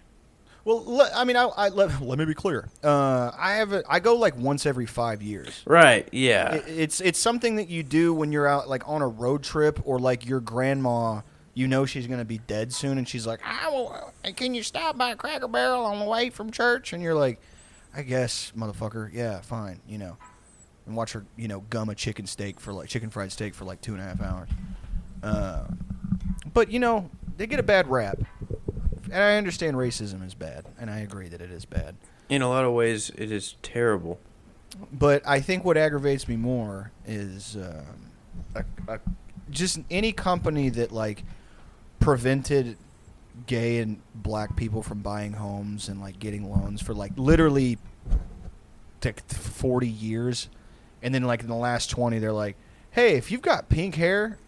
Well, 0.64 1.10
I 1.14 1.24
mean, 1.24 1.36
I, 1.36 1.44
I 1.44 1.68
let, 1.68 2.02
let 2.02 2.18
me 2.18 2.26
be 2.26 2.34
clear. 2.34 2.68
Uh, 2.84 3.30
I 3.36 3.54
have 3.54 3.72
a, 3.72 3.82
I 3.88 3.98
go 3.98 4.14
like 4.14 4.36
once 4.36 4.66
every 4.66 4.86
five 4.86 5.22
years. 5.22 5.62
Right? 5.64 6.08
Yeah. 6.12 6.54
It, 6.54 6.64
it's 6.68 7.00
it's 7.00 7.18
something 7.18 7.56
that 7.56 7.68
you 7.68 7.82
do 7.82 8.12
when 8.12 8.30
you're 8.30 8.46
out 8.46 8.68
like 8.68 8.86
on 8.86 9.02
a 9.02 9.08
road 9.08 9.42
trip 9.42 9.80
or 9.84 9.98
like 9.98 10.26
your 10.26 10.40
grandma. 10.40 11.22
You 11.54 11.66
know 11.66 11.84
she's 11.84 12.06
gonna 12.06 12.24
be 12.24 12.38
dead 12.38 12.72
soon, 12.72 12.96
and 12.96 13.08
she's 13.08 13.26
like, 13.26 13.40
"I 13.44 13.68
will, 13.68 14.12
can 14.36 14.54
you 14.54 14.62
stop 14.62 14.96
by 14.96 15.14
Cracker 15.14 15.48
Barrel 15.48 15.84
on 15.84 15.98
the 15.98 16.04
way 16.04 16.30
from 16.30 16.52
church?" 16.52 16.92
And 16.92 17.02
you're 17.02 17.14
like, 17.14 17.40
"I 17.94 18.02
guess, 18.02 18.52
motherfucker. 18.56 19.10
Yeah, 19.12 19.40
fine. 19.40 19.80
You 19.88 19.98
know." 19.98 20.16
And 20.86 20.96
watch 20.96 21.12
her, 21.12 21.24
you 21.36 21.46
know, 21.46 21.60
gum 21.70 21.88
a 21.88 21.94
chicken 21.94 22.26
steak 22.26 22.58
for 22.58 22.72
like 22.72 22.88
chicken 22.88 23.10
fried 23.10 23.30
steak 23.30 23.54
for 23.54 23.64
like 23.64 23.80
two 23.80 23.92
and 23.92 24.00
a 24.00 24.04
half 24.04 24.20
hours. 24.20 24.48
Uh, 25.22 25.66
but 26.52 26.70
you 26.70 26.80
know, 26.80 27.10
they 27.36 27.46
get 27.46 27.60
a 27.60 27.62
bad 27.64 27.88
rap, 27.88 28.18
and 29.04 29.22
I 29.22 29.36
understand 29.36 29.76
racism 29.76 30.26
is 30.26 30.34
bad, 30.34 30.64
and 30.78 30.90
I 30.90 31.00
agree 31.00 31.28
that 31.28 31.40
it 31.40 31.50
is 31.50 31.64
bad. 31.64 31.96
In 32.28 32.42
a 32.42 32.48
lot 32.48 32.64
of 32.64 32.72
ways, 32.72 33.10
it 33.16 33.30
is 33.30 33.56
terrible. 33.62 34.18
But 34.92 35.22
I 35.26 35.40
think 35.40 35.64
what 35.64 35.76
aggravates 35.76 36.28
me 36.28 36.36
more 36.36 36.92
is 37.06 37.56
um, 37.56 38.10
a, 38.54 38.64
a, 38.94 39.00
just 39.50 39.80
any 39.90 40.12
company 40.12 40.68
that 40.70 40.92
like 40.92 41.24
prevented 41.98 42.76
gay 43.50 43.78
and 43.78 44.00
black 44.14 44.54
people 44.54 44.80
from 44.80 45.02
buying 45.02 45.32
homes 45.32 45.88
and 45.88 46.00
like 46.00 46.20
getting 46.20 46.48
loans 46.48 46.80
for 46.80 46.94
like 46.94 47.10
literally 47.16 47.78
like 49.04 49.28
40 49.28 49.88
years. 49.88 50.48
And 51.02 51.12
then 51.12 51.24
like 51.24 51.40
in 51.40 51.48
the 51.48 51.56
last 51.56 51.90
20 51.90 52.20
they're 52.20 52.32
like 52.32 52.56
hey 52.92 53.16
if 53.16 53.32
you've 53.32 53.42
got 53.42 53.68
pink 53.68 53.96
hair 53.96 54.38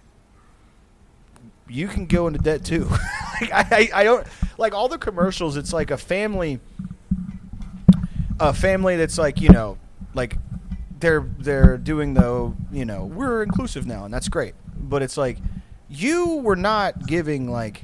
you 1.69 1.89
can 1.89 2.07
go 2.07 2.29
into 2.29 2.39
debt 2.39 2.65
too. 2.65 2.89
Like 3.41 3.73
I, 3.73 3.91
I, 3.93 4.05
don't 4.05 4.25
like 4.57 4.73
all 4.73 4.87
the 4.87 4.99
commercials 4.99 5.57
it's 5.57 5.73
like 5.73 5.91
a 5.91 5.99
family 5.99 6.61
a 8.39 8.53
family 8.55 8.95
that's 8.97 9.19
like 9.19 9.41
you 9.41 9.49
know 9.49 9.79
like 10.15 10.39
they're 11.01 11.29
they're 11.39 11.77
doing 11.77 12.15
the 12.15 12.53
you 12.71 12.85
know 12.85 13.07
we're 13.07 13.43
inclusive 13.43 13.85
now 13.85 14.05
and 14.05 14.15
that's 14.15 14.29
great. 14.29 14.55
But 14.77 15.03
it's 15.03 15.17
like 15.17 15.39
you 15.89 16.37
were 16.37 16.55
not 16.55 17.09
giving 17.09 17.51
like 17.51 17.83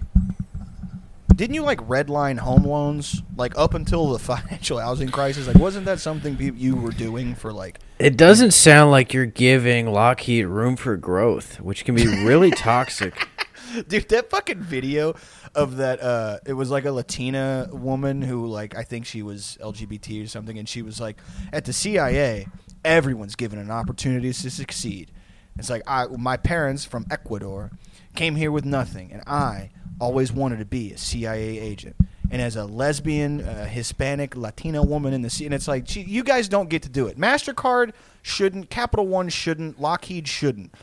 didn't 1.38 1.55
you 1.55 1.62
like 1.62 1.79
redline 1.83 2.37
home 2.37 2.64
loans 2.64 3.22
like 3.37 3.57
up 3.57 3.72
until 3.72 4.12
the 4.12 4.18
financial 4.31 4.79
housing 4.79 5.09
crisis 5.09 5.46
like 5.46 5.57
wasn't 5.57 5.87
that 5.87 6.01
something 6.01 6.37
you 6.57 6.77
were 6.77 6.90
doing 6.90 7.35
for 7.35 7.53
like 7.53 7.79
It 7.98 8.16
doesn't 8.16 8.51
sound 8.51 8.90
like 8.90 9.14
you're 9.14 9.24
giving 9.24 9.90
Lockheed 9.90 10.46
room 10.46 10.77
for 10.77 10.96
growth, 10.96 11.61
which 11.61 11.85
can 11.85 11.94
be 11.94 12.07
really 12.07 12.51
toxic. 12.51 13.29
dude 13.88 14.09
that 14.09 14.31
fucking 14.31 14.61
video 14.61 15.14
of 15.55 15.77
that 15.77 16.03
uh 16.03 16.38
it 16.46 16.55
was 16.55 16.70
like 16.70 16.87
a 16.87 16.90
latina 16.90 17.68
woman 17.70 18.22
who 18.22 18.46
like 18.46 18.74
i 18.74 18.83
think 18.83 19.05
she 19.05 19.22
was 19.22 19.59
lgbt 19.61 20.24
or 20.24 20.27
something 20.27 20.59
and 20.59 20.66
she 20.66 20.81
was 20.81 20.98
like 20.98 21.18
at 21.53 21.66
the 21.66 21.72
cia 21.72 22.46
everyone's 22.83 23.35
given 23.35 23.59
an 23.59 23.70
opportunity 23.70 24.33
to 24.33 24.51
succeed 24.51 25.12
it's 25.59 25.68
like 25.68 25.83
i 25.87 26.07
my 26.07 26.37
parents 26.38 26.87
from 26.87 27.05
ecuador 27.11 27.70
came 28.14 28.37
here 28.37 28.51
with 28.51 28.64
nothing 28.64 29.12
and 29.12 29.22
i 29.27 29.70
always 30.01 30.33
wanted 30.33 30.59
to 30.59 30.65
be 30.65 30.93
a 30.93 30.99
cia 30.99 31.59
agent. 31.59 31.97
And 32.31 32.43
as 32.43 32.57
a 32.57 32.65
lesbian 32.67 33.41
uh, 33.41 33.65
hispanic 33.67 34.37
latina 34.37 34.83
woman 34.83 35.13
in 35.15 35.23
the 35.23 35.31
sea 35.31 35.47
and 35.47 35.55
it's 35.55 35.67
like 35.69 35.85
gee, 35.85 36.03
you 36.03 36.23
guys 36.23 36.49
don't 36.49 36.69
get 36.69 36.83
to 36.83 36.89
do 36.89 37.07
it. 37.07 37.19
Mastercard 37.19 37.93
shouldn't 38.23 38.69
capital 38.71 39.07
one 39.07 39.29
shouldn't 39.31 39.81
lockheed 39.81 40.29
shouldn't. 40.29 40.75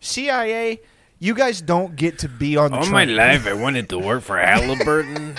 Cia 0.00 0.78
you 1.18 1.34
guys 1.34 1.60
don't 1.62 1.96
get 1.96 2.18
to 2.20 2.28
be 2.28 2.56
on 2.56 2.70
the 2.70 2.76
All 2.78 2.86
my 2.90 3.04
life, 3.04 3.46
I 3.46 3.52
wanted 3.64 3.88
to 3.90 3.98
work 3.98 4.22
for 4.22 4.36
Halliburton, 4.38 5.36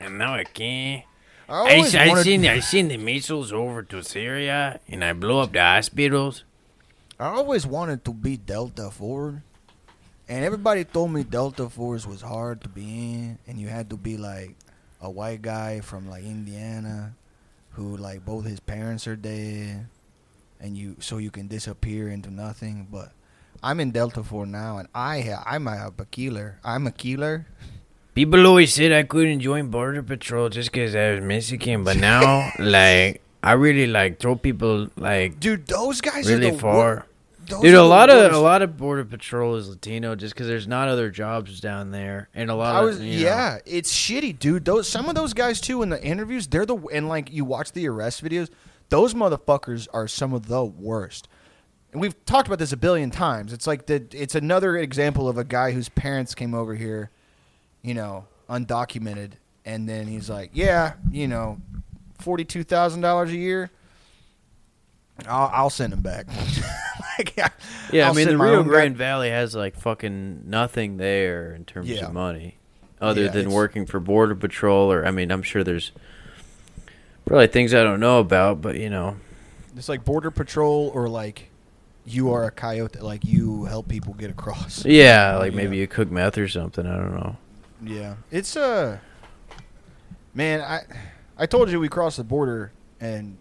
and 0.00 0.18
now 0.18 0.34
I 0.34 0.44
can't. 0.44 1.04
I 1.48 1.52
I, 1.52 1.74
always 1.76 1.94
I 1.94 2.08
wanted- 2.08 2.24
seen 2.24 2.46
I 2.46 2.58
seen 2.60 2.88
the 2.88 2.96
missiles 2.96 3.52
over 3.52 3.82
to 3.84 4.02
Syria, 4.02 4.80
and 4.88 5.04
I 5.04 5.12
blew 5.12 5.38
up 5.38 5.52
the 5.52 5.60
hospitals. 5.62 6.42
I 7.20 7.26
always 7.28 7.66
wanted 7.66 8.04
to 8.04 8.12
be 8.12 8.36
Delta 8.36 8.90
Force, 8.90 9.36
and 10.28 10.44
everybody 10.44 10.84
told 10.84 11.12
me 11.12 11.22
Delta 11.24 11.68
Force 11.68 12.06
was 12.06 12.22
hard 12.22 12.60
to 12.62 12.68
be 12.68 12.82
in, 12.82 13.38
and 13.46 13.60
you 13.60 13.68
had 13.68 13.90
to 13.90 13.96
be 13.96 14.16
like 14.16 14.54
a 15.00 15.10
white 15.10 15.42
guy 15.42 15.80
from 15.80 16.08
like 16.08 16.24
Indiana, 16.24 17.14
who 17.72 17.96
like 17.96 18.24
both 18.24 18.44
his 18.44 18.60
parents 18.60 19.06
are 19.06 19.16
dead, 19.16 19.86
and 20.60 20.76
you 20.76 20.96
so 21.00 21.18
you 21.18 21.30
can 21.30 21.46
disappear 21.48 22.08
into 22.08 22.30
nothing. 22.30 22.88
But 22.90 23.12
I'm 23.62 23.80
in 23.80 23.90
Delta 23.92 24.22
Force 24.22 24.48
now, 24.48 24.78
and 24.78 24.88
I 24.94 25.20
ha- 25.22 25.44
I'm 25.46 25.66
a, 25.68 25.92
a 25.98 26.04
killer. 26.06 26.58
I'm 26.64 26.86
a 26.86 26.92
killer. 26.92 27.46
People 28.14 28.46
always 28.46 28.72
said 28.72 28.92
I 28.92 29.02
couldn't 29.02 29.40
join 29.40 29.68
Border 29.68 30.02
Patrol 30.02 30.48
just 30.48 30.72
because 30.72 30.94
I 30.96 31.12
was 31.12 31.20
Mexican, 31.20 31.84
but 31.84 31.98
now, 31.98 32.50
like, 32.58 33.20
I 33.42 33.52
really 33.52 33.86
like 33.86 34.18
throw 34.18 34.36
people 34.36 34.88
like 34.96 35.38
Dude, 35.38 35.66
those 35.66 36.00
guys 36.00 36.26
are 36.26 36.38
really 36.38 36.50
the 36.52 36.58
far. 36.58 36.74
wor- 36.74 37.06
those 37.46 37.62
Dude, 37.62 37.74
a 37.74 37.82
lot 37.82 38.10
of 38.10 38.32
a 38.32 38.38
lot 38.38 38.62
of 38.62 38.76
border 38.76 39.04
patrol 39.04 39.56
is 39.56 39.68
Latino, 39.68 40.14
just 40.14 40.34
because 40.34 40.46
there's 40.46 40.66
not 40.66 40.88
other 40.88 41.10
jobs 41.10 41.60
down 41.60 41.90
there, 41.90 42.28
and 42.34 42.50
a 42.50 42.54
lot 42.54 42.76
I 42.76 42.80
of 42.80 42.84
was 42.86 43.00
you 43.00 43.20
know, 43.20 43.26
yeah, 43.26 43.58
it's 43.64 43.92
shitty, 43.94 44.38
dude. 44.38 44.64
Those 44.64 44.88
some 44.88 45.08
of 45.08 45.14
those 45.14 45.32
guys 45.32 45.60
too 45.60 45.82
in 45.82 45.88
the 45.88 46.02
interviews, 46.02 46.46
they're 46.46 46.66
the 46.66 46.76
and 46.92 47.08
like 47.08 47.32
you 47.32 47.44
watch 47.44 47.72
the 47.72 47.88
arrest 47.88 48.24
videos, 48.24 48.50
those 48.88 49.14
motherfuckers 49.14 49.88
are 49.92 50.08
some 50.08 50.32
of 50.32 50.48
the 50.48 50.64
worst. 50.64 51.28
And 51.92 52.00
we've 52.00 52.24
talked 52.26 52.46
about 52.46 52.58
this 52.58 52.72
a 52.72 52.76
billion 52.76 53.10
times. 53.10 53.52
It's 53.52 53.66
like 53.66 53.86
the 53.86 54.04
it's 54.12 54.34
another 54.34 54.76
example 54.76 55.28
of 55.28 55.38
a 55.38 55.44
guy 55.44 55.72
whose 55.72 55.88
parents 55.88 56.34
came 56.34 56.54
over 56.54 56.74
here, 56.74 57.10
you 57.82 57.94
know, 57.94 58.26
undocumented, 58.50 59.32
and 59.64 59.88
then 59.88 60.06
he's 60.06 60.28
like, 60.28 60.50
yeah, 60.52 60.94
you 61.10 61.26
know, 61.28 61.58
forty 62.18 62.44
two 62.44 62.64
thousand 62.64 63.00
dollars 63.00 63.30
a 63.30 63.36
year. 63.36 63.70
I'll, 65.26 65.50
I'll 65.52 65.70
send 65.70 65.92
him 65.92 66.02
back. 66.02 66.26
like, 67.18 67.36
Yeah, 67.92 68.06
I'll 68.06 68.12
I 68.12 68.14
mean 68.16 68.28
the 68.28 68.38
Rio 68.38 68.62
Grande 68.62 68.96
Valley 68.96 69.30
has 69.30 69.54
like 69.54 69.76
fucking 69.76 70.48
nothing 70.48 70.96
there 70.96 71.54
in 71.54 71.64
terms 71.64 71.88
Yeah. 71.88 72.06
of 72.06 72.12
money, 72.12 72.56
other 73.00 73.24
Yeah, 73.24 73.30
than 73.30 73.50
working 73.50 73.86
for 73.86 74.00
border 74.00 74.34
patrol. 74.34 74.90
Or 74.92 75.06
I 75.06 75.10
mean, 75.10 75.30
I'm 75.30 75.42
sure 75.42 75.62
there's 75.64 75.92
probably 77.24 77.46
things 77.48 77.74
I 77.74 77.82
don't 77.82 78.00
know 78.00 78.18
about, 78.20 78.60
but 78.60 78.76
you 78.76 78.90
know, 78.90 79.16
It's 79.76 79.88
like 79.88 80.04
border 80.04 80.30
patrol 80.30 80.90
or 80.94 81.08
like 81.08 81.50
you 82.04 82.32
are 82.32 82.44
a 82.44 82.50
coyote, 82.52 83.00
like 83.00 83.24
you 83.24 83.64
help 83.64 83.88
people 83.88 84.14
get 84.14 84.30
across. 84.30 84.84
yeah, 84.84 85.36
like 85.36 85.52
Yeah. 85.52 85.56
maybe 85.56 85.76
you 85.76 85.86
cook 85.86 86.10
meth 86.10 86.38
or 86.38 86.48
something. 86.48 86.86
I 86.86 86.96
don't 86.96 87.14
know. 87.14 87.36
Yeah, 87.82 88.14
it's 88.30 88.56
uh, 88.56 88.98
man, 90.34 90.60
I 90.60 90.82
I 91.38 91.46
told 91.46 91.70
you 91.70 91.78
we 91.80 91.88
crossed 91.88 92.16
the 92.16 92.24
border 92.24 92.72
and 93.00 93.36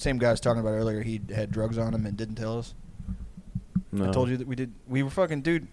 same 0.00 0.18
guy 0.18 0.28
I 0.28 0.30
was 0.32 0.40
talking 0.40 0.60
about 0.60 0.70
earlier. 0.70 1.02
He 1.02 1.20
had 1.34 1.50
drugs 1.50 1.76
on 1.78 1.94
him 1.94 2.06
and 2.06 2.16
didn't 2.16 2.36
tell 2.36 2.58
us. 2.58 2.74
No. 3.92 4.08
I 4.08 4.12
told 4.12 4.28
you 4.30 4.36
that 4.36 4.46
we 4.46 4.54
did. 4.56 4.72
We 4.88 5.02
were 5.02 5.10
fucking 5.10 5.42
dude. 5.42 5.66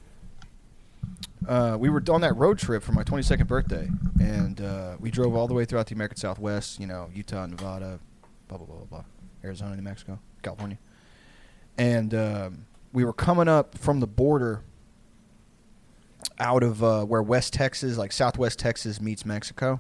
Uh, 1.47 1.77
we 1.79 1.89
were 1.89 2.03
on 2.09 2.21
that 2.21 2.35
road 2.35 2.57
trip 2.59 2.83
for 2.83 2.91
my 2.91 3.03
22nd 3.03 3.47
birthday, 3.47 3.89
and 4.19 4.59
uh, 4.59 4.95
we 4.99 5.09
drove 5.11 5.35
all 5.35 5.47
the 5.47 5.53
way 5.53 5.63
throughout 5.65 5.87
the 5.87 5.95
American 5.95 6.17
Southwest. 6.17 6.79
You 6.79 6.87
know, 6.87 7.09
Utah, 7.13 7.45
Nevada, 7.45 7.99
blah 8.47 8.57
blah 8.57 8.67
blah 8.67 8.75
blah, 8.77 8.85
blah 8.85 9.03
Arizona, 9.43 9.75
New 9.75 9.81
Mexico, 9.83 10.19
California, 10.41 10.77
and 11.77 12.13
um, 12.13 12.65
we 12.91 13.05
were 13.05 13.13
coming 13.13 13.47
up 13.47 13.77
from 13.77 13.99
the 14.01 14.07
border 14.07 14.61
out 16.39 16.63
of 16.63 16.83
uh, 16.83 17.03
where 17.05 17.23
West 17.23 17.53
Texas, 17.53 17.97
like 17.97 18.11
Southwest 18.11 18.59
Texas, 18.59 18.99
meets 18.99 19.25
Mexico, 19.25 19.79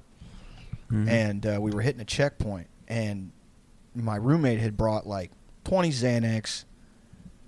Mhm. 0.91 1.09
and 1.09 1.45
uh, 1.45 1.57
we 1.59 1.71
were 1.71 1.81
hitting 1.81 1.99
a 2.01 2.05
checkpoint, 2.05 2.67
and 2.87 3.31
my 4.03 4.15
roommate 4.15 4.59
had 4.59 4.77
brought 4.77 5.07
like 5.07 5.31
20 5.65 5.89
Xanax, 5.89 6.65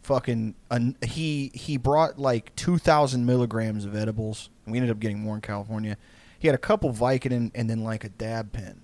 fucking 0.04 0.56
an, 0.72 0.97
he 1.06 1.52
he 1.54 1.78
brought 1.78 2.18
like 2.18 2.56
two 2.56 2.78
thousand 2.78 3.26
milligrams 3.26 3.86
of 3.86 3.95
edibles. 3.95 4.50
We 4.66 4.78
ended 4.78 4.91
up 4.91 5.00
getting 5.00 5.20
more 5.20 5.36
in 5.36 5.41
California. 5.41 5.97
He 6.38 6.47
had 6.47 6.56
a 6.56 6.60
couple 6.60 6.91
Vicodin 6.91 7.52
and 7.54 7.70
then 7.70 7.84
like 7.84 8.04
a 8.04 8.10
dab 8.10 8.52
pen, 8.52 8.82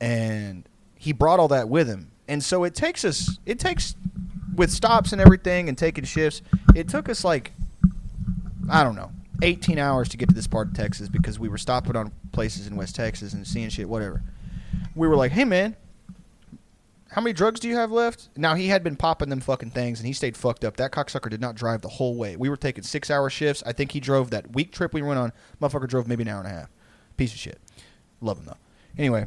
and 0.00 0.68
he 0.96 1.12
brought 1.12 1.40
all 1.40 1.48
that 1.48 1.68
with 1.68 1.88
him. 1.88 2.10
And 2.28 2.42
so 2.42 2.64
it 2.64 2.74
takes 2.74 3.04
us. 3.04 3.38
It 3.44 3.58
takes 3.58 3.96
with 4.54 4.70
stops 4.70 5.12
and 5.12 5.20
everything 5.20 5.68
and 5.68 5.76
taking 5.76 6.04
shifts. 6.04 6.42
It 6.74 6.88
took 6.88 7.08
us 7.08 7.24
like 7.24 7.52
I 8.70 8.84
don't 8.84 8.94
know, 8.94 9.10
18 9.42 9.78
hours 9.78 10.08
to 10.10 10.16
get 10.16 10.28
to 10.28 10.34
this 10.34 10.46
part 10.46 10.68
of 10.68 10.74
Texas 10.74 11.08
because 11.08 11.38
we 11.38 11.48
were 11.48 11.58
stopping 11.58 11.96
on 11.96 12.12
places 12.32 12.66
in 12.66 12.76
West 12.76 12.94
Texas 12.94 13.32
and 13.32 13.46
seeing 13.46 13.68
shit, 13.68 13.88
whatever. 13.88 14.22
We 14.94 15.08
were 15.08 15.16
like, 15.16 15.32
hey, 15.32 15.44
man, 15.44 15.76
how 17.10 17.20
many 17.20 17.32
drugs 17.32 17.58
do 17.58 17.68
you 17.68 17.76
have 17.76 17.90
left? 17.90 18.28
Now, 18.36 18.54
he 18.54 18.68
had 18.68 18.84
been 18.84 18.96
popping 18.96 19.30
them 19.30 19.40
fucking 19.40 19.70
things 19.70 19.98
and 19.98 20.06
he 20.06 20.12
stayed 20.12 20.36
fucked 20.36 20.64
up. 20.64 20.76
That 20.76 20.92
cocksucker 20.92 21.28
did 21.28 21.40
not 21.40 21.56
drive 21.56 21.82
the 21.82 21.88
whole 21.88 22.14
way. 22.14 22.36
We 22.36 22.48
were 22.48 22.56
taking 22.56 22.84
six 22.84 23.10
hour 23.10 23.28
shifts. 23.28 23.62
I 23.66 23.72
think 23.72 23.90
he 23.92 24.00
drove 24.00 24.30
that 24.30 24.52
week 24.54 24.72
trip 24.72 24.94
we 24.94 25.02
went 25.02 25.18
on. 25.18 25.32
Motherfucker 25.60 25.88
drove 25.88 26.06
maybe 26.06 26.22
an 26.22 26.28
hour 26.28 26.38
and 26.38 26.46
a 26.46 26.50
half. 26.50 26.70
Piece 27.16 27.32
of 27.32 27.38
shit. 27.38 27.60
Love 28.20 28.38
him, 28.38 28.44
though. 28.46 28.56
Anyway, 28.96 29.26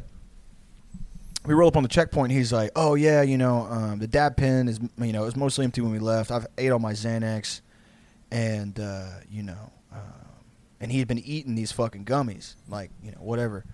we 1.46 1.54
roll 1.54 1.68
up 1.68 1.76
on 1.76 1.82
the 1.82 1.88
checkpoint. 1.88 2.32
He's 2.32 2.52
like, 2.52 2.70
"Oh 2.76 2.94
yeah, 2.94 3.22
you 3.22 3.36
know, 3.36 3.66
um, 3.70 3.98
the 3.98 4.06
dab 4.06 4.36
pen 4.36 4.68
is, 4.68 4.80
you 4.98 5.12
know, 5.12 5.22
it 5.22 5.26
was 5.26 5.36
mostly 5.36 5.64
empty 5.64 5.80
when 5.80 5.92
we 5.92 5.98
left. 5.98 6.30
I've 6.30 6.46
ate 6.56 6.70
all 6.70 6.78
my 6.78 6.92
Xanax, 6.92 7.60
and 8.30 8.78
uh, 8.78 9.06
you 9.30 9.42
know, 9.42 9.72
um, 9.92 10.00
and 10.80 10.90
he 10.90 10.98
had 10.98 11.08
been 11.08 11.18
eating 11.18 11.54
these 11.54 11.72
fucking 11.72 12.04
gummies, 12.04 12.54
like 12.68 12.90
you 13.02 13.10
know, 13.10 13.18
whatever. 13.18 13.64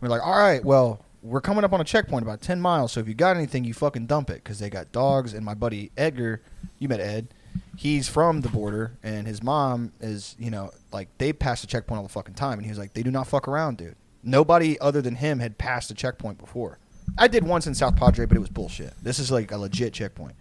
We're 0.00 0.08
like, 0.08 0.24
all 0.24 0.38
right, 0.38 0.64
well, 0.64 1.04
we're 1.22 1.40
coming 1.40 1.64
up 1.64 1.72
on 1.72 1.80
a 1.80 1.84
checkpoint 1.84 2.22
about 2.24 2.40
ten 2.40 2.60
miles, 2.60 2.92
so 2.92 3.00
if 3.00 3.08
you 3.08 3.14
got 3.14 3.36
anything, 3.36 3.64
you 3.64 3.74
fucking 3.74 4.06
dump 4.06 4.30
it, 4.30 4.42
because 4.42 4.58
they 4.58 4.68
got 4.68 4.92
dogs. 4.92 5.32
And 5.34 5.44
my 5.44 5.54
buddy 5.54 5.90
Edgar, 5.96 6.42
you 6.78 6.88
met 6.88 7.00
Ed, 7.00 7.28
he's 7.76 8.08
from 8.08 8.40
the 8.40 8.48
border, 8.48 8.98
and 9.02 9.26
his 9.26 9.42
mom 9.42 9.92
is, 10.00 10.36
you 10.38 10.50
know, 10.50 10.70
like 10.92 11.08
they 11.18 11.32
pass 11.32 11.60
the 11.60 11.66
checkpoint 11.66 11.98
all 11.98 12.02
the 12.02 12.12
fucking 12.12 12.34
time, 12.34 12.58
and 12.58 12.64
he 12.64 12.70
was 12.70 12.78
like, 12.78 12.94
they 12.94 13.02
do 13.02 13.10
not 13.10 13.26
fuck 13.26 13.48
around, 13.48 13.78
dude. 13.78 13.96
Nobody 14.22 14.78
other 14.80 15.02
than 15.02 15.16
him 15.16 15.40
had 15.40 15.58
passed 15.58 15.88
the 15.88 15.94
checkpoint 15.94 16.38
before. 16.38 16.78
I 17.18 17.28
did 17.28 17.44
once 17.44 17.66
in 17.66 17.74
South 17.74 17.96
Padre, 17.96 18.26
but 18.26 18.36
it 18.36 18.40
was 18.40 18.48
bullshit. 18.48 18.94
This 19.02 19.18
is 19.18 19.30
like 19.30 19.50
a 19.50 19.56
legit 19.58 19.92
checkpoint. 19.92 20.34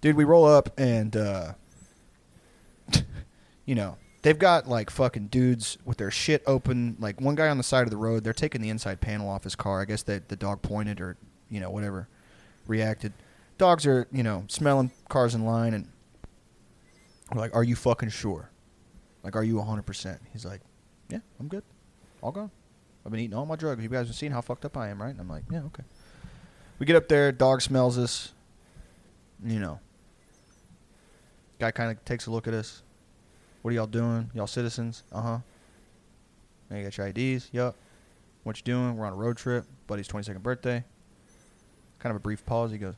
Dude, 0.00 0.16
we 0.16 0.24
roll 0.24 0.46
up 0.46 0.70
and 0.78 1.14
uh 1.16 1.52
you 3.66 3.74
know, 3.74 3.96
they've 4.22 4.38
got 4.38 4.68
like 4.68 4.90
fucking 4.90 5.28
dudes 5.28 5.78
with 5.84 5.98
their 5.98 6.10
shit 6.10 6.42
open, 6.46 6.96
like 6.98 7.20
one 7.20 7.34
guy 7.34 7.48
on 7.48 7.56
the 7.56 7.62
side 7.62 7.84
of 7.84 7.90
the 7.90 7.96
road, 7.96 8.24
they're 8.24 8.32
taking 8.32 8.60
the 8.60 8.68
inside 8.68 9.00
panel 9.00 9.28
off 9.28 9.44
his 9.44 9.54
car. 9.54 9.80
I 9.80 9.84
guess 9.84 10.02
that 10.04 10.28
the 10.28 10.36
dog 10.36 10.62
pointed 10.62 11.00
or, 11.00 11.16
you 11.48 11.60
know, 11.60 11.70
whatever, 11.70 12.08
reacted. 12.66 13.12
Dogs 13.58 13.86
are, 13.86 14.06
you 14.12 14.22
know, 14.22 14.44
smelling 14.48 14.90
cars 15.08 15.34
in 15.34 15.44
line 15.44 15.74
and 15.74 15.88
like, 17.34 17.54
"Are 17.54 17.62
you 17.62 17.76
fucking 17.76 18.08
sure?" 18.08 18.50
Like, 19.22 19.36
"Are 19.36 19.44
you 19.44 19.60
100%?" 19.60 20.18
He's 20.32 20.44
like, 20.44 20.62
"Yeah, 21.08 21.18
I'm 21.38 21.48
good. 21.48 21.62
All 22.22 22.32
gone." 22.32 22.50
I've 23.04 23.12
been 23.12 23.20
eating 23.20 23.36
all 23.36 23.46
my 23.46 23.56
drugs. 23.56 23.82
You 23.82 23.88
guys 23.88 24.06
have 24.08 24.16
seen 24.16 24.32
how 24.32 24.40
fucked 24.40 24.64
up 24.64 24.76
I 24.76 24.88
am, 24.88 25.00
right? 25.00 25.10
And 25.10 25.20
I'm 25.20 25.28
like, 25.28 25.44
yeah, 25.50 25.62
okay. 25.64 25.84
We 26.78 26.86
get 26.86 26.96
up 26.96 27.08
there, 27.08 27.32
dog 27.32 27.62
smells 27.62 27.98
us. 27.98 28.32
You 29.44 29.58
know. 29.58 29.80
Guy 31.58 31.70
kind 31.70 31.90
of 31.90 32.04
takes 32.04 32.26
a 32.26 32.30
look 32.30 32.46
at 32.46 32.54
us. 32.54 32.82
What 33.62 33.72
are 33.72 33.74
y'all 33.74 33.86
doing? 33.86 34.30
Y'all 34.34 34.46
citizens? 34.46 35.04
Uh 35.12 35.20
huh. 35.20 35.38
Now 36.70 36.76
you 36.76 36.84
got 36.84 36.96
your 36.96 37.06
IDs? 37.08 37.50
Yup. 37.52 37.76
What 38.42 38.56
you 38.56 38.62
doing? 38.62 38.96
We're 38.96 39.06
on 39.06 39.12
a 39.12 39.16
road 39.16 39.36
trip. 39.36 39.66
Buddy's 39.86 40.08
22nd 40.08 40.42
birthday. 40.42 40.84
Kind 41.98 42.10
of 42.10 42.16
a 42.16 42.20
brief 42.20 42.46
pause. 42.46 42.70
He 42.70 42.78
goes, 42.78 42.94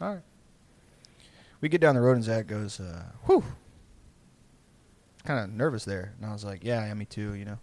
all 0.00 0.14
right. 0.14 0.22
We 1.60 1.68
get 1.68 1.80
down 1.80 1.94
the 1.94 2.00
road 2.00 2.16
and 2.16 2.24
Zach 2.24 2.46
goes, 2.46 2.80
uh, 2.80 3.04
whew. 3.26 3.44
Kind 5.24 5.40
of 5.40 5.50
nervous 5.50 5.84
there. 5.84 6.14
And 6.18 6.28
I 6.28 6.32
was 6.32 6.44
like, 6.44 6.64
yeah, 6.64 6.86
yeah, 6.86 6.94
me 6.94 7.04
too, 7.04 7.34
you 7.34 7.44
know. 7.44 7.58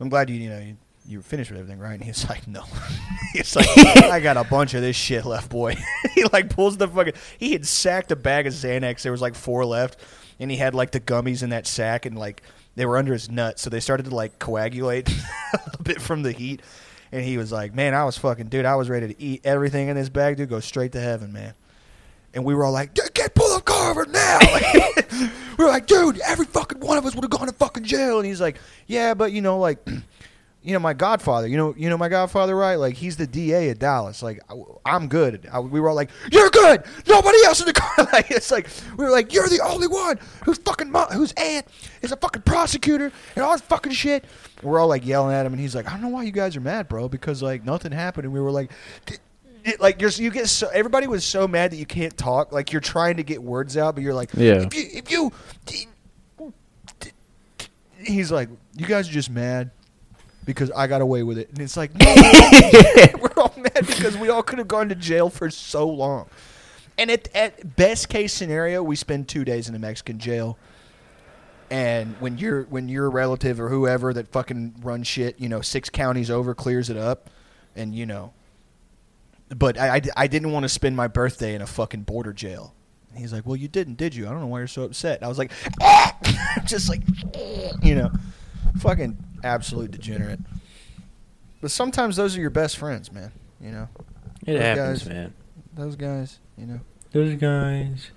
I'm 0.00 0.08
glad 0.08 0.28
you 0.28 0.36
you 0.36 0.50
know 0.50 0.58
you, 0.58 0.76
you 1.06 1.18
were 1.18 1.22
finished 1.22 1.50
with 1.50 1.60
everything, 1.60 1.78
right? 1.78 1.94
And 1.94 2.04
he's 2.04 2.28
like, 2.28 2.46
no. 2.46 2.64
he's 3.32 3.54
like, 3.56 3.68
I 4.04 4.20
got 4.20 4.36
a 4.36 4.44
bunch 4.44 4.74
of 4.74 4.82
this 4.82 4.96
shit 4.96 5.24
left, 5.24 5.50
boy. 5.50 5.76
he 6.14 6.24
like 6.32 6.50
pulls 6.50 6.76
the 6.76 6.88
fucking. 6.88 7.14
He 7.38 7.52
had 7.52 7.66
sacked 7.66 8.12
a 8.12 8.16
bag 8.16 8.46
of 8.46 8.52
Xanax. 8.54 9.02
There 9.02 9.12
was 9.12 9.22
like 9.22 9.34
four 9.34 9.64
left, 9.64 9.98
and 10.38 10.50
he 10.50 10.56
had 10.56 10.74
like 10.74 10.90
the 10.92 11.00
gummies 11.00 11.42
in 11.42 11.50
that 11.50 11.66
sack, 11.66 12.06
and 12.06 12.18
like 12.18 12.42
they 12.76 12.86
were 12.86 12.96
under 12.98 13.12
his 13.12 13.30
nuts, 13.30 13.62
so 13.62 13.70
they 13.70 13.80
started 13.80 14.04
to 14.06 14.14
like 14.14 14.38
coagulate 14.38 15.08
a 15.72 15.82
bit 15.82 16.00
from 16.00 16.22
the 16.22 16.32
heat. 16.32 16.60
And 17.12 17.24
he 17.24 17.38
was 17.38 17.52
like, 17.52 17.74
man, 17.74 17.94
I 17.94 18.04
was 18.04 18.18
fucking 18.18 18.48
dude. 18.48 18.64
I 18.64 18.74
was 18.74 18.90
ready 18.90 19.14
to 19.14 19.22
eat 19.22 19.42
everything 19.44 19.88
in 19.88 19.94
this 19.94 20.08
bag, 20.08 20.36
dude. 20.36 20.48
Go 20.48 20.58
straight 20.58 20.92
to 20.92 21.00
heaven, 21.00 21.32
man. 21.32 21.54
And 22.32 22.44
we 22.44 22.56
were 22.56 22.64
all 22.64 22.72
like, 22.72 22.94
"Get- 22.94 23.14
pull 23.34 23.54
the 23.54 23.62
car 23.62 23.90
over 23.90 24.06
now. 24.06 24.38
Like, 24.54 25.58
we 25.58 25.64
were 25.64 25.70
like, 25.70 25.86
dude, 25.86 26.20
every 26.26 26.46
fucking 26.46 26.80
one 26.80 26.98
of 26.98 27.06
us 27.06 27.14
would 27.14 27.22
have 27.22 27.30
gone 27.30 27.46
to 27.46 27.52
fucking 27.52 27.84
jail. 27.84 28.18
And 28.18 28.26
he's 28.26 28.40
like, 28.40 28.58
yeah, 28.88 29.14
but 29.14 29.30
you 29.30 29.40
know, 29.40 29.58
like, 29.60 29.78
you 30.64 30.72
know, 30.72 30.78
my 30.78 30.94
godfather, 30.94 31.46
you 31.46 31.58
know, 31.58 31.74
you 31.76 31.90
know, 31.90 31.98
my 31.98 32.08
godfather, 32.08 32.56
right? 32.56 32.76
Like, 32.76 32.94
he's 32.94 33.18
the 33.18 33.26
DA 33.26 33.68
of 33.68 33.78
Dallas. 33.78 34.22
Like, 34.22 34.40
I, 34.86 34.96
am 34.96 35.08
good. 35.08 35.46
I, 35.52 35.60
we 35.60 35.78
were 35.78 35.90
all 35.90 35.94
like, 35.94 36.08
you're 36.32 36.48
good. 36.48 36.84
Nobody 37.06 37.36
else 37.44 37.60
in 37.60 37.66
the 37.66 37.74
car. 37.74 38.08
like, 38.12 38.30
it's 38.30 38.50
like 38.50 38.68
we 38.96 39.04
were 39.04 39.10
like, 39.10 39.34
you're 39.34 39.46
the 39.46 39.60
only 39.62 39.88
one 39.88 40.18
who's 40.44 40.56
fucking 40.56 40.90
mo- 40.90 41.08
whose 41.12 41.32
aunt 41.32 41.66
is 42.00 42.12
a 42.12 42.16
fucking 42.16 42.42
prosecutor 42.42 43.12
and 43.36 43.44
all 43.44 43.52
this 43.52 43.60
fucking 43.60 43.92
shit. 43.92 44.24
We're 44.62 44.78
all 44.78 44.88
like 44.88 45.04
yelling 45.04 45.34
at 45.34 45.44
him, 45.44 45.52
and 45.52 45.60
he's 45.60 45.74
like, 45.74 45.86
I 45.86 45.92
don't 45.92 46.00
know 46.00 46.08
why 46.08 46.22
you 46.22 46.32
guys 46.32 46.56
are 46.56 46.62
mad, 46.62 46.88
bro, 46.88 47.10
because 47.10 47.42
like 47.42 47.62
nothing 47.62 47.92
happened. 47.92 48.24
And 48.24 48.32
we 48.32 48.40
were 48.40 48.50
like. 48.50 48.72
It, 49.66 49.80
like 49.80 49.98
you're, 49.98 50.10
you 50.10 50.30
get 50.30 50.50
so 50.50 50.68
everybody 50.68 51.06
was 51.06 51.24
so 51.24 51.48
mad 51.48 51.72
that 51.72 51.76
you 51.76 51.86
can't 51.86 52.14
talk. 52.18 52.52
Like 52.52 52.70
you're 52.70 52.82
trying 52.82 53.16
to 53.16 53.22
get 53.22 53.42
words 53.42 53.78
out, 53.78 53.94
but 53.94 54.04
you're 54.04 54.12
like, 54.12 54.28
Yeah. 54.34 54.60
If 54.60 54.74
you, 54.74 54.84
if 54.92 55.10
you 55.10 55.32
he's 57.98 58.30
like, 58.30 58.50
you 58.74 58.84
guys 58.84 59.08
are 59.08 59.12
just 59.12 59.30
mad 59.30 59.70
because 60.44 60.70
I 60.70 60.86
got 60.86 61.00
away 61.00 61.22
with 61.22 61.38
it, 61.38 61.50
and 61.50 61.60
it's 61.60 61.76
like, 61.76 61.94
no, 61.98 62.14
we're 63.20 63.42
all 63.42 63.54
mad 63.56 63.86
because 63.86 64.16
we 64.16 64.28
all 64.28 64.42
could 64.42 64.58
have 64.58 64.68
gone 64.68 64.88
to 64.88 64.94
jail 64.94 65.30
for 65.30 65.50
so 65.50 65.88
long. 65.88 66.28
And 66.96 67.10
at, 67.10 67.28
at 67.34 67.76
best 67.76 68.08
case 68.08 68.32
scenario, 68.32 68.82
we 68.82 68.96
spend 68.96 69.28
two 69.28 69.44
days 69.44 69.68
in 69.68 69.74
a 69.74 69.78
Mexican 69.78 70.18
jail. 70.18 70.58
And 71.70 72.14
when 72.20 72.38
you're 72.38 72.64
when 72.64 72.88
your 72.88 73.10
relative 73.10 73.58
or 73.60 73.68
whoever 73.68 74.12
that 74.12 74.28
fucking 74.28 74.76
runs 74.82 75.06
shit, 75.06 75.40
you 75.40 75.48
know, 75.48 75.60
six 75.60 75.90
counties 75.90 76.30
over 76.30 76.54
clears 76.54 76.90
it 76.90 76.96
up, 76.96 77.30
and 77.74 77.94
you 77.94 78.06
know, 78.06 78.32
but 79.48 79.78
I, 79.78 79.96
I, 79.96 80.00
I 80.16 80.26
didn't 80.26 80.52
want 80.52 80.64
to 80.64 80.68
spend 80.68 80.96
my 80.96 81.08
birthday 81.08 81.54
in 81.54 81.62
a 81.62 81.66
fucking 81.66 82.02
border 82.02 82.32
jail. 82.32 82.74
And 83.10 83.18
he's 83.18 83.32
like, 83.32 83.46
well, 83.46 83.56
you 83.56 83.68
didn't, 83.68 83.94
did 83.94 84.14
you? 84.14 84.26
I 84.26 84.30
don't 84.30 84.40
know 84.40 84.46
why 84.48 84.58
you're 84.58 84.66
so 84.66 84.82
upset. 84.82 85.18
And 85.18 85.24
I 85.24 85.28
was 85.28 85.38
like, 85.38 85.52
just 86.64 86.88
like, 86.88 87.00
you 87.82 87.94
know, 87.94 88.10
fucking 88.80 89.16
absolute 89.44 89.90
degenerate. 89.90 90.40
But 91.60 91.70
sometimes 91.70 92.16
those 92.16 92.36
are 92.36 92.40
your 92.40 92.50
best 92.50 92.76
friends, 92.76 93.12
man. 93.12 93.32
You 93.60 93.70
know, 93.70 93.88
It 94.46 94.54
Those 94.54 94.60
happens, 94.62 94.98
guys- 95.04 95.08
man. 95.08 95.34
those 95.74 95.96
guys. 95.96 96.38
You 96.58 96.66
know. 96.66 96.80
Those 97.12 97.34
guys. 97.36 98.10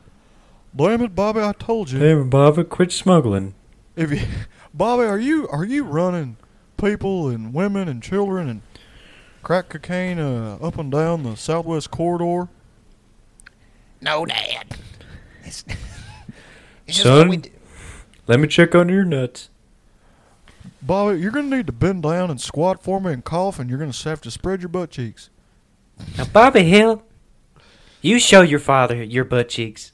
Damn 0.75 1.01
it, 1.01 1.15
Bobby! 1.15 1.39
I 1.41 1.53
told 1.53 1.89
you. 1.91 1.99
Hey, 1.99 2.13
Bobby, 2.21 2.63
quit 2.63 2.91
smuggling. 2.91 3.55
If 3.95 4.11
you, 4.11 4.19
Bobby, 4.73 5.03
are 5.03 5.17
you 5.19 5.47
are 5.49 5.63
you 5.65 5.84
running 5.84 6.38
people 6.78 7.30
and 7.30 7.53
women 7.53 7.88
and 7.88 8.01
children 8.03 8.47
and 8.49 8.61
crack 9.43 9.69
cocaine 9.69 10.19
uh, 10.19 10.57
up 10.61 10.78
and 10.78 10.91
down 10.91 11.23
the 11.23 11.36
Southwest 11.36 11.89
corridor? 11.89 12.49
No, 14.01 14.25
Dad. 14.25 14.78
It's, 15.43 15.63
it's 16.88 16.97
just 16.97 17.03
Son? 17.03 17.19
what 17.19 17.30
we 17.30 17.38
do. 17.38 17.49
Let 18.28 18.39
me 18.39 18.47
check 18.47 18.75
under 18.75 18.93
your 18.93 19.05
nuts. 19.05 19.49
Bobby, 20.88 21.19
you're 21.19 21.31
gonna 21.31 21.55
need 21.55 21.67
to 21.67 21.73
bend 21.73 22.03
down 22.03 22.31
and 22.31 22.39
squat 22.39 22.81
for 22.81 23.01
me 23.01 23.11
and 23.11 23.23
cough, 23.23 23.59
and 23.59 23.69
you're 23.69 23.77
gonna 23.77 23.91
have 23.91 24.21
to 24.21 24.31
spread 24.31 24.61
your 24.61 24.69
butt 24.69 24.89
cheeks. 24.89 25.29
Now, 26.17 26.25
Bobby 26.25 26.63
Hill, 26.63 27.03
you 28.01 28.19
show 28.19 28.41
your 28.41 28.59
father 28.59 29.03
your 29.03 29.25
butt 29.25 29.49
cheeks. 29.49 29.91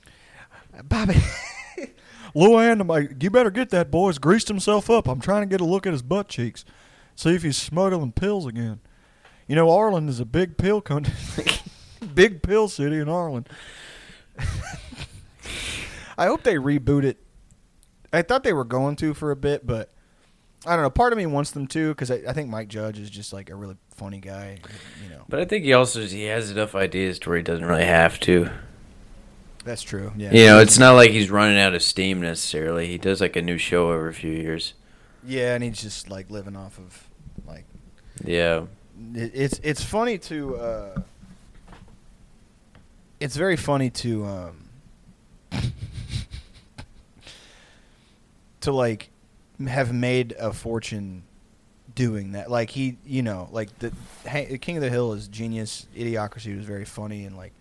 Bobby. 0.84 1.16
Luanne, 2.36 2.86
my, 2.86 3.08
you 3.20 3.30
better 3.30 3.52
get 3.52 3.70
that 3.70 3.92
boy. 3.92 4.10
He's 4.10 4.18
greased 4.18 4.48
himself 4.48 4.90
up. 4.90 5.08
I'm 5.08 5.20
trying 5.20 5.42
to 5.42 5.48
get 5.48 5.62
a 5.62 5.66
look 5.66 5.86
at 5.86 5.94
his 5.94 6.02
butt 6.02 6.30
cheeks. 6.30 6.66
See 7.16 7.36
if 7.36 7.44
he's 7.44 7.58
smuggling 7.58 8.12
pills 8.12 8.48
again. 8.48 8.80
You 9.48 9.56
know, 9.56 9.70
Arlen 9.70 10.10
is 10.10 10.20
a 10.20 10.26
big 10.26 10.58
pill 10.58 10.82
country. 10.82 11.14
big 12.16 12.42
pill 12.42 12.68
city 12.68 12.98
in 12.98 13.08
Arlen. 13.08 13.46
I 16.18 16.26
hope 16.26 16.44
they 16.44 16.56
reboot 16.56 17.04
it. 17.04 17.18
I 18.12 18.24
thought 18.24 18.44
they 18.44 18.54
were 18.54 18.64
going 18.64 18.96
to 18.98 19.14
for 19.14 19.32
a 19.32 19.36
bit, 19.36 19.66
but 19.66 19.93
I 20.66 20.76
don't 20.76 20.84
know. 20.84 20.90
Part 20.90 21.14
of 21.14 21.18
me 21.18 21.26
wants 21.26 21.52
them 21.52 21.68
to 21.68 21.90
because 21.90 22.10
I, 22.10 22.22
I, 22.28 22.34
think 22.34 22.50
Mike 22.50 22.70
Judge 22.70 22.98
is 23.00 23.10
just 23.10 23.34
like 23.34 23.50
a 23.50 23.56
really 23.56 23.76
funny 23.96 24.20
guy, 24.20 24.60
you 25.04 25.10
know. 25.10 25.24
But 25.28 25.42
I 25.42 25.46
think 25.46 25.66
he 25.66 25.74
also 25.74 26.02
he 26.02 26.24
has 26.26 26.52
enough 26.52 26.74
ideas 26.74 27.20
to 27.20 27.30
where 27.30 27.38
he 27.38 27.44
doesn't 27.44 27.66
really 27.66 27.86
have 27.86 28.20
to. 28.22 28.50
That's 29.66 29.82
true. 29.82 30.12
Yeah. 30.18 30.32
You 30.34 30.46
know, 30.46 30.60
it's 30.60 30.78
not 30.78 30.94
like 30.94 31.12
he's 31.12 31.30
running 31.30 31.58
out 31.58 31.74
of 31.74 31.82
steam 31.82 32.22
necessarily. 32.22 32.88
He 32.88 32.98
does 32.98 33.22
like 33.22 33.36
a 33.36 33.42
new 33.42 33.58
show 33.58 33.92
every 33.92 34.14
few 34.14 34.32
years. 34.32 34.74
Yeah, 35.26 35.56
and 35.56 35.64
he's 35.64 35.82
just 35.82 36.10
like 36.10 36.30
living 36.30 36.56
off 36.56 36.78
of 36.78 37.10
like. 37.48 37.66
Yeah. 38.24 38.66
It's 39.14 39.60
it's 39.64 39.84
funny 39.84 40.18
to. 40.20 40.56
Uh, 40.58 41.02
it's 43.20 43.38
very 43.38 43.56
funny 43.56 43.90
to 43.90 44.26
um, 44.26 44.70
to 48.62 48.72
like 48.74 49.10
have 49.68 49.94
made 49.94 50.34
a 50.40 50.54
fortune 50.54 51.24
doing 51.96 52.34
that. 52.34 52.50
Like 52.50 52.70
he, 52.70 52.98
you 53.06 53.22
know, 53.22 53.50
like 53.52 53.70
the 53.80 53.92
King 54.60 54.78
of 54.78 54.84
the 54.84 54.90
Hill 54.90 55.14
is 55.14 55.28
genius. 55.28 55.88
Idiocracy 55.96 56.56
was 56.56 56.66
very 56.66 56.86
funny 56.86 57.26
and 57.26 57.38
like. 57.38 57.54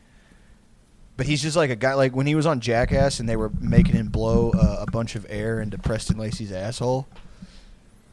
But 1.14 1.26
he's 1.26 1.43
just 1.43 1.57
like 1.57 1.70
a 1.70 1.76
guy. 1.76 1.95
Like 1.95 2.16
when 2.16 2.26
he 2.26 2.34
was 2.34 2.47
on 2.47 2.61
Jackass 2.61 3.20
and 3.20 3.28
they 3.28 3.36
were 3.36 3.51
making 3.61 3.95
him 3.95 4.09
blow 4.09 4.51
uh, 4.51 4.84
a 4.86 4.90
bunch 4.90 5.14
of 5.14 5.26
air 5.28 5.61
into 5.61 5.76
Preston 5.76 6.16
Lacy's 6.16 6.51
asshole, 6.51 7.07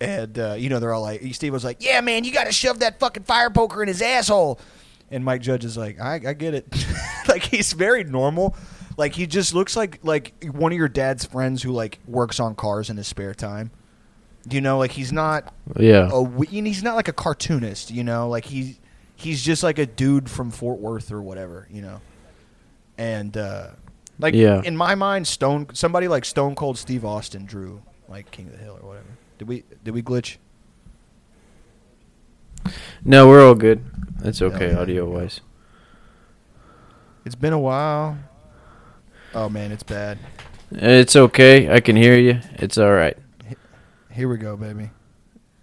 and 0.02 0.38
uh, 0.38 0.56
you 0.58 0.70
know 0.70 0.80
they're 0.80 0.94
all 0.94 1.02
like, 1.02 1.22
Steve 1.34 1.54
was 1.54 1.64
like, 1.64 1.78
"Yeah, 1.80 2.02
man, 2.02 2.26
you 2.26 2.32
got 2.34 2.44
to 2.46 2.52
shove 2.52 2.80
that 2.80 3.00
fucking 3.00 3.24
fire 3.24 3.50
poker 3.50 3.82
in 3.82 3.88
his 3.88 4.02
asshole," 4.02 4.60
and 5.10 5.24
Mike 5.24 5.42
Judge 5.42 5.64
is 5.64 5.78
like, 5.78 6.00
"I, 6.00 6.16
I 6.16 6.34
get 6.34 6.54
it." 6.54 6.68
like 7.30 7.44
he's 7.44 7.72
very 7.72 8.04
normal. 8.04 8.56
Like 9.00 9.16
he 9.16 9.28
just 9.28 9.54
looks 9.54 9.78
like 9.78 10.00
like 10.04 10.34
one 10.52 10.74
of 10.74 10.78
your 10.78 10.90
dad's 10.90 11.24
friends 11.24 11.64
who 11.64 11.72
like 11.72 12.00
works 12.06 12.38
on 12.38 12.54
cars 12.54 12.90
in 12.90 12.98
his 12.98 13.08
spare 13.08 13.34
time. 13.34 13.72
You 14.50 14.60
know, 14.60 14.78
like 14.78 14.92
he's 14.92 15.14
not 15.14 15.54
Yeah. 15.78 16.10
a 16.12 16.22
and 16.22 16.68
he's 16.68 16.84
not 16.84 16.98
like 16.98 17.08
a 17.08 17.14
cartoonist. 17.14 17.92
You 17.92 18.04
know, 18.04 18.28
like 18.28 18.44
he 18.44 18.78
he's 19.16 19.42
just 19.42 19.64
like 19.64 19.80
a 19.80 19.86
dude 19.86 20.30
from 20.30 20.52
Fort 20.52 20.80
Worth 20.80 21.14
or 21.14 21.22
whatever. 21.22 21.66
You 21.72 21.82
know, 21.82 22.02
and 22.98 23.38
uh, 23.38 23.68
like 24.20 24.34
Yeah. 24.34 24.62
in 24.66 24.76
my 24.76 24.96
mind, 24.96 25.28
Stone 25.28 25.68
somebody 25.76 26.10
like 26.10 26.26
Stone 26.26 26.56
Cold 26.56 26.78
Steve 26.78 27.06
Austin 27.06 27.46
drew 27.46 27.82
like 28.10 28.30
King 28.32 28.48
of 28.48 28.52
the 28.52 28.58
Hill 28.60 28.80
or 28.82 28.88
whatever. 28.90 29.08
Did 29.38 29.48
we 29.48 29.64
did 29.82 29.94
we 29.94 30.04
glitch? 30.04 30.36
No, 33.06 33.30
we're 33.30 33.48
all 33.48 33.56
good. 33.56 33.82
That's 34.20 34.42
okay, 34.42 34.72
yeah. 34.72 34.80
audio 34.80 35.10
wise. 35.10 35.40
It's 37.24 37.36
been 37.36 37.54
a 37.54 37.60
while. 37.60 38.18
Oh 39.34 39.50
man, 39.50 39.72
it's 39.72 39.84
bad. 39.84 40.18
It's 40.72 41.16
okay. 41.16 41.72
I 41.72 41.80
can 41.80 41.96
hear 41.96 42.18
you. 42.18 42.40
It's 42.54 42.78
all 42.78 42.92
right. 42.92 43.18
Here 44.12 44.28
we 44.28 44.38
go, 44.38 44.58
baby. 44.58 44.92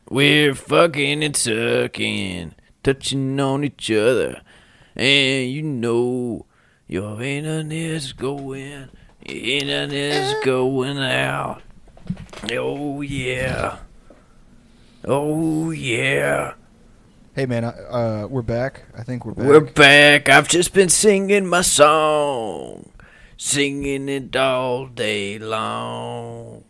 We're 0.09 0.55
fucking 0.55 1.25
and 1.25 1.37
sucking, 1.37 2.55
touching 2.85 3.41
on 3.41 3.65
each 3.65 3.91
other, 3.91 4.41
and 4.95 5.51
you 5.51 5.63
know 5.63 6.47
your 6.87 7.21
internet 7.21 7.73
is 7.73 8.13
going, 8.13 8.89
your 9.25 9.93
is 9.93 10.35
going 10.45 10.99
out. 10.99 11.63
Oh 12.53 13.01
yeah, 13.01 13.79
oh 15.05 15.71
yeah. 15.71 16.55
Hey 17.35 17.47
man, 17.47 17.65
uh, 17.65 18.29
we're 18.31 18.43
back. 18.43 18.85
I 18.97 19.03
think 19.03 19.27
we're 19.27 19.33
back. 19.33 19.47
We're 19.47 19.61
back. 19.61 20.29
I've 20.29 20.49
just 20.49 20.73
been 20.73 20.89
singing 20.89 21.47
my 21.47 21.63
song, 21.63 22.89
singing 23.37 24.09
it 24.09 24.35
all 24.35 24.87
day 24.87 25.39
long. 25.39 26.65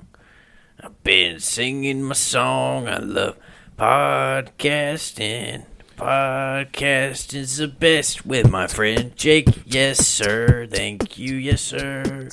I've 0.80 1.02
been 1.02 1.40
singing 1.40 2.02
my 2.02 2.14
song. 2.14 2.88
I 2.88 2.98
love 2.98 3.36
podcasting. 3.78 5.64
Podcasting's 5.96 7.56
the 7.56 7.68
best 7.68 8.26
with 8.26 8.50
my 8.50 8.66
friend 8.66 9.16
Jake. 9.16 9.48
Yes, 9.64 10.06
sir. 10.06 10.66
Thank 10.70 11.16
you. 11.16 11.36
Yes, 11.36 11.62
sir. 11.62 12.28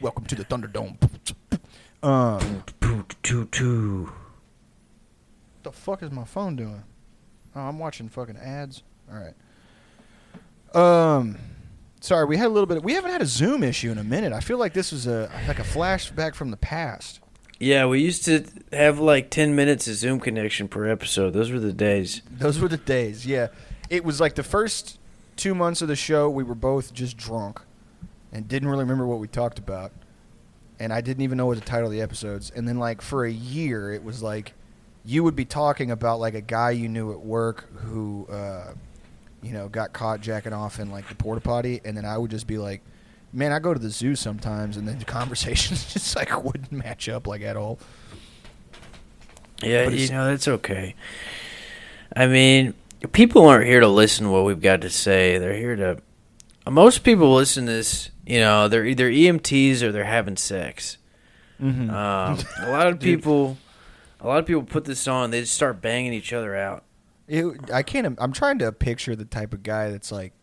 Welcome 0.00 0.24
to 0.24 0.34
the 0.34 0.44
Thunderdome. 0.44 0.96
Um, 2.02 2.64
the 5.62 5.70
fuck 5.70 6.02
is 6.02 6.10
my 6.10 6.24
phone 6.24 6.56
doing? 6.56 6.82
Oh, 7.54 7.60
I'm 7.60 7.78
watching 7.78 8.08
fucking 8.08 8.36
ads. 8.38 8.82
All 9.10 9.18
right. 9.18 9.34
Um, 10.74 11.38
sorry, 12.02 12.26
we 12.26 12.36
had 12.36 12.46
a 12.46 12.50
little 12.50 12.66
bit. 12.66 12.82
we 12.82 12.92
haven't 12.92 13.12
had 13.12 13.22
a 13.22 13.26
Zoom 13.26 13.62
issue 13.62 13.90
in 13.90 13.98
a 13.98 14.04
minute. 14.04 14.32
I 14.32 14.40
feel 14.40 14.58
like 14.58 14.74
this 14.74 14.92
was 14.92 15.06
a 15.06 15.30
like 15.48 15.58
a 15.58 15.62
flashback 15.64 16.34
from 16.34 16.50
the 16.50 16.56
past. 16.56 17.20
Yeah, 17.58 17.86
we 17.86 18.00
used 18.00 18.24
to 18.24 18.44
have 18.72 18.98
like 18.98 19.30
10 19.30 19.54
minutes 19.54 19.86
of 19.86 19.94
Zoom 19.94 20.18
connection 20.18 20.66
per 20.66 20.88
episode. 20.88 21.30
Those 21.30 21.52
were 21.52 21.60
the 21.60 21.72
days. 21.72 22.20
Those 22.28 22.58
were 22.58 22.68
the 22.68 22.76
days. 22.76 23.24
Yeah, 23.24 23.48
it 23.88 24.04
was 24.04 24.20
like 24.20 24.34
the 24.34 24.42
first 24.42 24.98
two 25.36 25.54
months 25.54 25.80
of 25.80 25.88
the 25.88 25.96
show. 25.96 26.28
We 26.28 26.42
were 26.42 26.56
both 26.56 26.92
just 26.92 27.16
drunk 27.16 27.60
and 28.32 28.48
didn't 28.48 28.68
really 28.68 28.82
remember 28.82 29.06
what 29.06 29.20
we 29.20 29.28
talked 29.28 29.58
about, 29.58 29.92
and 30.80 30.92
I 30.92 31.00
didn't 31.00 31.22
even 31.22 31.38
know 31.38 31.46
what 31.46 31.58
the 31.58 31.64
title 31.64 31.86
of 31.86 31.92
the 31.92 32.02
episodes. 32.02 32.50
And 32.50 32.66
then 32.66 32.78
like 32.78 33.00
for 33.00 33.24
a 33.24 33.32
year, 33.32 33.92
it 33.92 34.02
was 34.02 34.22
like 34.22 34.54
you 35.04 35.22
would 35.24 35.36
be 35.36 35.44
talking 35.44 35.90
about 35.90 36.18
like 36.20 36.34
a 36.34 36.40
guy 36.40 36.70
you 36.70 36.88
knew 36.88 37.12
at 37.12 37.20
work 37.20 37.68
who, 37.78 38.26
uh, 38.30 38.72
you 39.42 39.52
know, 39.52 39.68
got 39.68 39.92
caught 39.92 40.20
jacking 40.20 40.52
off 40.52 40.78
in 40.78 40.90
like 40.90 41.08
the 41.08 41.14
porta 41.14 41.40
potty, 41.40 41.80
and 41.84 41.96
then 41.96 42.04
I 42.04 42.18
would 42.18 42.30
just 42.30 42.46
be 42.46 42.58
like. 42.58 42.82
Man, 43.34 43.50
I 43.50 43.60
go 43.60 43.72
to 43.72 43.80
the 43.80 43.88
zoo 43.88 44.14
sometimes, 44.14 44.76
and 44.76 44.86
then 44.86 44.98
the 44.98 45.04
conversations 45.20 45.86
just 45.94 46.14
like 46.14 46.44
wouldn't 46.44 46.70
match 46.70 47.08
up 47.08 47.26
like 47.26 47.40
at 47.40 47.56
all. 47.56 47.78
Yeah, 49.62 49.88
you 49.88 50.10
know, 50.10 50.26
that's 50.26 50.48
okay. 50.48 50.94
I 52.14 52.26
mean, 52.26 52.74
people 53.12 53.46
aren't 53.46 53.66
here 53.66 53.80
to 53.80 53.88
listen 53.88 54.26
to 54.26 54.32
what 54.32 54.44
we've 54.44 54.60
got 54.60 54.82
to 54.82 54.90
say. 54.90 55.38
They're 55.38 55.54
here 55.54 55.76
to. 55.76 55.98
Most 56.70 57.02
people 57.02 57.34
listen 57.34 57.66
to 57.66 57.72
this, 57.72 58.10
you 58.24 58.38
know, 58.38 58.68
they're 58.68 58.86
either 58.86 59.10
EMTs 59.10 59.82
or 59.82 59.90
they're 59.90 60.04
having 60.04 60.36
sex. 60.36 60.98
Mm-hmm. 61.60 61.90
Um, 61.90 62.38
a 62.68 62.70
lot 62.70 62.86
of 62.86 63.00
people, 63.00 63.56
a 64.20 64.26
lot 64.26 64.38
of 64.38 64.46
people 64.46 64.62
put 64.62 64.84
this 64.84 65.08
on. 65.08 65.30
They 65.30 65.40
just 65.40 65.54
start 65.54 65.80
banging 65.80 66.12
each 66.12 66.32
other 66.32 66.54
out. 66.54 66.84
It, 67.32 67.70
I 67.72 67.82
can't. 67.82 68.18
im- 68.20 68.32
trying 68.32 68.58
to 68.58 68.70
picture 68.72 69.16
the 69.16 69.24
type 69.24 69.54
of 69.54 69.62
guy 69.62 69.88
that's 69.90 70.12
like 70.12 70.34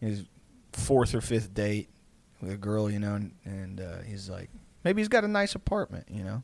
his 0.00 0.24
fourth 0.72 1.14
or 1.14 1.20
fifth 1.20 1.54
date 1.54 1.88
with 2.40 2.50
a 2.50 2.56
girl, 2.56 2.90
you 2.90 2.98
know, 2.98 3.14
and, 3.14 3.32
and 3.44 3.80
uh, 3.80 3.98
he's 4.04 4.28
like, 4.28 4.50
maybe 4.82 5.00
he's 5.00 5.06
got 5.08 5.22
a 5.22 5.28
nice 5.28 5.54
apartment, 5.54 6.06
you 6.10 6.24
know, 6.24 6.42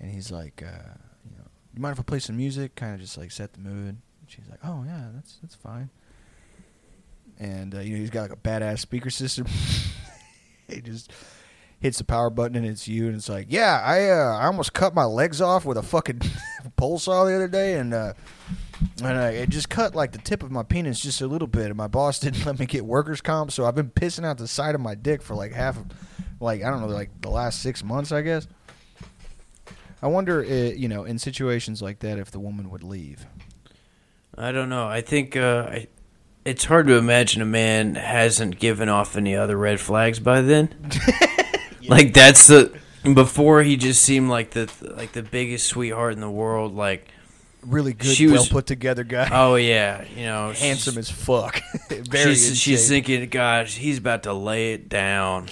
and 0.00 0.10
he's 0.10 0.30
like, 0.30 0.62
uh, 0.64 0.94
you 1.30 1.36
know, 1.36 1.44
you 1.74 1.82
mind 1.82 1.92
if 1.96 2.00
I 2.00 2.02
play 2.02 2.18
some 2.18 2.38
music? 2.38 2.76
Kind 2.76 2.94
of 2.94 3.00
just 3.00 3.18
like 3.18 3.30
set 3.30 3.52
the 3.52 3.60
mood. 3.60 3.88
And 3.88 4.00
she's 4.26 4.48
like, 4.48 4.60
oh 4.64 4.82
yeah, 4.86 5.08
that's 5.14 5.36
that's 5.42 5.54
fine. 5.54 5.90
And 7.38 7.74
uh, 7.74 7.80
you 7.80 7.92
know, 7.92 7.98
he's 7.98 8.08
got 8.08 8.22
like 8.22 8.32
a 8.32 8.36
badass 8.36 8.78
speaker 8.78 9.10
system. 9.10 9.46
he 10.66 10.80
just 10.80 11.12
hits 11.80 11.98
the 11.98 12.04
power 12.04 12.30
button 12.30 12.56
and 12.56 12.66
it's 12.66 12.88
you, 12.88 13.06
and 13.06 13.16
it's 13.16 13.28
like, 13.28 13.46
yeah, 13.48 13.80
I 13.84 14.10
uh, 14.10 14.36
I 14.38 14.46
almost 14.46 14.72
cut 14.72 14.94
my 14.94 15.04
legs 15.04 15.40
off 15.40 15.64
with 15.64 15.76
a 15.76 15.82
fucking 15.82 16.20
pole 16.76 16.98
saw 16.98 17.24
the 17.24 17.34
other 17.34 17.48
day, 17.48 17.74
and 17.74 17.94
uh, 17.94 18.14
and 19.02 19.18
uh, 19.18 19.30
it 19.32 19.48
just 19.48 19.68
cut 19.68 19.94
like 19.94 20.12
the 20.12 20.18
tip 20.18 20.42
of 20.42 20.50
my 20.50 20.62
penis 20.62 21.00
just 21.00 21.20
a 21.20 21.26
little 21.26 21.48
bit, 21.48 21.66
and 21.66 21.76
my 21.76 21.88
boss 21.88 22.18
didn't 22.20 22.44
let 22.44 22.58
me 22.58 22.66
get 22.66 22.84
workers 22.84 23.20
comp, 23.20 23.52
so 23.52 23.64
I've 23.64 23.74
been 23.74 23.90
pissing 23.90 24.24
out 24.24 24.38
the 24.38 24.48
side 24.48 24.74
of 24.74 24.80
my 24.80 24.94
dick 24.94 25.22
for 25.22 25.34
like 25.34 25.52
half, 25.52 25.76
of, 25.76 25.86
like 26.40 26.62
I 26.62 26.70
don't 26.70 26.80
know, 26.80 26.88
like 26.88 27.20
the 27.20 27.30
last 27.30 27.62
six 27.62 27.84
months, 27.84 28.12
I 28.12 28.22
guess. 28.22 28.46
I 30.00 30.06
wonder, 30.06 30.44
uh, 30.44 30.46
you 30.46 30.88
know, 30.88 31.04
in 31.04 31.18
situations 31.18 31.82
like 31.82 31.98
that, 32.00 32.18
if 32.18 32.30
the 32.30 32.38
woman 32.38 32.70
would 32.70 32.84
leave. 32.84 33.26
I 34.36 34.52
don't 34.52 34.68
know. 34.68 34.86
I 34.86 35.00
think 35.00 35.36
uh, 35.36 35.66
I, 35.68 35.88
it's 36.44 36.64
hard 36.64 36.86
to 36.86 36.94
imagine 36.94 37.42
a 37.42 37.46
man 37.46 37.96
hasn't 37.96 38.60
given 38.60 38.88
off 38.88 39.16
any 39.16 39.34
other 39.34 39.56
red 39.56 39.80
flags 39.80 40.20
by 40.20 40.40
then. 40.40 40.92
Like 41.88 42.12
that's 42.14 42.46
the 42.46 42.78
before 43.14 43.62
he 43.62 43.76
just 43.76 44.02
seemed 44.02 44.28
like 44.28 44.50
the 44.50 44.70
like 44.96 45.12
the 45.12 45.22
biggest 45.22 45.66
sweetheart 45.66 46.12
in 46.12 46.20
the 46.20 46.30
world. 46.30 46.74
Like 46.74 47.08
Really 47.62 47.92
good, 47.92 48.14
She 48.14 48.26
well 48.28 48.36
was- 48.36 48.48
put 48.48 48.66
together 48.66 49.02
guy, 49.02 49.28
oh 49.32 49.56
yeah, 49.56 50.04
you 50.16 50.24
know, 50.26 50.52
handsome 50.56 50.96
as 50.96 51.10
fuck. 51.10 51.60
Very 51.90 52.34
she's 52.34 52.56
she's 52.58 52.88
thinking, 52.88 53.28
gosh, 53.28 53.76
he's 53.76 53.98
about 53.98 54.22
to 54.22 54.32
lay 54.32 54.74
it 54.74 54.88
down. 54.88 55.48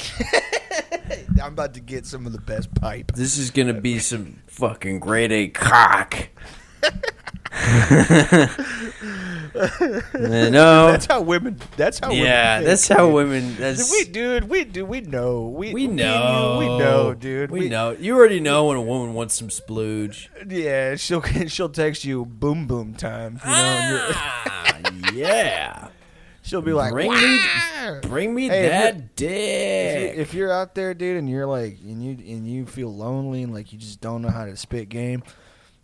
I'm 1.42 1.52
about 1.52 1.74
to 1.74 1.80
get 1.80 2.06
some 2.06 2.24
of 2.26 2.32
the 2.32 2.40
best 2.40 2.72
pipe. 2.76 3.12
This 3.16 3.36
is 3.38 3.50
gonna 3.50 3.74
be 3.74 3.98
some 3.98 4.38
fucking 4.46 5.00
grade 5.00 5.32
A 5.32 5.48
cock. 5.48 6.28
no, 10.14 10.86
That's 10.88 11.06
how 11.06 11.20
women. 11.22 11.58
That's 11.76 11.98
how. 11.98 12.10
yeah, 12.10 12.58
women 12.58 12.58
think, 12.58 12.66
that's 12.68 12.88
how 12.88 13.06
dude. 13.06 13.14
women. 13.14 13.56
That's 13.56 13.90
We, 13.90 14.04
dude, 14.04 14.48
we 14.48 14.64
do. 14.64 14.84
We 14.84 15.00
know. 15.00 15.48
We, 15.48 15.72
we 15.74 15.86
know. 15.86 16.60
you, 16.60 16.68
we 16.68 16.78
know, 16.78 17.14
dude. 17.14 17.50
We, 17.50 17.68
know. 17.68 17.90
You 17.92 18.16
already 18.16 18.40
know 18.40 18.66
when 18.66 18.76
a 18.76 18.82
woman 18.82 19.14
wants 19.14 19.34
some 19.34 19.48
splooge. 19.48 20.28
Yeah, 20.48 20.96
she'll 20.96 21.22
she'll 21.48 21.68
text 21.68 22.04
you 22.04 22.24
boom 22.26 22.66
boom 22.66 22.94
time. 22.94 23.40
You 23.44 23.50
know, 23.50 23.56
and 23.56 23.90
you're, 23.90 24.00
Ah, 24.12 24.78
yeah. 25.14 25.88
she'll 26.42 26.62
be 26.62 26.72
like, 26.72 26.92
Bring 26.92 27.10
me- 27.12 27.40
Bring 28.02 28.34
me 28.34 28.48
Hey, 28.48 28.68
that 28.68 28.96
If, 28.96 29.16
dick. 29.16 30.16
if 30.16 30.34
you're 30.34 30.50
out 30.52 30.74
there, 30.74 30.92
dude, 30.92 31.16
and 31.18 31.28
you're 31.30 31.46
like, 31.46 31.78
and 31.82 32.02
you 32.02 32.12
and 32.34 32.46
you 32.48 32.66
feel 32.66 32.94
lonely 32.94 33.42
and 33.44 33.54
like 33.54 33.72
you 33.72 33.78
just 33.78 34.00
don't 34.00 34.22
know 34.22 34.28
how 34.30 34.44
to 34.44 34.56
spit 34.56 34.88
game, 34.88 35.22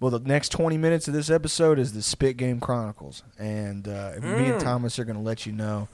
well, 0.02 0.10
the 0.10 0.18
next 0.20 0.50
20 0.50 0.76
minutes 0.76 1.08
of 1.08 1.14
this 1.14 1.30
episode 1.30 1.78
is 1.78 1.94
the 1.94 2.02
Spit 2.02 2.36
Game 2.36 2.60
Chronicles, 2.60 3.22
and 3.38 3.88
uh, 3.88 4.12
me 4.20 4.48
and 4.48 4.58
Mm. 4.60 4.62
Thomas 4.62 4.98
are 4.98 5.04
going 5.04 5.16
to 5.16 5.22
let 5.22 5.46
you 5.46 5.52
know, 5.52 5.88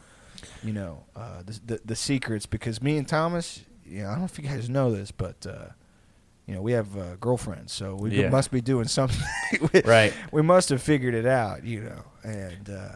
you 0.65 0.73
know, 0.73 1.05
uh, 1.15 1.43
the, 1.47 1.61
the 1.67 1.81
the 1.85 1.97
secrets 1.97 2.47
because 2.47 2.83
me 2.83 2.97
and 2.97 3.07
Thomas, 3.07 3.61
you 3.87 4.03
know, 4.03 4.09
I 4.09 4.11
don't 4.13 4.19
know 4.21 4.25
if 4.25 4.39
you 4.39 4.45
guys 4.49 4.69
know 4.69 4.91
this, 4.91 5.11
but. 5.13 5.47
Uh, 5.47 5.69
you 6.47 6.55
know, 6.55 6.63
we 6.63 6.73
have 6.73 6.97
uh, 6.97 7.17
girlfriends, 7.21 7.75
so 7.75 7.95
we 7.95 8.23
Yeah. 8.23 8.31
must 8.31 8.51
be 8.51 8.63
doing 8.63 8.89
something. 8.89 9.21
we, 9.75 9.83
Right. 9.83 10.15
We 10.33 10.41
must 10.41 10.71
have 10.71 10.81
figured 10.81 11.13
it 11.13 11.27
out, 11.27 11.63
you 11.63 11.83
know. 11.83 12.05
And 12.25 12.71
uh, 12.71 12.89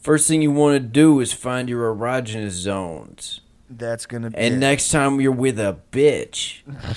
First 0.00 0.26
thing 0.26 0.42
you 0.42 0.50
want 0.50 0.74
to 0.74 0.80
do 0.80 1.20
is 1.20 1.32
find 1.32 1.68
your 1.68 1.94
erogenous 1.94 2.50
zones. 2.50 3.42
that's 3.70 4.06
going 4.06 4.24
to 4.24 4.30
be. 4.30 4.36
And 4.38 4.58
next 4.58 4.88
time 4.90 5.20
you're 5.20 5.30
with 5.30 5.60
a 5.60 5.78
bitch, 5.92 6.62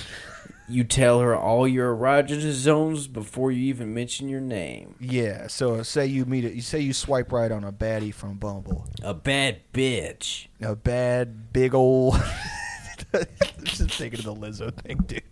you 0.70 0.84
tell 0.84 1.20
her 1.20 1.36
all 1.36 1.66
your 1.66 1.94
erogenous 1.94 2.52
zones 2.52 3.06
before 3.08 3.50
you 3.52 3.62
even 3.64 3.92
mention 3.92 4.28
your 4.28 4.40
name. 4.40 4.94
Yeah. 5.00 5.46
So 5.48 5.82
say 5.82 6.06
you 6.06 6.24
meet 6.24 6.44
it. 6.44 6.54
You 6.54 6.62
say 6.62 6.80
you 6.80 6.92
swipe 6.92 7.32
right 7.32 7.50
on 7.50 7.64
a 7.64 7.72
baddie 7.72 8.14
from 8.14 8.36
Bumble. 8.36 8.86
A 9.02 9.14
bad 9.14 9.60
bitch. 9.72 10.46
A 10.60 10.74
bad 10.76 11.52
big 11.52 11.74
old. 11.74 12.14
Just 13.64 13.92
thinking 13.94 14.20
of 14.20 14.24
the 14.24 14.34
Lizzo 14.34 14.72
thing, 14.72 14.98
dude. 15.06 15.22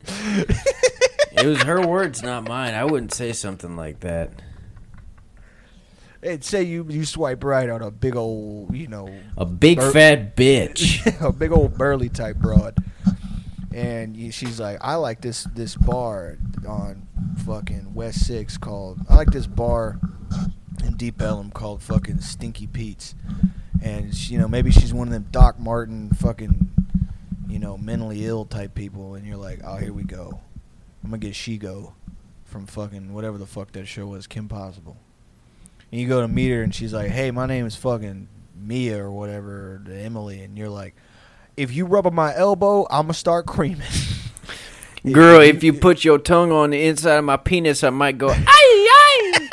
It 1.32 1.46
was 1.46 1.62
her 1.62 1.86
words, 1.86 2.22
not 2.22 2.44
mine. 2.44 2.74
I 2.74 2.84
wouldn't 2.84 3.14
say 3.14 3.32
something 3.32 3.76
like 3.76 4.00
that. 4.00 4.30
And 6.20 6.42
say 6.42 6.64
you 6.64 6.84
you 6.88 7.04
swipe 7.04 7.44
right 7.44 7.70
on 7.70 7.80
a 7.80 7.92
big 7.92 8.16
old, 8.16 8.74
you 8.74 8.88
know, 8.88 9.08
A 9.36 9.44
big 9.44 9.78
Bur- 9.78 9.92
fat 9.92 10.34
bitch. 10.36 11.20
a 11.26 11.30
big 11.32 11.52
old 11.52 11.78
burly 11.78 12.08
type 12.08 12.36
broad, 12.38 12.76
and 13.72 14.32
she's 14.32 14.58
like, 14.58 14.78
I 14.80 14.94
like 14.96 15.20
this 15.20 15.44
this 15.54 15.76
bar 15.76 16.38
on 16.66 17.06
fucking 17.44 17.94
West 17.94 18.26
Six 18.26 18.56
called. 18.56 19.00
I 19.08 19.16
like 19.16 19.30
this 19.30 19.46
bar 19.46 20.00
in 20.84 20.96
Deep 20.96 21.20
Ellum 21.20 21.50
called 21.50 21.82
fucking 21.82 22.20
Stinky 22.20 22.66
Pete's, 22.66 23.14
and 23.82 24.14
she, 24.14 24.34
you 24.34 24.38
know 24.38 24.48
maybe 24.48 24.70
she's 24.70 24.94
one 24.94 25.08
of 25.08 25.12
them 25.12 25.26
Doc 25.30 25.58
Martin 25.58 26.10
fucking, 26.10 26.70
you 27.48 27.58
know, 27.58 27.76
mentally 27.76 28.24
ill 28.24 28.44
type 28.44 28.74
people, 28.74 29.14
and 29.14 29.26
you're 29.26 29.36
like, 29.36 29.60
oh 29.64 29.76
here 29.76 29.92
we 29.92 30.04
go, 30.04 30.40
I'm 31.04 31.10
gonna 31.10 31.18
get 31.18 31.34
Shego 31.34 31.92
from 32.44 32.66
fucking 32.66 33.12
whatever 33.12 33.36
the 33.36 33.46
fuck 33.46 33.72
that 33.72 33.86
show 33.86 34.06
was, 34.06 34.26
Kim 34.26 34.48
Possible. 34.48 34.96
And 35.90 36.00
you 36.00 36.08
go 36.08 36.20
to 36.20 36.28
meet 36.28 36.50
her, 36.50 36.62
and 36.62 36.74
she's 36.74 36.92
like, 36.92 37.10
"Hey, 37.10 37.30
my 37.30 37.46
name 37.46 37.66
is 37.66 37.76
fucking 37.76 38.28
Mia 38.54 39.02
or 39.02 39.10
whatever, 39.10 39.82
or 39.86 39.92
Emily," 39.92 40.42
and 40.42 40.56
you're 40.56 40.68
like, 40.68 40.94
"If 41.58 41.74
you 41.74 41.86
rub 41.86 42.06
on 42.06 42.14
my 42.14 42.34
elbow, 42.34 42.86
I'm 42.90 43.02
gonna 43.06 43.14
start 43.14 43.46
creaming." 43.46 43.86
Girl, 45.12 45.40
if 45.40 45.62
you 45.62 45.72
put 45.72 46.04
your 46.04 46.18
tongue 46.18 46.52
on 46.52 46.70
the 46.70 46.84
inside 46.86 47.16
of 47.16 47.24
my 47.24 47.36
penis, 47.36 47.82
I 47.84 47.90
might 47.90 48.18
go 48.18 48.28
ay 48.30 48.42
ay 48.46 49.48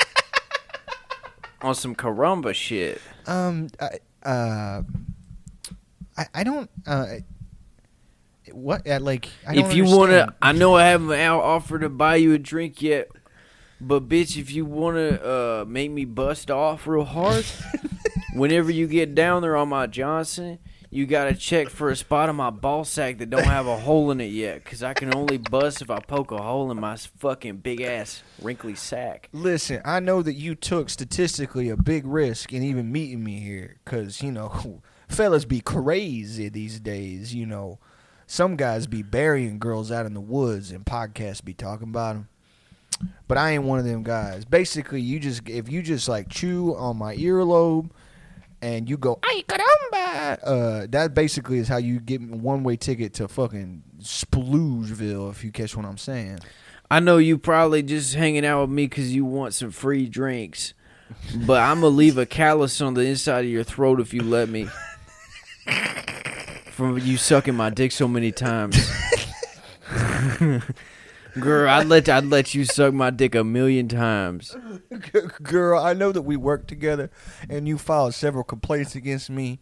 on 1.61 1.75
some 1.75 1.95
caramba 1.95 2.53
shit. 2.53 3.01
um, 3.27 3.69
I, 3.79 4.27
uh, 4.27 4.81
I, 6.17 6.25
I 6.33 6.43
don't, 6.43 6.69
uh, 6.87 7.05
what, 8.51 8.87
uh, 8.87 8.99
like, 9.01 9.29
I 9.47 9.55
don't 9.55 9.65
if 9.65 9.75
you 9.75 9.83
understand. 9.83 10.11
wanna, 10.11 10.35
I 10.41 10.51
know 10.51 10.75
I 10.75 10.85
haven't 10.85 11.19
offered 11.19 11.81
to 11.81 11.89
buy 11.89 12.15
you 12.17 12.33
a 12.33 12.39
drink 12.39 12.81
yet, 12.81 13.09
but 13.79 14.07
bitch, 14.09 14.37
if 14.37 14.51
you 14.51 14.65
wanna 14.65 15.09
uh, 15.15 15.65
make 15.67 15.91
me 15.91 16.05
bust 16.05 16.49
off 16.51 16.87
real 16.87 17.05
hard, 17.05 17.45
whenever 18.33 18.71
you 18.71 18.87
get 18.87 19.13
down 19.15 19.41
there 19.41 19.55
on 19.55 19.69
my 19.69 19.87
Johnson, 19.87 20.59
you 20.95 21.05
gotta 21.05 21.35
check 21.35 21.67
for 21.67 21.89
a 21.89 21.95
spot 21.95 22.29
on 22.29 22.37
my 22.37 22.49
ball 22.49 22.85
sack 22.85 23.17
that 23.17 23.29
don't 23.29 23.43
have 23.43 23.67
a 23.67 23.75
hole 23.75 24.11
in 24.11 24.21
it 24.21 24.31
yet, 24.31 24.63
cause 24.63 24.81
I 24.81 24.93
can 24.93 25.13
only 25.13 25.37
bust 25.37 25.81
if 25.81 25.89
I 25.89 25.99
poke 25.99 26.31
a 26.31 26.41
hole 26.41 26.71
in 26.71 26.79
my 26.79 26.95
fucking 26.95 27.57
big 27.57 27.81
ass 27.81 28.23
wrinkly 28.41 28.75
sack. 28.75 29.27
Listen, 29.33 29.81
I 29.83 29.99
know 29.99 30.21
that 30.21 30.35
you 30.35 30.55
took 30.55 30.89
statistically 30.89 31.67
a 31.67 31.75
big 31.75 32.07
risk 32.07 32.53
in 32.53 32.63
even 32.63 32.93
meeting 32.93 33.25
me 33.25 33.41
here, 33.41 33.75
cause 33.83 34.21
you 34.21 34.31
know, 34.31 34.81
fellas 35.09 35.43
be 35.43 35.59
crazy 35.59 36.47
these 36.47 36.79
days. 36.79 37.35
You 37.35 37.45
know, 37.45 37.77
some 38.25 38.55
guys 38.55 38.87
be 38.87 39.03
burying 39.03 39.59
girls 39.59 39.91
out 39.91 40.05
in 40.05 40.13
the 40.13 40.21
woods, 40.21 40.71
and 40.71 40.85
podcasts 40.85 41.43
be 41.43 41.53
talking 41.53 41.89
about 41.89 42.13
them. 42.13 42.29
But 43.27 43.37
I 43.37 43.51
ain't 43.51 43.63
one 43.63 43.79
of 43.79 43.85
them 43.85 44.03
guys. 44.03 44.45
Basically, 44.45 45.01
you 45.01 45.19
just 45.19 45.49
if 45.49 45.69
you 45.69 45.81
just 45.81 46.07
like 46.07 46.29
chew 46.29 46.73
on 46.73 46.95
my 46.95 47.17
earlobe, 47.17 47.89
and 48.65 48.89
you 48.89 48.97
go 48.97 49.19
ay 49.23 49.43
caramba, 49.47 50.39
uh, 50.43 50.87
that 50.89 51.13
basically 51.13 51.59
is 51.59 51.67
how 51.67 51.77
you 51.77 51.99
get 51.99 52.19
one 52.19 52.63
way 52.63 52.75
ticket 52.75 53.13
to 53.13 53.27
fucking 53.27 53.83
Sploogeville, 54.01 55.29
if 55.29 55.43
you 55.43 55.51
catch 55.51 55.77
what 55.77 55.85
I'm 55.85 55.99
saying. 55.99 56.39
I 56.89 56.99
know 56.99 57.17
you 57.17 57.37
probably 57.37 57.83
just 57.83 58.15
hanging 58.15 58.43
out 58.43 58.61
with 58.61 58.71
me 58.71 58.87
because 58.87 59.13
you 59.13 59.23
want 59.23 59.53
some 59.53 59.69
free 59.69 60.07
drinks, 60.07 60.73
but 61.45 61.61
I'm 61.61 61.81
gonna 61.81 61.95
leave 61.95 62.17
a 62.17 62.25
callus 62.25 62.81
on 62.81 62.95
the 62.95 63.01
inside 63.01 63.45
of 63.45 63.51
your 63.51 63.63
throat 63.63 63.99
if 63.99 64.15
you 64.15 64.23
let 64.23 64.49
me. 64.49 64.67
From 66.71 66.97
you 66.97 67.17
sucking 67.17 67.55
my 67.55 67.69
dick 67.69 67.91
so 67.91 68.07
many 68.07 68.31
times, 68.31 68.75
girl. 71.39 71.69
I'd 71.69 71.87
let 71.87 72.09
I'd 72.09 72.25
let 72.25 72.53
you 72.53 72.65
suck 72.65 72.93
my 72.93 73.09
dick 73.09 73.35
a 73.35 73.43
million 73.43 73.87
times. 73.87 74.55
Girl, 75.43 75.79
I 75.79 75.93
know 75.93 76.11
that 76.11 76.23
we 76.23 76.35
work 76.35 76.67
together, 76.67 77.09
and 77.49 77.67
you 77.67 77.77
filed 77.77 78.13
several 78.13 78.43
complaints 78.43 78.95
against 78.95 79.29
me. 79.29 79.59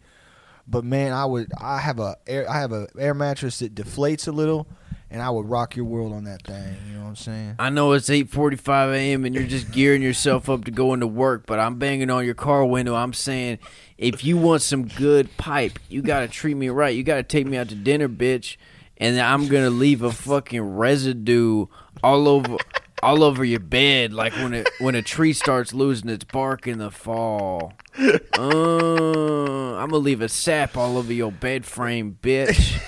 But 0.66 0.84
man, 0.84 1.12
I 1.12 1.24
would 1.26 1.52
I 1.60 1.78
have 1.80 1.98
a 1.98 2.16
air 2.26 2.48
I 2.50 2.60
have 2.60 2.72
a 2.72 2.88
air 2.98 3.14
mattress 3.14 3.58
that 3.58 3.74
deflates 3.74 4.26
a 4.26 4.32
little, 4.32 4.66
and 5.10 5.20
I 5.20 5.28
would 5.30 5.48
rock 5.48 5.76
your 5.76 5.84
world 5.84 6.12
on 6.12 6.24
that 6.24 6.42
thing. 6.42 6.76
You 6.88 6.94
know 6.94 7.02
what 7.02 7.08
I'm 7.08 7.16
saying? 7.16 7.56
I 7.58 7.70
know 7.70 7.92
it's 7.92 8.08
8:45 8.08 8.94
a.m. 8.94 9.24
and 9.24 9.34
you're 9.34 9.44
just 9.44 9.70
gearing 9.70 10.00
yourself 10.00 10.48
up 10.48 10.64
to 10.64 10.70
go 10.70 10.94
into 10.94 11.06
work, 11.06 11.44
but 11.46 11.60
I'm 11.60 11.78
banging 11.78 12.10
on 12.10 12.24
your 12.24 12.34
car 12.34 12.64
window. 12.64 12.94
I'm 12.94 13.12
saying, 13.12 13.58
if 13.98 14.24
you 14.24 14.38
want 14.38 14.62
some 14.62 14.88
good 14.88 15.36
pipe, 15.36 15.78
you 15.88 16.00
gotta 16.00 16.28
treat 16.28 16.56
me 16.56 16.70
right. 16.70 16.96
You 16.96 17.02
gotta 17.02 17.22
take 17.22 17.46
me 17.46 17.58
out 17.58 17.68
to 17.68 17.74
dinner, 17.74 18.08
bitch, 18.08 18.56
and 18.96 19.20
I'm 19.20 19.48
gonna 19.48 19.70
leave 19.70 20.02
a 20.02 20.12
fucking 20.12 20.62
residue 20.62 21.66
all 22.02 22.28
over. 22.28 22.56
All 23.02 23.22
over 23.22 23.44
your 23.44 23.60
bed, 23.60 24.14
like 24.14 24.32
when 24.32 24.54
it 24.54 24.66
when 24.78 24.94
a 24.94 25.02
tree 25.02 25.34
starts 25.34 25.74
losing 25.74 26.08
its 26.08 26.24
bark 26.24 26.66
in 26.66 26.78
the 26.78 26.90
fall. 26.90 27.74
Uh, 27.98 29.76
I'm 29.76 29.90
gonna 29.90 29.98
leave 29.98 30.22
a 30.22 30.28
sap 30.30 30.78
all 30.78 30.96
over 30.96 31.12
your 31.12 31.30
bed 31.30 31.66
frame, 31.66 32.18
bitch. 32.22 32.80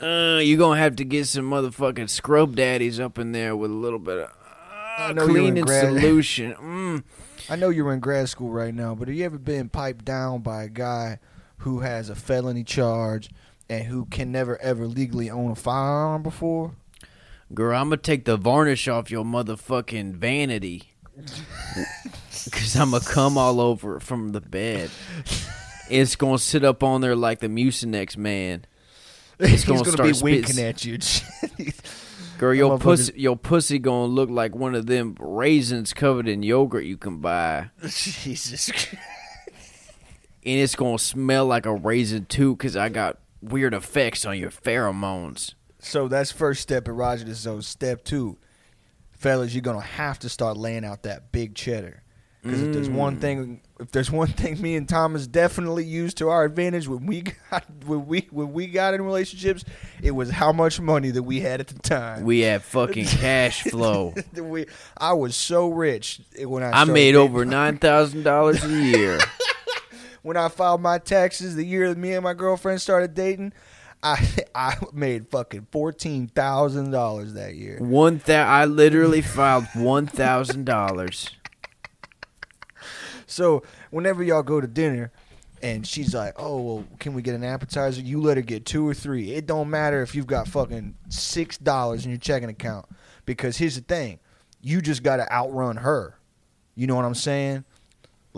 Uh, 0.00 0.38
you're 0.38 0.58
gonna 0.58 0.80
have 0.80 0.96
to 0.96 1.04
get 1.04 1.26
some 1.26 1.50
motherfucking 1.50 2.08
scrub 2.08 2.54
daddies 2.54 3.00
up 3.00 3.18
in 3.18 3.32
there 3.32 3.56
with 3.56 3.70
a 3.70 3.74
little 3.74 3.98
bit 3.98 4.18
of 4.18 4.30
I 4.98 5.10
uh, 5.10 5.12
know 5.12 5.26
cleaning 5.26 5.66
solution. 5.66 6.54
Mm. 6.54 7.04
I 7.50 7.56
know 7.56 7.70
you're 7.70 7.92
in 7.92 8.00
grad 8.00 8.28
school 8.28 8.50
right 8.50 8.74
now, 8.74 8.94
but 8.94 9.08
have 9.08 9.16
you 9.16 9.24
ever 9.24 9.38
been 9.38 9.68
piped 9.68 10.04
down 10.04 10.40
by 10.42 10.64
a 10.64 10.68
guy 10.68 11.18
who 11.58 11.80
has 11.80 12.10
a 12.10 12.14
felony 12.14 12.62
charge 12.62 13.30
and 13.68 13.84
who 13.84 14.06
can 14.06 14.32
never 14.32 14.60
ever 14.60 14.86
legally 14.86 15.30
own 15.30 15.50
a 15.50 15.54
firearm 15.54 16.22
before? 16.22 16.72
Girl, 17.54 17.76
I'm 17.76 17.88
gonna 17.88 17.96
take 17.98 18.24
the 18.24 18.36
varnish 18.36 18.88
off 18.88 19.10
your 19.10 19.24
motherfucking 19.24 20.14
vanity. 20.14 20.92
Cause 22.52 22.76
I'm 22.76 22.92
gonna 22.92 23.04
come 23.04 23.36
all 23.36 23.60
over 23.60 23.96
it 23.96 24.02
from 24.02 24.30
the 24.30 24.40
bed. 24.40 24.90
It's 25.90 26.16
gonna 26.16 26.38
sit 26.38 26.64
up 26.64 26.82
on 26.82 27.00
there 27.00 27.16
like 27.16 27.40
the 27.40 27.48
Mucinex 27.48 28.16
man. 28.16 28.64
It's 29.38 29.64
gonna 29.64 29.80
gonna 29.80 29.92
start 29.92 30.12
be 30.12 30.22
winking 30.22 30.58
at 30.58 30.84
you. 30.84 30.98
Girl, 32.38 32.54
your 32.54 32.78
pussy, 32.78 33.12
your 33.16 33.36
pussy 33.36 33.78
gonna 33.78 34.06
look 34.06 34.30
like 34.30 34.54
one 34.54 34.74
of 34.74 34.86
them 34.86 35.16
raisins 35.18 35.92
covered 35.92 36.28
in 36.28 36.42
yogurt 36.42 36.84
you 36.84 36.96
can 36.96 37.18
buy, 37.18 37.70
Jesus. 37.82 38.70
and 38.70 40.60
it's 40.60 40.76
gonna 40.76 40.98
smell 40.98 41.46
like 41.46 41.66
a 41.66 41.74
raisin 41.74 42.26
too. 42.26 42.54
Cause 42.56 42.76
I 42.76 42.90
got 42.90 43.18
weird 43.40 43.74
effects 43.74 44.24
on 44.24 44.38
your 44.38 44.50
pheromones. 44.50 45.54
So 45.80 46.08
that's 46.08 46.32
first 46.32 46.62
step 46.62 46.84
erogenous 46.84 47.34
zone. 47.34 47.62
Step 47.62 48.04
two, 48.04 48.38
fellas, 49.12 49.54
you're 49.54 49.62
gonna 49.62 49.80
have 49.80 50.18
to 50.20 50.28
start 50.28 50.56
laying 50.56 50.84
out 50.84 51.04
that 51.04 51.32
big 51.32 51.54
cheddar. 51.54 52.02
Because 52.42 52.62
if 52.62 52.72
there's 52.72 52.88
one 52.88 53.16
mm. 53.16 53.20
thing, 53.20 53.60
if 53.80 53.90
there's 53.90 54.12
one 54.12 54.28
thing 54.28 54.60
me 54.62 54.76
and 54.76 54.88
Thomas 54.88 55.26
definitely 55.26 55.84
used 55.84 56.18
to 56.18 56.28
our 56.28 56.44
advantage 56.44 56.86
when 56.86 57.04
we 57.04 57.22
got 57.50 57.64
when 57.84 58.06
we 58.06 58.28
when 58.30 58.52
we 58.52 58.68
got 58.68 58.94
in 58.94 59.02
relationships, 59.02 59.64
it 60.02 60.12
was 60.12 60.30
how 60.30 60.52
much 60.52 60.80
money 60.80 61.10
that 61.10 61.22
we 61.24 61.40
had 61.40 61.60
at 61.60 61.66
the 61.66 61.78
time. 61.80 62.24
We 62.24 62.40
had 62.40 62.62
fucking 62.62 63.04
cash 63.06 63.64
flow. 63.64 64.14
we, 64.34 64.66
I 64.96 65.14
was 65.14 65.34
so 65.34 65.68
rich 65.68 66.20
when 66.38 66.62
I 66.62 66.70
I 66.70 66.84
made 66.84 67.16
over 67.16 67.44
nine 67.44 67.78
thousand 67.78 68.22
dollars 68.22 68.64
a 68.64 68.68
year. 68.68 69.18
when 70.28 70.36
I 70.36 70.48
filed 70.48 70.82
my 70.82 70.98
taxes 70.98 71.56
the 71.56 71.64
year 71.64 71.88
that 71.88 71.96
me 71.96 72.12
and 72.12 72.22
my 72.22 72.34
girlfriend 72.34 72.82
started 72.82 73.14
dating. 73.14 73.54
I 74.02 74.28
I 74.54 74.76
made 74.92 75.30
fucking 75.30 75.68
fourteen 75.72 76.28
thousand 76.28 76.90
dollars 76.90 77.32
that 77.32 77.54
year. 77.54 77.78
One 77.78 78.20
thou 78.26 78.46
I 78.46 78.66
literally 78.66 79.22
filed 79.22 79.64
one 79.74 80.06
thousand 80.06 80.66
dollars. 80.66 81.30
So 83.26 83.62
whenever 83.90 84.22
y'all 84.22 84.42
go 84.42 84.60
to 84.60 84.66
dinner, 84.66 85.12
and 85.62 85.86
she's 85.86 86.14
like, 86.14 86.34
"Oh, 86.36 86.60
well, 86.60 86.84
can 86.98 87.14
we 87.14 87.22
get 87.22 87.34
an 87.34 87.42
appetizer?" 87.42 88.02
You 88.02 88.20
let 88.20 88.36
her 88.36 88.42
get 88.42 88.66
two 88.66 88.86
or 88.86 88.92
three. 88.92 89.32
It 89.32 89.46
don't 89.46 89.70
matter 89.70 90.02
if 90.02 90.14
you've 90.14 90.26
got 90.26 90.46
fucking 90.46 90.94
six 91.08 91.56
dollars 91.56 92.04
in 92.04 92.10
your 92.10 92.18
checking 92.18 92.50
account, 92.50 92.84
because 93.24 93.56
here's 93.56 93.76
the 93.76 93.80
thing: 93.80 94.18
you 94.60 94.82
just 94.82 95.02
got 95.02 95.16
to 95.16 95.32
outrun 95.32 95.78
her. 95.78 96.18
You 96.74 96.86
know 96.86 96.96
what 96.96 97.06
I'm 97.06 97.14
saying? 97.14 97.64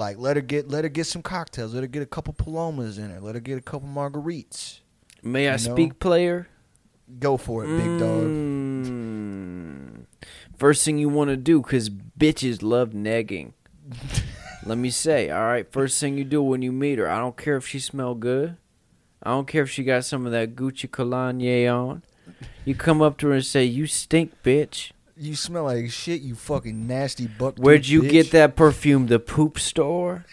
Like 0.00 0.16
let 0.16 0.36
her 0.36 0.40
get 0.40 0.70
let 0.70 0.84
her 0.84 0.88
get 0.88 1.04
some 1.04 1.20
cocktails. 1.20 1.74
Let 1.74 1.82
her 1.82 1.86
get 1.86 2.02
a 2.02 2.06
couple 2.06 2.32
palomas 2.32 2.96
in 2.96 3.10
her. 3.10 3.20
Let 3.20 3.34
her 3.34 3.40
get 3.40 3.58
a 3.58 3.60
couple 3.60 3.86
margaritas. 3.86 4.80
May 5.22 5.46
I 5.46 5.52
know? 5.52 5.56
speak, 5.58 5.98
player? 5.98 6.48
Go 7.18 7.36
for 7.36 7.64
it, 7.64 7.66
big 7.66 7.98
dog. 7.98 8.22
Mm. 8.22 10.06
First 10.56 10.86
thing 10.86 10.96
you 10.96 11.10
want 11.10 11.28
to 11.28 11.36
do, 11.36 11.60
because 11.60 11.90
bitches 11.90 12.62
love 12.62 12.92
negging. 12.92 13.52
Let 14.64 14.78
me 14.78 14.88
say, 14.88 15.28
all 15.28 15.42
right. 15.42 15.70
First 15.70 16.00
thing 16.00 16.16
you 16.16 16.24
do 16.24 16.42
when 16.42 16.62
you 16.62 16.72
meet 16.72 16.98
her, 16.98 17.10
I 17.10 17.18
don't 17.18 17.36
care 17.36 17.58
if 17.58 17.66
she 17.66 17.78
smell 17.78 18.14
good. 18.14 18.56
I 19.22 19.30
don't 19.30 19.46
care 19.46 19.64
if 19.64 19.70
she 19.70 19.84
got 19.84 20.06
some 20.06 20.24
of 20.24 20.32
that 20.32 20.56
Gucci 20.56 20.90
cologne 20.90 21.44
on. 21.66 22.02
You 22.64 22.74
come 22.74 23.02
up 23.02 23.18
to 23.18 23.28
her 23.28 23.34
and 23.34 23.44
say, 23.44 23.64
"You 23.64 23.86
stink, 23.86 24.42
bitch." 24.42 24.92
You 25.20 25.36
smell 25.36 25.64
like 25.64 25.90
shit, 25.90 26.22
you 26.22 26.34
fucking 26.34 26.86
nasty 26.86 27.26
buck. 27.26 27.58
Where'd 27.58 27.86
you 27.86 28.08
get 28.08 28.30
that 28.30 28.56
perfume? 28.56 29.08
The 29.08 29.18
poop 29.18 29.58
store? 29.58 30.24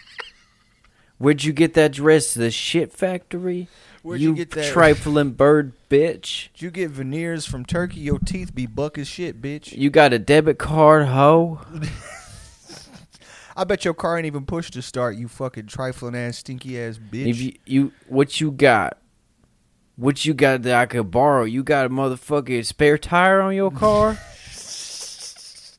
Where'd 1.18 1.44
you 1.44 1.52
get 1.52 1.74
that 1.74 1.92
dress? 1.92 2.32
The 2.32 2.50
shit 2.50 2.90
factory? 2.90 3.68
Where'd 4.02 4.22
you, 4.22 4.30
you 4.30 4.34
get 4.34 4.52
that? 4.52 4.64
trifling 4.72 5.32
bird 5.32 5.74
bitch? 5.90 6.48
Did 6.54 6.62
you 6.62 6.70
get 6.70 6.88
veneers 6.88 7.44
from 7.44 7.66
Turkey? 7.66 8.00
Your 8.00 8.18
teeth 8.18 8.54
be 8.54 8.64
buck 8.64 8.96
as 8.96 9.06
shit, 9.06 9.42
bitch. 9.42 9.76
You 9.76 9.90
got 9.90 10.14
a 10.14 10.18
debit 10.18 10.58
card, 10.58 11.08
hoe? 11.08 11.60
I 13.54 13.64
bet 13.64 13.84
your 13.84 13.92
car 13.92 14.16
ain't 14.16 14.24
even 14.24 14.46
pushed 14.46 14.72
to 14.72 14.80
start. 14.80 15.16
You 15.16 15.28
fucking 15.28 15.66
trifling 15.66 16.14
ass, 16.14 16.38
stinky 16.38 16.80
ass 16.80 16.98
bitch. 16.98 17.26
If 17.26 17.40
you, 17.42 17.52
you 17.66 17.92
what 18.06 18.40
you 18.40 18.52
got? 18.52 18.96
What 19.96 20.24
you 20.24 20.32
got 20.32 20.62
that 20.62 20.74
I 20.74 20.86
could 20.86 21.10
borrow? 21.10 21.44
You 21.44 21.62
got 21.62 21.84
a 21.84 21.90
motherfucking 21.90 22.64
spare 22.64 22.96
tire 22.96 23.42
on 23.42 23.54
your 23.54 23.70
car? 23.70 24.16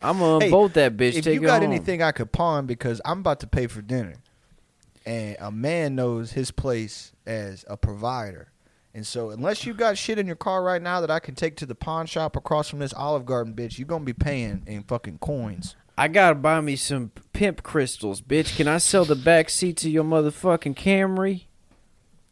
I'm 0.01 0.19
gonna 0.19 0.45
Hey, 0.45 0.51
unbolt 0.51 0.73
that 0.73 0.95
bitch. 0.97 1.15
if 1.15 1.25
you 1.25 1.41
got 1.41 1.61
home. 1.61 1.71
anything 1.71 2.01
I 2.01 2.11
could 2.11 2.31
pawn 2.31 2.65
because 2.65 3.01
I'm 3.03 3.19
about 3.19 3.39
to 3.41 3.47
pay 3.47 3.67
for 3.67 3.81
dinner, 3.81 4.15
and 5.05 5.35
a 5.39 5.51
man 5.51 5.95
knows 5.95 6.31
his 6.31 6.51
place 6.51 7.11
as 7.25 7.65
a 7.67 7.75
provider, 7.75 8.51
and 8.93 9.05
so 9.05 9.29
unless 9.29 9.65
you 9.65 9.73
got 9.73 9.97
shit 9.97 10.17
in 10.17 10.25
your 10.25 10.35
car 10.37 10.63
right 10.63 10.81
now 10.81 11.01
that 11.01 11.11
I 11.11 11.19
can 11.19 11.35
take 11.35 11.55
to 11.57 11.65
the 11.65 11.75
pawn 11.75 12.05
shop 12.05 12.35
across 12.35 12.69
from 12.69 12.79
this 12.79 12.93
Olive 12.93 13.25
Garden, 13.25 13.53
bitch, 13.53 13.77
you're 13.77 13.87
gonna 13.87 14.05
be 14.05 14.13
paying 14.13 14.63
in 14.65 14.83
fucking 14.83 15.17
coins. 15.19 15.75
I 15.97 16.07
gotta 16.07 16.35
buy 16.35 16.61
me 16.61 16.77
some 16.77 17.11
pimp 17.33 17.61
crystals, 17.61 18.21
bitch. 18.21 18.55
Can 18.55 18.69
I 18.69 18.77
sell 18.77 19.03
the 19.03 19.15
back 19.17 19.49
seat 19.49 19.75
to 19.77 19.89
your 19.89 20.05
motherfucking 20.05 20.75
Camry? 20.75 21.43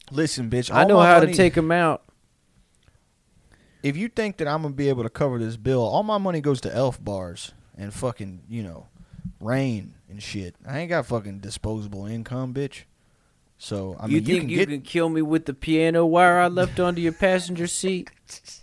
Listen, 0.09 0.49
bitch, 0.49 0.73
I 0.73 0.85
know 0.85 0.99
how 1.01 1.19
money- 1.19 1.33
to 1.33 1.37
take 1.37 1.55
them 1.55 1.69
out. 1.69 2.03
If 3.83 3.95
you 3.97 4.07
think 4.07 4.37
that 4.37 4.47
I'm 4.47 4.61
gonna 4.63 4.73
be 4.73 4.87
able 4.89 5.03
to 5.03 5.09
cover 5.09 5.37
this 5.37 5.57
bill, 5.57 5.81
all 5.81 6.03
my 6.03 6.17
money 6.17 6.39
goes 6.41 6.61
to 6.61 6.73
elf 6.73 7.03
bars 7.03 7.51
and 7.77 7.93
fucking 7.93 8.43
you 8.49 8.63
know, 8.63 8.87
rain 9.39 9.93
and 10.09 10.21
shit. 10.21 10.55
I 10.67 10.79
ain't 10.79 10.89
got 10.89 11.05
fucking 11.05 11.39
disposable 11.39 12.05
income, 12.05 12.53
bitch. 12.53 12.83
So 13.57 13.97
I 13.99 14.07
mean, 14.07 14.11
you 14.11 14.19
you, 14.21 14.25
think 14.25 14.41
can 14.41 14.49
you 14.49 14.57
get 14.57 14.69
can 14.69 14.81
kill 14.81 15.09
me 15.09 15.21
with 15.21 15.45
the 15.45 15.53
piano 15.53 16.05
wire 16.05 16.39
I 16.39 16.47
left 16.47 16.79
under 16.79 17.01
your 17.01 17.13
passenger 17.13 17.67
seat? 17.67 18.11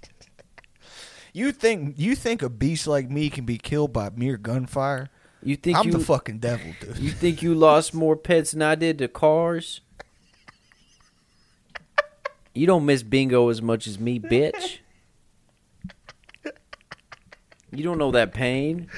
You 1.37 1.51
think 1.51 1.99
you 1.99 2.15
think 2.15 2.43
a 2.43 2.49
beast 2.49 2.87
like 2.87 3.11
me 3.11 3.29
can 3.29 3.45
be 3.45 3.59
killed 3.59 3.93
by 3.93 4.09
mere 4.15 4.37
gunfire? 4.37 5.11
You 5.43 5.57
think 5.57 5.77
I'm 5.77 5.87
you 5.87 5.93
the 5.93 5.99
fucking 5.99 6.39
devil, 6.39 6.73
dude. 6.81 6.97
you 6.99 7.11
think 7.11 7.43
you 7.43 7.57
lost 7.57 7.93
more 7.93 8.17
pets 8.17 8.53
than 8.53 8.63
I 8.63 8.77
did 8.77 8.99
to 8.99 9.09
cars? 9.09 9.81
You 12.57 12.69
don't 12.69 12.87
miss 12.87 13.03
bingo 13.03 13.49
as 13.49 13.61
much 13.61 13.89
as 13.89 13.99
me, 13.99 14.21
bitch. 14.21 14.79
You 17.75 17.83
don't 17.85 17.99
know 17.99 18.11
that 18.13 18.33
pain. 18.33 18.89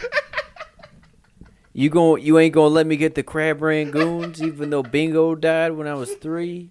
You 1.72 1.90
gon' 1.90 2.22
you 2.22 2.38
ain't 2.38 2.54
gonna 2.54 2.68
let 2.68 2.86
me 2.86 2.96
get 2.96 3.14
the 3.14 3.22
crab 3.22 3.60
rangoons 3.60 4.40
even 4.40 4.70
though 4.70 4.82
bingo 4.82 5.34
died 5.34 5.72
when 5.72 5.86
I 5.86 5.94
was 5.94 6.14
three? 6.14 6.70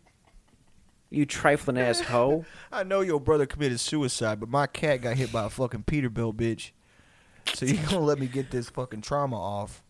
You 1.12 1.26
trifling 1.26 1.78
ass 1.78 2.02
hoe. 2.02 2.44
I 2.72 2.84
know 2.84 3.02
your 3.02 3.20
brother 3.20 3.46
committed 3.46 3.80
suicide, 3.80 4.40
but 4.40 4.50
my 4.50 4.66
cat 4.66 5.02
got 5.02 5.16
hit 5.16 5.32
by 5.32 5.46
a 5.46 5.50
fucking 5.50 5.84
Peterbilt, 5.84 6.36
bitch. 6.36 6.72
So 7.54 7.66
you 7.66 7.78
gonna 7.88 8.00
let 8.00 8.20
me 8.20 8.26
get 8.26 8.50
this 8.50 8.70
fucking 8.70 9.02
trauma 9.02 9.40
off? 9.40 9.84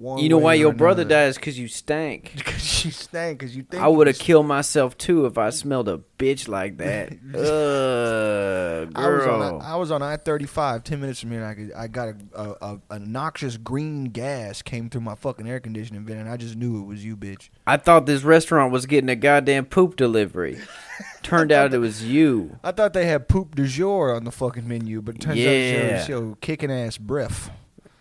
One 0.00 0.18
You 0.18 0.30
know 0.30 0.38
why 0.38 0.54
your 0.54 0.72
brother 0.72 1.02
is 1.02 1.36
because 1.36 1.58
you 1.58 1.68
stank. 1.68 2.32
Because 2.40 2.84
you 2.86 2.90
stank. 2.90 3.38
Because 3.38 3.54
you 3.54 3.62
think 3.64 3.82
I 3.82 3.88
would 3.88 4.06
have 4.06 4.18
killed 4.18 4.46
myself 4.46 4.96
too 4.96 5.26
if 5.26 5.36
I 5.36 5.50
smelled 5.50 5.90
a 5.90 6.00
bitch 6.18 6.48
like 6.48 6.78
that. 6.78 7.12
Ugh, 7.34 8.92
I 8.94 9.08
was 9.08 9.26
on 9.26 9.40
girl. 9.40 9.62
I 9.62 9.76
was 9.76 9.90
on 9.90 10.02
I 10.02 10.16
thirty 10.16 10.46
five 10.46 10.84
ten 10.84 11.00
minutes 11.02 11.20
from 11.20 11.32
here. 11.32 11.42
And 11.42 11.48
I 11.48 11.54
could, 11.54 11.72
I 11.74 11.86
got 11.86 12.08
a, 12.08 12.16
a, 12.64 12.80
a, 12.90 12.98
noxious 12.98 13.58
green 13.58 14.04
gas 14.04 14.62
came 14.62 14.88
through 14.88 15.02
my 15.02 15.14
fucking 15.16 15.46
air 15.46 15.60
conditioning 15.60 16.04
vent, 16.06 16.20
and 16.20 16.30
I 16.30 16.38
just 16.38 16.56
knew 16.56 16.80
it 16.80 16.86
was 16.86 17.04
you, 17.04 17.14
bitch. 17.14 17.50
I 17.66 17.76
thought 17.76 18.06
this 18.06 18.22
restaurant 18.22 18.72
was 18.72 18.86
getting 18.86 19.10
a 19.10 19.16
goddamn 19.16 19.66
poop 19.66 19.96
delivery. 19.96 20.58
Turned 21.22 21.52
out 21.52 21.74
it 21.74 21.78
was 21.78 22.02
you. 22.04 22.58
I 22.64 22.72
thought 22.72 22.94
they 22.94 23.04
had 23.04 23.28
poop 23.28 23.54
du 23.54 23.66
jour 23.66 24.14
on 24.14 24.24
the 24.24 24.32
fucking 24.32 24.66
menu, 24.66 25.02
but 25.02 25.16
it 25.16 25.20
turns 25.20 25.38
Yeah. 25.38 25.50
out 25.50 26.00
it's 26.00 26.08
your 26.08 26.36
kicking 26.36 26.72
ass 26.72 26.96
breath. 26.96 27.50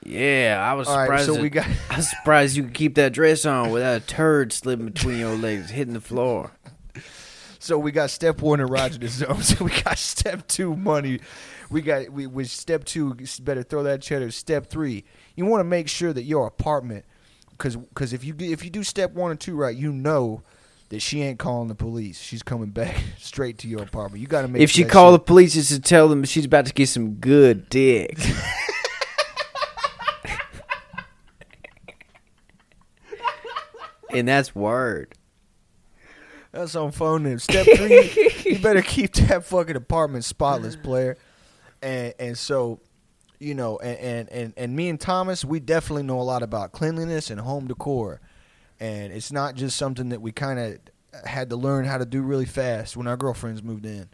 Yeah, 0.10 0.66
I 0.68 0.74
was 0.74 0.88
All 0.88 0.98
right, 0.98 1.06
surprised. 1.06 1.26
so 1.28 1.34
that- 1.34 1.42
we 1.42 1.50
got 1.50 1.68
I 1.90 1.98
was 1.98 2.10
surprised 2.10 2.56
you 2.58 2.64
could 2.64 2.74
keep 2.74 2.96
that 2.96 3.14
dress 3.14 3.46
on 3.46 3.70
without 3.72 3.98
a 4.02 4.06
turd 4.06 4.52
slipping 4.52 4.86
between 4.88 5.20
your 5.20 5.36
legs, 5.36 5.70
hitting 5.70 5.94
the 5.94 6.02
floor. 6.02 6.52
So 7.62 7.78
we 7.78 7.92
got 7.92 8.10
step 8.10 8.42
one 8.42 8.60
erogenous 8.60 9.10
zone. 9.10 9.42
So 9.44 9.66
we 9.66 9.72
got 9.82 9.98
step 9.98 10.48
two 10.48 10.78
money. 10.78 11.20
We 11.70 11.82
got 11.82 12.10
we 12.10 12.26
with 12.26 12.50
step 12.50 12.86
two. 12.86 13.16
Better 13.42 13.64
throw 13.64 13.84
that 13.84 14.02
cheddar. 14.02 14.32
Step 14.32 14.68
three. 14.68 15.04
You 15.36 15.46
want 15.46 15.60
to 15.60 15.66
make 15.66 15.90
sure 15.90 16.14
that 16.14 16.24
your 16.24 16.48
apartment, 16.48 17.04
because 17.52 17.76
because 17.76 18.14
if 18.14 18.24
you 18.24 18.32
do- 18.32 18.50
if 18.50 18.64
you 18.64 18.70
do 18.70 18.82
step 18.82 19.12
one 19.12 19.32
and 19.32 19.40
two 19.42 19.58
right, 19.58 19.76
you 19.76 19.92
know 19.92 20.42
that 20.88 21.02
she 21.02 21.22
ain't 21.22 21.38
calling 21.38 21.68
the 21.68 21.76
police. 21.76 22.18
She's 22.22 22.42
coming 22.42 22.70
back 22.70 22.96
straight 23.18 23.58
to 23.60 23.68
your 23.68 23.84
apartment. 23.84 24.22
You 24.22 24.28
got 24.28 24.44
to 24.44 24.48
make. 24.48 24.62
If 24.62 24.72
she 24.72 24.84
that 24.86 25.12
the 25.12 25.20
police, 25.20 25.58
it's 25.58 25.68
to 25.68 25.82
tell 25.82 26.08
them 26.08 26.24
she's 26.24 26.46
about 26.46 26.66
to 26.68 26.74
get 26.74 26.88
some 26.88 27.16
good 27.16 27.70
dick. 27.70 28.18
And 34.12 34.28
that's 34.28 34.56
word. 34.56 35.16
That's 36.52 36.76
on 36.76 36.92
phone 36.92 37.24
name. 37.24 37.40
Step 37.40 37.66
three, 37.76 38.34
you 38.46 38.60
better 38.64 38.82
keep 38.82 39.14
that 39.14 39.46
fucking 39.46 39.76
apartment 39.76 40.26
spotless, 40.26 40.76
player. 40.76 41.18
And 41.82 42.14
and 42.20 42.38
so, 42.38 42.80
you 43.40 43.54
know, 43.54 43.78
and, 43.78 44.00
and 44.00 44.30
and 44.30 44.54
and 44.58 44.76
me 44.76 44.90
and 44.90 45.00
Thomas, 45.00 45.46
we 45.46 45.60
definitely 45.60 46.04
know 46.04 46.20
a 46.20 46.24
lot 46.24 46.42
about 46.42 46.72
cleanliness 46.72 47.30
and 47.30 47.40
home 47.40 47.68
decor. 47.68 48.20
And 48.80 49.14
it's 49.14 49.32
not 49.32 49.56
just 49.56 49.78
something 49.78 50.10
that 50.10 50.22
we 50.22 50.32
kind 50.32 50.60
of 50.60 51.26
had 51.26 51.50
to 51.50 51.56
learn 51.56 51.86
how 51.86 51.98
to 51.98 52.06
do 52.06 52.22
really 52.22 52.46
fast 52.46 52.96
when 52.96 53.08
our 53.08 53.18
girlfriends 53.18 53.62
moved 53.62 53.86
in. 53.86 54.10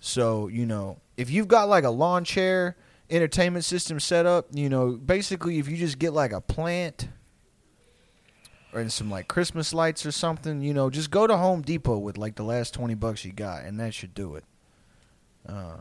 So, 0.00 0.48
you 0.48 0.66
know, 0.66 0.98
if 1.16 1.30
you've 1.30 1.48
got 1.48 1.68
like 1.68 1.84
a 1.84 1.90
lawn 1.90 2.24
chair 2.24 2.76
entertainment 3.10 3.64
system 3.64 3.98
set 3.98 4.26
up, 4.26 4.48
you 4.52 4.68
know, 4.68 4.92
basically 4.92 5.58
if 5.58 5.68
you 5.68 5.76
just 5.76 5.98
get 5.98 6.12
like 6.12 6.32
a 6.32 6.40
plant 6.40 7.08
or 8.74 8.80
in 8.80 8.90
some 8.90 9.10
like 9.10 9.28
Christmas 9.28 9.72
lights 9.72 10.04
or 10.04 10.10
something, 10.12 10.60
you 10.60 10.74
know, 10.74 10.90
just 10.90 11.10
go 11.10 11.26
to 11.26 11.36
Home 11.36 11.62
Depot 11.62 11.98
with 11.98 12.18
like 12.18 12.34
the 12.34 12.42
last 12.42 12.74
twenty 12.74 12.94
bucks 12.94 13.24
you 13.24 13.32
got, 13.32 13.64
and 13.64 13.78
that 13.80 13.94
should 13.94 14.14
do 14.14 14.34
it. 14.34 14.44
Um, 15.46 15.80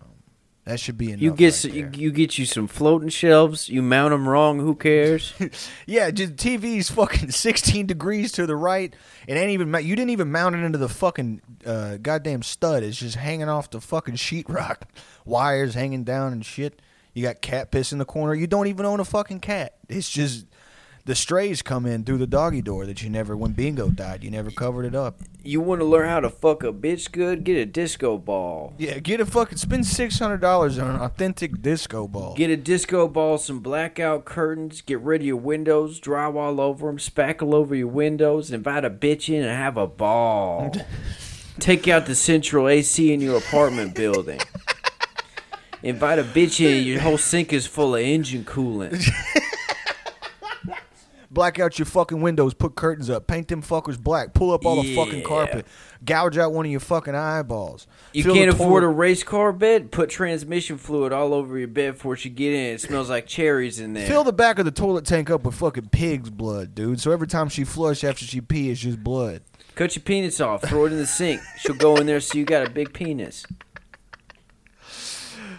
that 0.65 0.79
should 0.79 0.97
be 0.97 1.09
enough. 1.11 1.21
You 1.21 1.31
get 1.31 1.45
right 1.45 1.53
s- 1.53 1.65
you, 1.65 1.89
you 1.93 2.11
get 2.11 2.37
you 2.37 2.45
some 2.45 2.67
floating 2.67 3.09
shelves. 3.09 3.67
You 3.67 3.81
mount 3.81 4.11
them 4.11 4.29
wrong. 4.29 4.59
Who 4.59 4.75
cares? 4.75 5.33
yeah, 5.85 6.09
just 6.11 6.35
TV's 6.37 6.89
fucking 6.89 7.31
sixteen 7.31 7.85
degrees 7.85 8.31
to 8.33 8.45
the 8.45 8.55
right. 8.55 8.95
It 9.27 9.33
ain't 9.33 9.51
even. 9.51 9.73
You 9.85 9.95
didn't 9.95 10.11
even 10.11 10.31
mount 10.31 10.55
it 10.55 10.59
into 10.63 10.77
the 10.77 10.87
fucking 10.87 11.41
uh, 11.65 11.97
goddamn 11.97 12.43
stud. 12.43 12.83
It's 12.83 12.97
just 12.97 13.15
hanging 13.17 13.49
off 13.49 13.71
the 13.71 13.81
fucking 13.81 14.15
sheetrock, 14.15 14.83
wires 15.25 15.73
hanging 15.73 16.03
down 16.05 16.31
and 16.31 16.45
shit. 16.45 16.81
You 17.13 17.23
got 17.23 17.41
cat 17.41 17.69
piss 17.69 17.91
in 17.91 17.97
the 17.99 18.05
corner. 18.05 18.33
You 18.33 18.47
don't 18.47 18.67
even 18.67 18.85
own 18.85 18.99
a 18.99 19.05
fucking 19.05 19.41
cat. 19.41 19.75
It's 19.89 20.09
just 20.09 20.45
the 21.05 21.15
strays 21.15 21.61
come 21.61 21.85
in 21.85 22.03
through 22.05 22.17
the 22.19 22.27
doggy 22.27 22.61
door 22.61 22.85
that 22.85 23.03
you 23.03 23.09
never. 23.09 23.35
When 23.35 23.51
Bingo 23.51 23.89
died, 23.89 24.23
you 24.23 24.31
never 24.31 24.49
covered 24.51 24.85
it 24.85 24.95
up. 24.95 25.19
you 25.43 25.59
want 25.59 25.81
to 25.81 25.85
learn 25.85 26.07
how 26.07 26.21
to 26.21 26.29
fuck 26.29 26.63
a 26.63 26.71
bitch 26.71 27.11
good? 27.11 27.43
Get 27.43 27.57
a 27.57 27.65
disco 27.65 28.17
ball. 28.17 28.73
Yeah, 28.77 28.99
get 28.99 29.19
a 29.19 29.25
fucking 29.25 29.57
spend 29.57 29.85
six 29.85 30.17
hundred 30.19 30.39
dollars 30.39 30.79
on 30.79 30.95
an 30.95 31.01
authentic 31.01 31.61
disco 31.61 32.07
ball. 32.07 32.35
Get 32.35 32.49
a 32.49 32.57
disco 32.57 33.07
ball, 33.09 33.37
some 33.37 33.59
blackout 33.59 34.23
curtains. 34.23 34.81
Get 34.81 35.01
rid 35.01 35.21
of 35.21 35.27
your 35.27 35.35
windows, 35.37 35.99
drywall 35.99 36.59
over 36.59 36.87
them, 36.87 36.97
spackle 36.97 37.53
over 37.53 37.75
your 37.75 37.87
windows. 37.87 38.51
Invite 38.51 38.85
a 38.85 38.89
bitch 38.89 39.27
in 39.27 39.43
and 39.43 39.51
have 39.51 39.75
a 39.77 39.87
ball. 39.87 40.73
Take 41.59 41.87
out 41.87 42.05
the 42.05 42.15
central 42.15 42.67
AC 42.67 43.13
in 43.13 43.19
your 43.21 43.37
apartment 43.37 43.93
building. 43.93 44.39
Invite 45.83 46.17
a 46.17 46.23
bitch 46.23 46.65
in. 46.65 46.85
Your 46.87 47.01
whole 47.01 47.17
sink 47.17 47.51
is 47.51 47.67
full 47.67 47.93
of 47.95 48.01
engine 48.01 48.45
coolant. 48.45 49.05
Black 51.33 51.59
out 51.59 51.79
your 51.79 51.87
fucking 51.87 52.21
windows, 52.21 52.53
put 52.53 52.75
curtains 52.75 53.09
up, 53.09 53.25
paint 53.25 53.47
them 53.47 53.63
fuckers 53.63 53.99
black, 53.99 54.33
pull 54.35 54.51
up 54.53 54.65
all 54.65 54.81
the 54.81 54.95
fucking 54.95 55.23
carpet, 55.23 55.65
gouge 56.05 56.37
out 56.37 56.53
one 56.53 56.65
of 56.65 56.71
your 56.71 56.79
fucking 56.79 57.15
eyeballs. 57.15 57.87
You 58.13 58.23
Fill 58.23 58.35
can't 58.35 58.51
afford 58.51 58.83
a 58.83 58.85
toilet- 58.85 58.95
race 58.95 59.23
car 59.23 59.51
bed? 59.51 59.91
Put 59.91 60.11
transmission 60.11 60.77
fluid 60.77 61.11
all 61.11 61.33
over 61.33 61.57
your 61.57 61.67
bed 61.67 61.93
before 61.95 62.15
you 62.17 62.29
get 62.29 62.53
in. 62.53 62.75
It 62.75 62.81
smells 62.81 63.09
like 63.09 63.25
cherries 63.25 63.79
in 63.79 63.93
there. 63.93 64.05
Fill 64.07 64.23
the 64.23 64.31
back 64.31 64.59
of 64.59 64.65
the 64.65 64.71
toilet 64.71 65.05
tank 65.05 65.31
up 65.31 65.43
with 65.43 65.55
fucking 65.55 65.89
pig's 65.89 66.29
blood, 66.29 66.75
dude. 66.75 67.01
So 67.01 67.11
every 67.11 67.27
time 67.27 67.49
she 67.49 67.63
flush 67.63 68.03
after 68.03 68.23
she 68.25 68.39
pee, 68.39 68.69
it's 68.69 68.81
just 68.81 69.03
blood. 69.03 69.41
Cut 69.73 69.95
your 69.95 70.03
penis 70.03 70.39
off. 70.39 70.61
Throw 70.63 70.85
it 70.85 70.91
in 70.91 70.99
the 70.99 71.07
sink. 71.07 71.41
She'll 71.57 71.73
go 71.75 71.95
in 71.95 72.05
there 72.05 72.19
so 72.19 72.37
you 72.37 72.45
got 72.45 72.67
a 72.67 72.69
big 72.69 72.93
penis. 72.93 73.43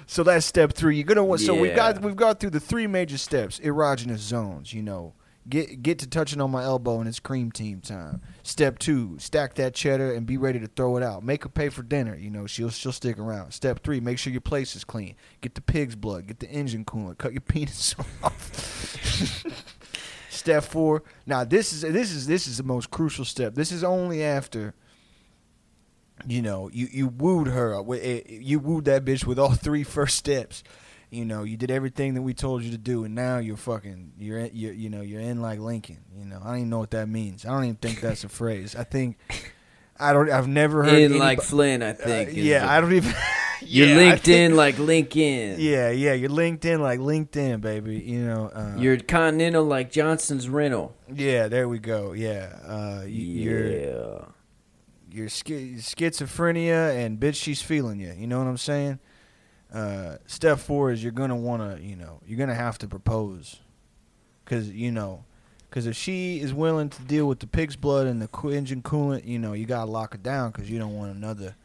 So 0.07 0.23
that's 0.23 0.47
step 0.47 0.73
three. 0.73 0.97
You're 0.97 1.05
gonna 1.05 1.25
want. 1.25 1.41
So 1.41 1.55
we've 1.55 1.73
Yeah. 1.73 1.93
got 1.95 2.03
we've 2.03 2.15
got 2.15 2.39
through 2.39 2.51
the 2.51 2.61
three 2.61 2.87
major 2.87 3.19
steps: 3.19 3.59
erogenous 3.59 4.19
zones. 4.19 4.73
You 4.73 4.83
know, 4.83 5.15
Get 5.47 5.83
get 5.83 5.99
to 5.99 6.09
touching 6.09 6.41
on 6.41 6.51
my 6.51 6.63
elbow 6.63 7.01
and 7.01 7.07
it's 7.09 7.21
cream 7.21 7.53
team 7.53 7.81
time. 7.83 8.23
Step 8.43 8.79
two, 8.79 9.17
stack 9.19 9.55
that 9.57 9.75
cheddar 9.75 10.15
and 10.15 10.25
be 10.27 10.39
ready 10.39 10.59
to 10.59 10.67
throw 10.67 10.97
it 10.97 11.03
out. 11.03 11.23
Make 11.23 11.43
her 11.43 11.51
pay 11.51 11.69
for 11.69 11.83
dinner. 11.83 12.17
You 12.17 12.31
know 12.31 12.47
she'll 12.47 12.71
she'll 12.71 12.93
stick 12.93 13.19
around. 13.19 13.53
Step 13.53 13.83
three, 13.85 14.01
make 14.01 14.19
sure 14.19 14.33
your 14.33 14.41
place 14.41 14.75
is 14.75 14.85
clean. 14.85 15.17
Get 15.43 15.55
the 15.55 15.61
pig's 15.61 15.97
blood. 15.97 16.29
Get 16.29 16.39
the 16.41 16.49
engine 16.49 16.87
coolant. 16.87 17.19
Cut 17.19 17.33
your 17.33 17.41
penis 17.47 17.95
off. 18.23 18.41
step 20.31 20.65
four. 20.65 21.03
Now 21.27 21.45
this 21.45 21.75
is 21.75 21.83
this 21.83 22.11
is 22.11 22.27
this 22.27 22.47
is 22.47 22.57
the 22.57 22.63
most 22.65 22.91
crucial 22.91 23.27
step. 23.27 23.55
This 23.55 23.71
is 23.71 23.85
only 23.85 24.23
after. 24.25 24.75
You 26.27 26.41
know, 26.43 26.71
you 26.73 26.89
you 26.91 27.09
wooed 27.09 27.49
her. 27.49 27.75
eh, 27.97 28.23
You 28.27 28.61
wooed 28.61 28.85
that 28.87 29.05
bitch 29.05 29.27
with 29.27 29.39
all 29.39 29.53
three 29.53 29.83
first 29.83 30.17
steps. 30.17 30.63
You 31.15 31.25
know, 31.25 31.45
you 31.45 31.57
did 31.57 31.71
everything 31.71 32.15
that 32.15 32.23
we 32.23 32.35
told 32.35 32.63
you 32.63 32.71
to 32.73 32.79
do, 32.79 33.05
and 33.05 33.15
now 33.15 33.39
you're 33.39 33.57
fucking. 33.57 34.13
You're 34.19 34.39
in- 34.41 34.51
you're 34.53 34.73
you 34.73 34.91
know 34.91 35.01
you're 35.01 35.21
in 35.21 35.41
like 35.41 35.59
Lincoln. 35.61 35.99
You 36.19 36.25
know, 36.27 36.41
I 36.43 36.49
don't 36.49 36.57
even 36.59 36.71
know 36.71 36.79
what 36.79 36.91
that 36.91 37.09
means. 37.09 37.47
I 37.47 37.51
don't 37.51 37.65
even 37.65 37.77
think 37.77 38.01
that's 38.01 38.25
a 38.25 38.29
phrase. 38.29 38.75
I 38.77 38.85
think 38.85 39.19
I 39.99 40.13
don't. 40.13 40.31
I've 40.31 40.49
never 40.49 40.83
heard 40.85 40.95
In 40.95 41.19
like 41.19 41.41
Flynn, 41.41 41.83
I 41.83 41.91
uh, 41.91 41.95
think. 41.95 42.31
is 42.31 42.37
yeah, 42.37 42.71
I 42.71 42.81
don't 42.81 42.93
even. 42.93 43.15
You're 43.67 43.87
yeah, 43.89 43.97
linked 43.97 44.29
in 44.29 44.57
like 44.57 44.75
LinkedIn. 44.77 45.57
Yeah, 45.59 45.89
yeah, 45.91 46.13
you're 46.13 46.29
LinkedIn 46.29 46.81
like 46.81 47.01
LinkedIn, 47.01 47.63
baby. 47.63 47.97
You 47.99 48.27
know, 48.27 48.51
uh, 48.55 48.75
You're 48.77 48.99
Continental 48.99 49.65
like 49.65 49.91
Johnson's 49.91 50.51
Rental. 50.51 50.95
yeah. 51.11 51.49
There 51.49 51.67
we 51.67 51.79
go. 51.79 52.13
Yeah, 52.13 52.59
uh, 52.67 53.05
you, 53.07 53.23
you're 53.23 53.71
Yeah. 53.71 54.25
you're 55.11 55.29
schizophrenia 55.29 56.97
and 57.05 57.19
bitch 57.19 57.37
she's 57.43 57.63
feeling 57.63 58.01
you 58.01 58.13
you 58.19 58.27
know 58.27 58.39
what 58.39 58.49
i'm 58.49 58.57
saying 58.59 58.99
uh, 59.75 60.17
step 60.27 60.59
four 60.59 60.93
is 60.93 61.03
you're 61.03 61.13
gonna 61.13 61.37
want 61.37 61.77
to 61.77 61.83
you 61.83 61.97
know 61.97 62.21
you're 62.27 62.39
gonna 62.39 62.55
have 62.55 62.79
to 62.79 62.87
propose 62.87 63.61
because 64.45 64.71
you 64.71 64.93
know 64.93 65.25
because 65.69 65.87
if 65.87 65.97
she 65.97 66.39
is 66.41 66.55
willing 66.55 66.89
to 66.89 67.03
deal 67.03 67.27
with 67.27 67.41
the 67.41 67.47
pig's 67.47 67.75
blood 67.77 68.07
and 68.07 68.23
the 68.23 68.29
coo- 68.29 68.51
engine 68.51 68.83
coolant 68.83 69.27
you 69.27 69.39
know 69.39 69.53
you 69.53 69.67
gotta 69.67 69.91
lock 69.91 70.15
it 70.15 70.23
down 70.23 70.51
because 70.53 70.71
you 70.71 70.79
don't 70.79 70.97
want 70.97 71.15
another 71.15 71.57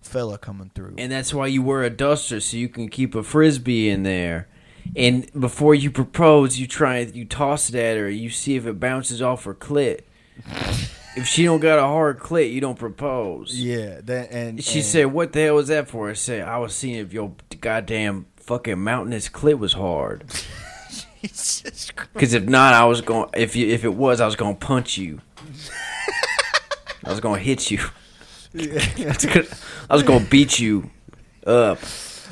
fella 0.00 0.36
coming 0.36 0.70
through 0.74 0.94
And 0.98 1.12
that's 1.12 1.32
why 1.32 1.46
you 1.46 1.62
wear 1.62 1.82
a 1.82 1.90
duster 1.90 2.40
so 2.40 2.56
you 2.56 2.68
can 2.68 2.88
keep 2.88 3.14
a 3.14 3.22
frisbee 3.22 3.88
in 3.88 4.02
there. 4.02 4.48
And 4.96 5.30
before 5.38 5.76
you 5.76 5.92
propose, 5.92 6.58
you 6.58 6.66
try 6.66 6.98
you 7.00 7.24
toss 7.24 7.68
it 7.68 7.76
at 7.76 7.96
her. 7.96 8.10
You 8.10 8.28
see 8.28 8.56
if 8.56 8.66
it 8.66 8.80
bounces 8.80 9.22
off 9.22 9.44
her 9.44 9.54
clit. 9.54 10.00
if 11.16 11.26
she 11.26 11.44
don't 11.44 11.60
got 11.60 11.78
a 11.78 11.82
hard 11.82 12.18
clit, 12.18 12.52
you 12.52 12.60
don't 12.60 12.78
propose. 12.78 13.54
yeah 13.58 14.00
that 14.04 14.30
and 14.32 14.62
She 14.62 14.78
and- 14.80 14.86
said, 14.86 15.04
"What 15.06 15.32
the 15.32 15.40
hell 15.42 15.56
was 15.56 15.68
that 15.68 15.88
for?" 15.88 16.10
I 16.10 16.14
said, 16.14 16.42
"I 16.48 16.58
was 16.58 16.74
seeing 16.74 16.96
if 16.96 17.12
your 17.12 17.32
goddamn 17.60 18.26
fucking 18.36 18.78
mountainous 18.78 19.28
clit 19.28 19.58
was 19.58 19.72
hard. 19.74 20.24
Jesus 21.22 21.90
Christ. 21.92 22.12
Because 22.14 22.34
if 22.34 22.44
not, 22.44 22.74
I 22.74 22.84
was 22.84 23.00
going. 23.00 23.28
If 23.34 23.54
you 23.54 23.68
if 23.68 23.84
it 23.84 23.94
was, 23.94 24.20
I 24.20 24.26
was 24.26 24.34
going 24.36 24.56
to 24.56 24.66
punch 24.66 24.98
you. 24.98 25.20
I 27.04 27.10
was 27.10 27.20
going 27.20 27.38
to 27.40 27.44
hit 27.44 27.70
you. 27.70 27.78
I 28.58 29.94
was 29.94 30.02
going 30.02 30.24
to 30.24 30.30
beat 30.30 30.58
you 30.58 30.90
up 31.46 31.78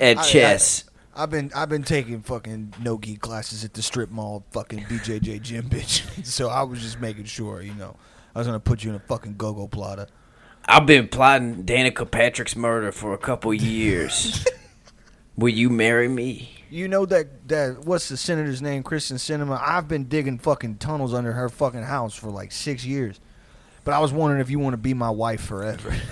at 0.01 0.19
I- 0.19 0.21
I- 0.21 0.25
chess. 0.25 0.85
I've 1.15 1.29
been 1.31 1.51
I've 1.55 1.69
been 1.69 1.83
taking 1.83 2.21
fucking 2.23 2.75
no 2.81 2.97
gi 2.97 3.17
classes 3.17 3.65
at 3.65 3.75
the 3.75 3.83
strip 3.83 4.11
mall 4.11 4.45
fucking 4.53 4.81
BJJ 4.85 5.43
gym 5.43 5.69
bitch. 5.69 6.25
so 6.25 6.49
I 6.49 6.63
was 6.63 6.81
just 6.81 6.99
making 7.01 7.25
sure, 7.25 7.61
you 7.61 7.75
know, 7.75 7.97
I 8.35 8.39
was 8.39 8.47
gonna 8.47 8.61
put 8.61 8.85
you 8.85 8.91
in 8.91 8.97
a 8.97 9.01
fucking 9.01 9.35
gogoplata. 9.35 10.09
I've 10.67 10.87
been 10.87 11.09
plotting 11.09 11.65
Danica 11.65 12.09
Patrick's 12.11 12.55
murder 12.55 12.93
for 12.93 13.13
a 13.13 13.19
couple 13.19 13.53
years. 13.53 14.45
Will 15.37 15.49
you 15.49 15.71
marry 15.71 16.09
me? 16.09 16.51
You 16.71 16.87
know 16.87 17.07
that 17.07 17.49
that 17.49 17.85
what's 17.85 18.09
the 18.09 18.17
senator's 18.17 18.63
name? 18.63 18.83
Kyrsten 18.83 19.17
Sinema. 19.17 19.61
I've 19.61 19.89
been 19.89 20.05
digging 20.05 20.39
fucking 20.39 20.77
tunnels 20.77 21.15
under 21.15 21.33
her 21.33 21.49
fucking 21.49 21.83
house 21.83 22.15
for 22.15 22.31
like 22.31 22.53
six 22.53 22.85
years. 22.85 23.19
But 23.85 23.95
I 23.95 23.99
was 24.01 24.13
wondering 24.13 24.41
if 24.41 24.51
you 24.51 24.59
want 24.59 24.75
to 24.75 24.79
be 24.79 24.95
my 24.95 25.11
wife 25.11 25.41
forever. 25.41 25.95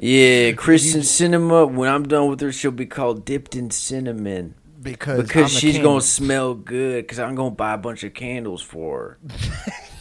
Yeah, 0.00 0.52
Kyrsten 0.52 1.00
Sinema. 1.00 1.68
When 1.68 1.88
I'm 1.88 2.06
done 2.06 2.30
with 2.30 2.40
her, 2.40 2.52
she'll 2.52 2.70
be 2.70 2.86
called 2.86 3.24
Dipped 3.24 3.56
in 3.56 3.72
Cinnamon 3.72 4.54
because 4.80 5.26
because 5.26 5.52
I'm 5.52 5.58
she's 5.60 5.78
gonna 5.78 6.00
smell 6.00 6.54
good. 6.54 7.02
Because 7.02 7.18
I'm 7.18 7.34
gonna 7.34 7.50
buy 7.50 7.74
a 7.74 7.78
bunch 7.78 8.04
of 8.04 8.14
candles 8.14 8.62
for 8.62 9.18
her. 9.28 9.28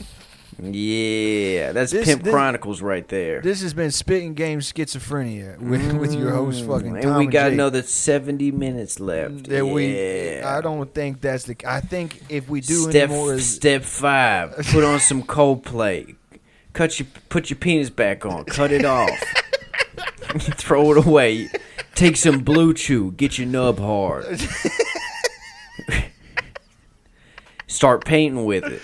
yeah, 0.60 1.72
that's 1.72 1.92
This- 1.92 2.06
Pimp 2.06 2.24
this- 2.24 2.32
Chronicles 2.34 2.82
right 2.82 3.08
there. 3.08 3.42
This 3.42 3.62
has 3.62 3.74
been 3.74 3.92
Spitting 3.92 4.34
Game 4.34 4.60
Schizophrenia 4.60 5.60
with, 5.60 5.94
with 6.00 6.14
your 6.16 6.32
host 6.32 6.66
fucking 6.66 6.94
Mm, 6.94 7.02
Tom 7.02 7.12
and 7.12 7.20
we 7.20 7.28
got 7.28 7.52
another 7.52 7.82
70 7.84 8.52
minutes 8.52 9.00
left. 9.00 9.46
That 9.50 9.66
we, 9.68 9.96
Yeah. 10.38 10.56
I 10.58 10.62
don't 10.62 10.94
think 10.94 11.22
that's 11.22 11.44
the. 11.46 11.56
I 11.68 11.80
think 11.82 12.22
if 12.30 12.50
we 12.50 12.62
do 12.62 12.90
step 12.90 13.10
any 13.10 13.20
more, 13.20 13.34
is, 13.36 13.48
step 13.48 13.84
five. 13.84 14.56
Put 14.72 14.84
on 14.84 15.00
some 15.00 15.24
Coldplay. 15.24 16.16
Cut 16.74 17.00
your 17.00 17.08
put 17.30 17.50
your 17.50 17.58
penis 17.58 17.90
back 17.90 18.26
on. 18.26 18.46
Cut 18.46 18.72
it 18.72 18.86
off. 18.86 19.10
Throw 20.38 20.92
it 20.92 21.08
away. 21.08 21.50
Take 21.96 22.18
some 22.18 22.44
BlueChew. 22.46 23.18
Get 23.18 23.38
your 23.40 23.48
nub 23.48 23.80
hard. 23.80 24.40
Start 27.68 28.06
painting 28.06 28.46
with 28.46 28.64
it. 28.66 28.82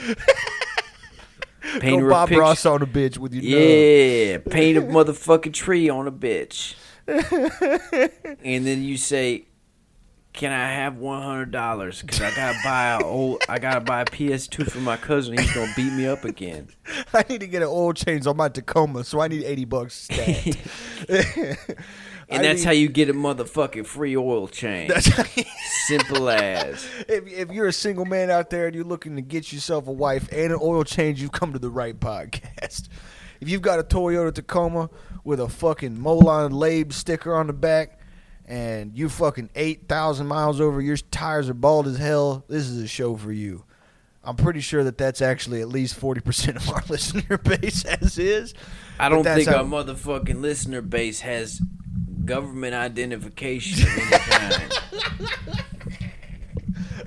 Paint 1.80 2.00
go 2.00 2.00
her 2.00 2.08
a 2.08 2.12
Bob 2.12 2.30
picture. 2.30 2.42
Ross 2.42 2.66
on 2.66 2.82
a 2.82 2.86
bitch 2.88 3.18
with 3.18 3.34
your 3.34 3.44
nub. 3.44 3.52
Yeah, 3.52 4.38
paint 4.54 4.78
a 4.78 4.82
motherfucking 4.82 5.54
tree 5.54 5.90
on 5.90 6.08
a 6.08 6.12
bitch. 6.12 6.76
and 7.08 8.66
then 8.66 8.84
you 8.84 8.96
say, 8.98 9.46
"Can 10.32 10.52
I 10.52 10.72
have 10.72 10.98
one 10.98 11.22
hundred 11.22 11.52
dollars? 11.52 12.02
Because 12.02 12.22
I 12.22 12.34
gotta 12.34 12.58
buy 12.64 12.92
a 12.94 13.04
old, 13.04 13.44
I 13.50 13.60
gotta 13.60 13.82
buy 13.82 14.02
a 14.02 14.06
PS2 14.06 14.72
for 14.72 14.80
my 14.80 14.96
cousin. 14.98 15.38
He's 15.38 15.54
gonna 15.54 15.72
beat 15.76 15.92
me 15.94 16.08
up 16.08 16.24
again." 16.24 16.70
I 17.14 17.26
need 17.28 17.42
to 17.42 17.48
get 17.48 17.62
an 17.62 17.68
oil 17.70 17.94
change 17.94 18.26
on 18.26 18.38
my 18.38 18.50
Tacoma, 18.50 19.04
so 19.04 19.20
I 19.20 19.28
need 19.28 19.44
eighty 19.44 19.66
bucks. 19.66 20.08
And 22.34 22.46
I 22.46 22.50
that's 22.50 22.60
need- 22.62 22.66
how 22.66 22.72
you 22.72 22.90
get 22.90 23.10
a 23.10 23.14
motherfucking 23.14 23.86
free 23.86 24.16
oil 24.18 24.48
change. 24.48 24.90
That's 24.90 25.10
Simple 25.88 26.30
as. 26.30 26.86
if, 27.08 27.28
if 27.28 27.52
you're 27.52 27.68
a 27.68 27.74
single 27.74 28.06
man 28.06 28.30
out 28.32 28.50
there 28.50 28.68
and 28.68 28.76
you're 28.76 28.86
looking 28.86 29.16
to 29.18 29.22
get 29.22 29.52
yourself 29.52 29.88
a 29.88 29.92
wife 29.92 30.28
and 30.32 30.54
an 30.54 30.60
oil 30.62 30.84
change, 30.84 31.22
you've 31.22 31.32
come 31.34 31.54
to 31.54 31.60
the 31.60 31.70
right 31.70 32.00
podcast. 32.00 32.88
If 33.42 33.50
you've 33.50 33.62
got 33.62 33.78
a 33.78 33.84
Toyota 33.84 34.34
Tacoma 34.34 34.90
with 35.26 35.42
a 35.42 35.50
fucking 35.50 35.98
Molon 35.98 36.54
Labe 36.54 36.94
sticker 36.94 37.36
on 37.36 37.48
the 37.48 37.54
back 37.54 38.00
and 38.46 38.98
you 38.98 39.10
fucking 39.10 39.50
8,000 39.54 40.28
miles 40.28 40.62
over, 40.62 40.80
your 40.80 40.96
tires 40.96 41.50
are 41.50 41.54
bald 41.54 41.86
as 41.88 41.98
hell, 41.98 42.46
this 42.48 42.70
is 42.70 42.82
a 42.82 42.88
show 42.88 43.18
for 43.18 43.34
you. 43.34 43.66
I'm 44.24 44.38
pretty 44.38 44.62
sure 44.62 44.86
that 44.86 44.98
that's 44.98 45.22
actually 45.22 45.60
at 45.60 45.68
least 45.68 46.00
40% 46.00 46.56
of 46.56 46.70
our 46.70 46.84
listener 46.90 47.38
base 47.38 47.84
as 47.84 48.18
is. 48.18 48.54
I 48.98 49.10
don't 49.10 49.26
think 49.26 49.50
how- 49.50 49.58
our 49.58 49.64
motherfucking 49.66 50.40
listener 50.40 50.82
base 50.82 51.20
has 51.20 51.62
government 52.26 52.74
identification 52.74 53.84
of 53.88 53.98
any 53.98 54.20
kind. 54.20 54.74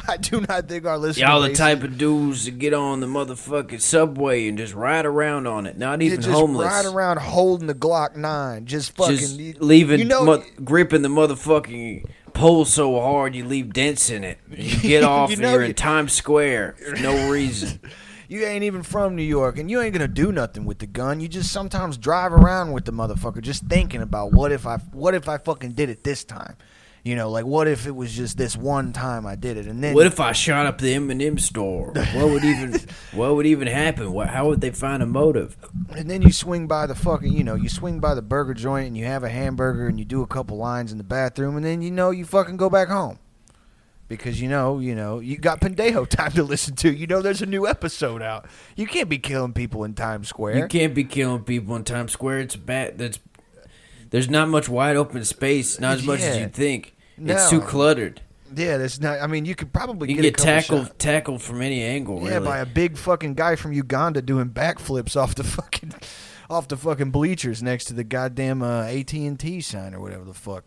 I 0.09 0.17
do 0.17 0.41
not 0.41 0.69
think 0.69 0.87
our 0.87 0.99
listener 0.99 1.27
Y'all 1.27 1.41
the 1.41 1.53
type 1.53 1.83
of 1.83 1.99
dudes 1.99 2.45
to 2.45 2.53
get 2.53 2.73
on 2.73 3.01
the 3.01 3.07
motherfucking 3.07 3.81
subway 3.81 4.47
and 4.47 4.57
just 4.57 4.73
ride 4.75 5.05
around 5.05 5.47
on 5.47 5.67
it. 5.67 5.77
Not 5.77 6.01
even 6.01 6.21
just 6.21 6.33
homeless. 6.33 6.67
ride 6.67 6.85
around 6.87 7.19
holding 7.19 7.67
the 7.67 7.75
Glock 7.75 8.14
9, 8.14 8.67
just 8.67 8.95
fucking 8.97 9.17
just 9.17 9.39
you- 9.39 9.55
leaving, 9.59 9.99
you 9.99 10.05
know, 10.05 10.25
mo- 10.25 10.45
gripping 10.64 11.03
the 11.03 11.09
motherfucking 11.09 12.05
pole 12.35 12.64
so 12.64 13.01
hard 13.01 13.35
you 13.35 13.45
leave 13.45 13.73
dents 13.73 14.09
in 14.11 14.23
it. 14.23 14.39
You 14.49 14.77
get 14.81 15.03
off 15.05 15.31
You 15.31 15.37
and 15.37 15.43
you're 15.43 15.62
in 15.64 15.75
Times 15.75 16.12
Square 16.12 16.77
for 16.89 16.97
no 16.97 17.31
reason. 17.31 17.81
You 18.29 18.45
ain't 18.45 18.64
even 18.64 18.83
from 18.83 19.14
New 19.14 19.22
York, 19.22 19.59
and 19.59 19.70
you 19.70 19.81
ain't 19.81 19.93
gonna 19.95 20.09
do 20.09 20.33
nothing 20.33 20.64
with 20.64 20.79
the 20.79 20.87
gun. 20.87 21.20
You 21.20 21.29
just 21.29 21.53
sometimes 21.53 21.97
drive 21.97 22.33
around 22.33 22.72
with 22.72 22.85
the 22.85 22.93
motherfucker, 22.93 23.41
just 23.41 23.64
thinking 23.66 24.03
about 24.03 24.33
what 24.33 24.53
if 24.53 24.66
I, 24.66 24.79
what 24.93 25.14
if 25.14 25.29
I 25.29 25.39
fucking 25.39 25.72
did 25.72 25.91
it 25.91 26.03
this 26.05 26.24
time. 26.24 26.57
You 27.05 27.14
know, 27.14 27.31
like 27.31 27.47
what 27.47 27.68
if 27.68 27.87
it 27.87 27.95
was 27.95 28.12
just 28.12 28.37
this 28.37 28.57
one 28.57 28.93
time 28.93 29.27
I 29.27 29.37
did 29.37 29.57
it, 29.57 29.66
and 29.66 29.81
then 29.83 29.95
What 29.95 30.07
if 30.07 30.18
I 30.18 30.33
shot 30.33 30.66
up 30.66 30.79
the 30.79 30.93
M&M 30.95 31.39
store? 31.39 31.93
What 31.93 32.31
would 32.31 32.43
even 32.43 32.74
what 33.12 33.37
would 33.37 33.47
even 33.47 33.68
happen? 33.68 34.12
What, 34.12 34.29
how 34.29 34.49
would 34.49 34.61
they 34.61 34.72
find 34.72 35.05
a 35.05 35.07
motive? 35.07 35.57
and 35.95 36.11
then 36.11 36.20
you 36.22 36.33
swing 36.33 36.66
by 36.66 36.89
the 36.89 36.97
fucking, 36.97 37.33
you 37.33 37.45
know, 37.45 37.55
you 37.55 37.68
swing 37.68 38.01
by 38.01 38.16
the 38.16 38.22
burger 38.22 38.55
joint 38.55 38.89
and 38.89 38.97
you 38.97 39.05
have 39.05 39.22
a 39.22 39.29
hamburger 39.29 39.87
and 39.87 40.01
you 40.01 40.05
do 40.05 40.22
a 40.22 40.27
couple 40.27 40.57
lines 40.57 40.91
in 40.91 40.99
the 40.99 41.05
bathroom, 41.05 41.57
and 41.57 41.64
then 41.64 41.81
you 41.81 41.93
know 41.93 42.11
you 42.11 42.24
fucking 42.24 42.57
go 42.57 42.68
back 42.68 42.89
home. 42.89 43.20
Because 44.09 44.40
you 44.40 44.48
know, 44.48 44.78
you 44.78 44.94
know, 44.94 45.18
you 45.18 45.36
got 45.36 45.61
Pendejo 45.61 46.09
time 46.09 46.32
to 46.32 46.42
listen 46.44 46.76
to. 46.76 46.90
You 46.94 47.07
know, 47.07 47.20
there's 47.22 47.42
a 47.42 47.46
new 47.46 47.66
episode 47.66 48.22
out. 48.22 48.46
You 48.76 48.86
can't 48.86 49.09
be 49.09 49.18
killing 49.18 49.52
people 49.52 49.82
in 49.84 49.94
Times 49.94 50.28
Square. 50.28 50.59
You 50.59 50.68
can't 50.68 50.94
be 50.94 51.04
killing 51.04 51.42
people 51.42 51.74
in 51.76 51.84
Times 51.84 52.12
Square. 52.12 52.40
It's 52.40 52.57
bad. 52.57 52.98
That's 52.98 53.18
there's 54.11 54.30
not 54.30 54.48
much 54.48 54.68
wide 54.68 54.96
open 54.96 55.24
space. 55.24 55.80
Not 55.80 55.98
as 55.98 56.04
much 56.07 56.20
as 56.20 56.36
Yeah. 56.36 56.42
you 56.44 56.48
think. 56.48 56.94
No. 57.18 57.34
It's 57.34 57.50
too 57.50 57.61
cluttered. 57.61 58.20
Yeah, 58.54 58.76
that's 58.78 59.00
not. 59.00 59.20
I 59.20 59.26
mean, 59.26 59.44
you 59.44 59.57
could 59.57 59.72
probably 59.72 60.09
You 60.11 60.14
get, 60.16 60.22
get 60.22 60.38
tackled 60.38 60.86
shots. 60.86 60.94
tackled 60.98 61.42
from 61.42 61.61
any 61.61 61.82
angle. 61.82 62.22
Yeah, 62.22 62.34
really. 62.34 62.44
by 62.44 62.59
a 62.59 62.66
big 62.66 62.96
fucking 62.96 63.34
guy 63.34 63.57
from 63.57 63.72
Uganda 63.72 64.22
doing 64.22 64.50
backflips 64.50 65.16
off 65.20 65.34
the 65.34 65.42
fucking 65.44 65.92
off 66.48 66.68
the 66.68 66.76
fucking 66.76 67.11
bleachers 67.11 67.61
next 67.61 67.86
to 67.86 67.94
the 67.94 68.04
goddamn 68.04 68.62
uh, 68.62 68.82
AT 68.84 69.12
and 69.14 69.40
T 69.40 69.61
sign 69.61 69.94
or 69.94 70.00
whatever 70.00 70.24
the 70.24 70.32
fuck. 70.32 70.64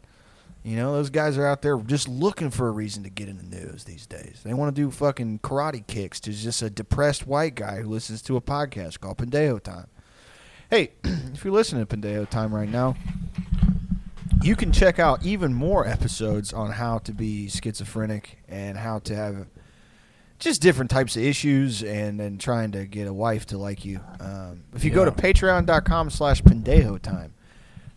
You 0.63 0.75
know, 0.75 0.91
those 0.93 1.09
guys 1.09 1.37
are 1.37 1.45
out 1.45 1.61
there 1.61 1.77
just 1.77 2.07
looking 2.07 2.49
for 2.49 2.67
a 2.67 2.71
reason 2.71 3.03
to 3.03 3.09
get 3.09 3.29
in 3.29 3.37
the 3.37 3.43
news 3.43 3.85
these 3.85 4.05
days. 4.05 4.41
They 4.43 4.53
want 4.53 4.75
to 4.75 4.81
do 4.81 4.91
fucking 4.91 5.39
karate 5.39 5.87
kicks 5.87 6.19
to 6.21 6.33
just 6.33 6.61
a 6.61 6.69
depressed 6.69 7.25
white 7.25 7.55
guy 7.55 7.81
who 7.81 7.89
listens 7.89 8.21
to 8.23 8.35
a 8.35 8.41
podcast 8.41 8.99
called 8.99 9.17
Pendejo 9.17 9.61
Time. 9.63 9.87
Hey, 10.69 10.91
if 11.03 11.43
you're 11.45 11.53
listening 11.53 11.85
to 11.85 11.97
Pendejo 11.97 12.29
Time 12.29 12.53
right 12.53 12.69
now, 12.69 12.95
you 14.41 14.55
can 14.55 14.71
check 14.71 14.99
out 14.99 15.25
even 15.25 15.53
more 15.53 15.87
episodes 15.87 16.53
on 16.53 16.71
how 16.71 16.99
to 16.99 17.13
be 17.13 17.47
schizophrenic 17.49 18.39
and 18.47 18.77
how 18.77 18.99
to 18.99 19.15
have 19.15 19.47
just 20.39 20.61
different 20.61 20.89
types 20.89 21.15
of 21.17 21.23
issues 21.23 21.83
and 21.83 22.19
and 22.21 22.39
trying 22.39 22.71
to 22.71 22.85
get 22.85 23.07
a 23.07 23.13
wife 23.13 23.45
to 23.47 23.57
like 23.57 23.83
you. 23.83 23.99
Um, 24.19 24.63
if 24.73 24.83
you 24.83 24.91
go 24.91 25.03
to 25.05 25.11
patreon.com 25.11 26.09
slash 26.09 26.41
pendejo 26.41 27.01
time, 27.01 27.33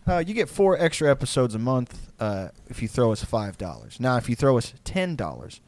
uh, 0.07 0.23
you 0.25 0.33
get 0.33 0.49
four 0.49 0.77
extra 0.79 1.09
episodes 1.09 1.55
a 1.55 1.59
month 1.59 2.11
uh, 2.19 2.49
if 2.67 2.81
you 2.81 2.87
throw 2.87 3.11
us 3.11 3.23
$5. 3.23 3.99
Now, 3.99 4.17
if 4.17 4.29
you 4.29 4.35
throw 4.35 4.57
us 4.57 4.73
$10, 4.85 5.59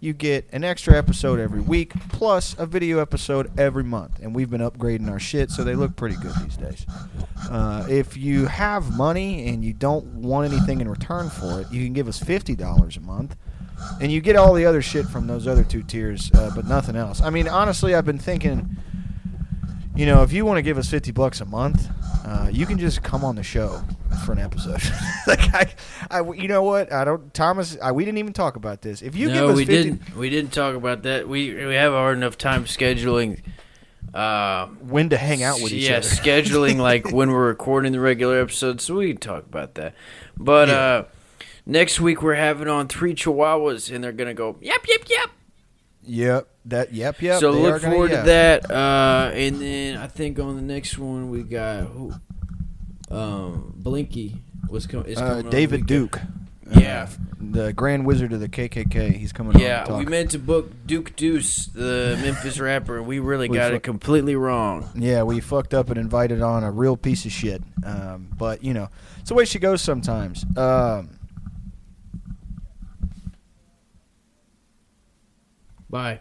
you 0.00 0.12
get 0.12 0.48
an 0.52 0.64
extra 0.64 0.98
episode 0.98 1.38
every 1.38 1.60
week 1.60 1.92
plus 2.08 2.56
a 2.58 2.66
video 2.66 2.98
episode 2.98 3.56
every 3.58 3.84
month. 3.84 4.18
And 4.20 4.34
we've 4.34 4.50
been 4.50 4.60
upgrading 4.60 5.08
our 5.08 5.20
shit, 5.20 5.50
so 5.50 5.62
they 5.62 5.76
look 5.76 5.94
pretty 5.94 6.16
good 6.16 6.34
these 6.42 6.56
days. 6.56 6.84
Uh, 7.48 7.86
if 7.88 8.16
you 8.16 8.46
have 8.46 8.96
money 8.96 9.48
and 9.48 9.64
you 9.64 9.72
don't 9.72 10.04
want 10.06 10.52
anything 10.52 10.80
in 10.80 10.88
return 10.88 11.30
for 11.30 11.60
it, 11.60 11.70
you 11.70 11.84
can 11.84 11.92
give 11.92 12.08
us 12.08 12.18
$50 12.18 12.96
a 12.96 13.00
month. 13.00 13.36
And 14.00 14.10
you 14.12 14.20
get 14.20 14.36
all 14.36 14.54
the 14.54 14.66
other 14.66 14.82
shit 14.82 15.06
from 15.06 15.26
those 15.26 15.46
other 15.46 15.64
two 15.64 15.82
tiers, 15.82 16.30
uh, 16.34 16.50
but 16.54 16.66
nothing 16.66 16.96
else. 16.96 17.20
I 17.20 17.30
mean, 17.30 17.48
honestly, 17.48 17.94
I've 17.94 18.04
been 18.04 18.18
thinking, 18.18 18.76
you 19.94 20.06
know, 20.06 20.22
if 20.22 20.32
you 20.32 20.44
want 20.44 20.58
to 20.58 20.62
give 20.62 20.78
us 20.78 20.88
50 20.88 21.12
bucks 21.12 21.40
a 21.40 21.44
month, 21.44 21.88
uh, 22.24 22.48
you 22.52 22.66
can 22.66 22.78
just 22.78 23.02
come 23.02 23.24
on 23.24 23.34
the 23.36 23.42
show 23.42 23.82
for 24.24 24.32
an 24.32 24.38
episode. 24.38 24.80
like 25.26 25.40
I, 25.54 25.74
I, 26.10 26.22
you 26.32 26.46
know 26.48 26.62
what? 26.62 26.92
I 26.92 27.04
don't, 27.04 27.32
Thomas. 27.34 27.76
I, 27.82 27.92
we 27.92 28.04
didn't 28.04 28.18
even 28.18 28.32
talk 28.32 28.56
about 28.56 28.82
this. 28.82 29.02
If 29.02 29.16
you 29.16 29.28
no, 29.28 29.34
give 29.34 29.50
us 29.50 29.56
we 29.56 29.64
50, 29.64 29.82
didn't. 29.82 30.16
We 30.16 30.30
didn't 30.30 30.52
talk 30.52 30.76
about 30.76 31.02
that. 31.02 31.28
We 31.28 31.52
we 31.54 31.74
have 31.74 31.92
a 31.92 31.96
hard 31.96 32.16
enough 32.16 32.38
time 32.38 32.64
scheduling. 32.64 33.40
Uh, 34.14 34.66
when 34.66 35.08
to 35.08 35.16
hang 35.16 35.42
out 35.42 35.62
with 35.62 35.72
each 35.72 35.88
yeah, 35.88 35.96
other. 35.96 36.06
scheduling 36.08 36.76
like 36.76 37.10
when 37.10 37.30
we're 37.30 37.46
recording 37.46 37.92
the 37.92 38.00
regular 38.00 38.40
episodes, 38.40 38.84
so 38.84 38.96
we 38.96 39.08
can 39.08 39.16
talk 39.16 39.44
about 39.44 39.74
that. 39.74 39.94
But 40.36 40.68
Yeah. 40.68 40.74
uh, 40.74 41.04
next 41.64 41.98
week 41.98 42.22
we're 42.22 42.34
having 42.34 42.68
on 42.68 42.88
three 42.88 43.14
Chihuahuas, 43.14 43.92
and 43.94 44.04
they're 44.04 44.12
gonna 44.12 44.34
go 44.34 44.56
yep, 44.60 44.86
yep, 44.86 45.02
yep. 45.08 45.30
Yep. 46.04 46.48
That. 46.66 46.92
Yep. 46.92 47.20
Yep. 47.22 47.40
so 47.40 47.50
look 47.50 47.82
gonna 47.82 47.92
forward 47.94 48.10
to 48.10 48.16
that. 48.18 48.70
Uh, 48.70 49.30
and 49.34 49.60
then 49.60 49.96
I 49.96 50.06
think 50.06 50.38
on 50.38 50.54
the 50.56 50.62
next 50.62 50.96
one 50.98 51.28
we 51.30 51.42
got 51.42 51.84
who, 51.86 52.12
um, 53.10 53.74
Blinky 53.76 54.36
was 54.68 54.86
com- 54.86 55.04
is 55.06 55.18
Uh, 55.18 55.28
coming 55.38 55.50
David 55.50 55.86
the 55.88 55.94
weekend. 55.94 56.10
Duke. 56.12 56.20
Yeah. 56.80 57.08
Uh, 57.10 57.16
the 57.40 57.72
Grand 57.72 58.06
Wizard 58.06 58.32
of 58.32 58.38
the 58.40 58.48
KKK. 58.48 59.10
He's 59.16 59.32
coming. 59.32 59.54
on 59.54 59.58
to 59.60 59.64
Yeah, 59.66 59.98
we 59.98 60.06
meant 60.06 60.30
to 60.30 60.38
book 60.38 60.70
Duke 60.86 61.14
Deuce, 61.16 61.66
the 61.66 62.16
Memphis 62.22 62.58
rapper, 62.60 62.96
and 62.96 63.06
we 63.06 63.18
really 63.18 63.48
We 63.48 63.56
got 63.56 63.70
fu- 63.70 63.76
it 63.76 63.82
completely 63.82 64.36
wrong. 64.36 64.88
Yeah, 64.94 65.24
we 65.24 65.40
fucked 65.40 65.74
up 65.74 65.90
and 65.90 65.98
invited 65.98 66.40
on 66.40 66.62
a 66.62 66.70
real 66.70 66.96
piece 66.96 67.26
of 67.26 67.32
shit. 67.32 67.60
Um, 67.84 68.28
but 68.38 68.62
you 68.62 68.72
know, 68.72 68.88
it's 69.18 69.28
the 69.28 69.34
way 69.34 69.44
she 69.44 69.58
goes 69.58 69.82
sometimes. 69.82 70.46
Um, 70.56 71.10
Bye. 75.90 76.20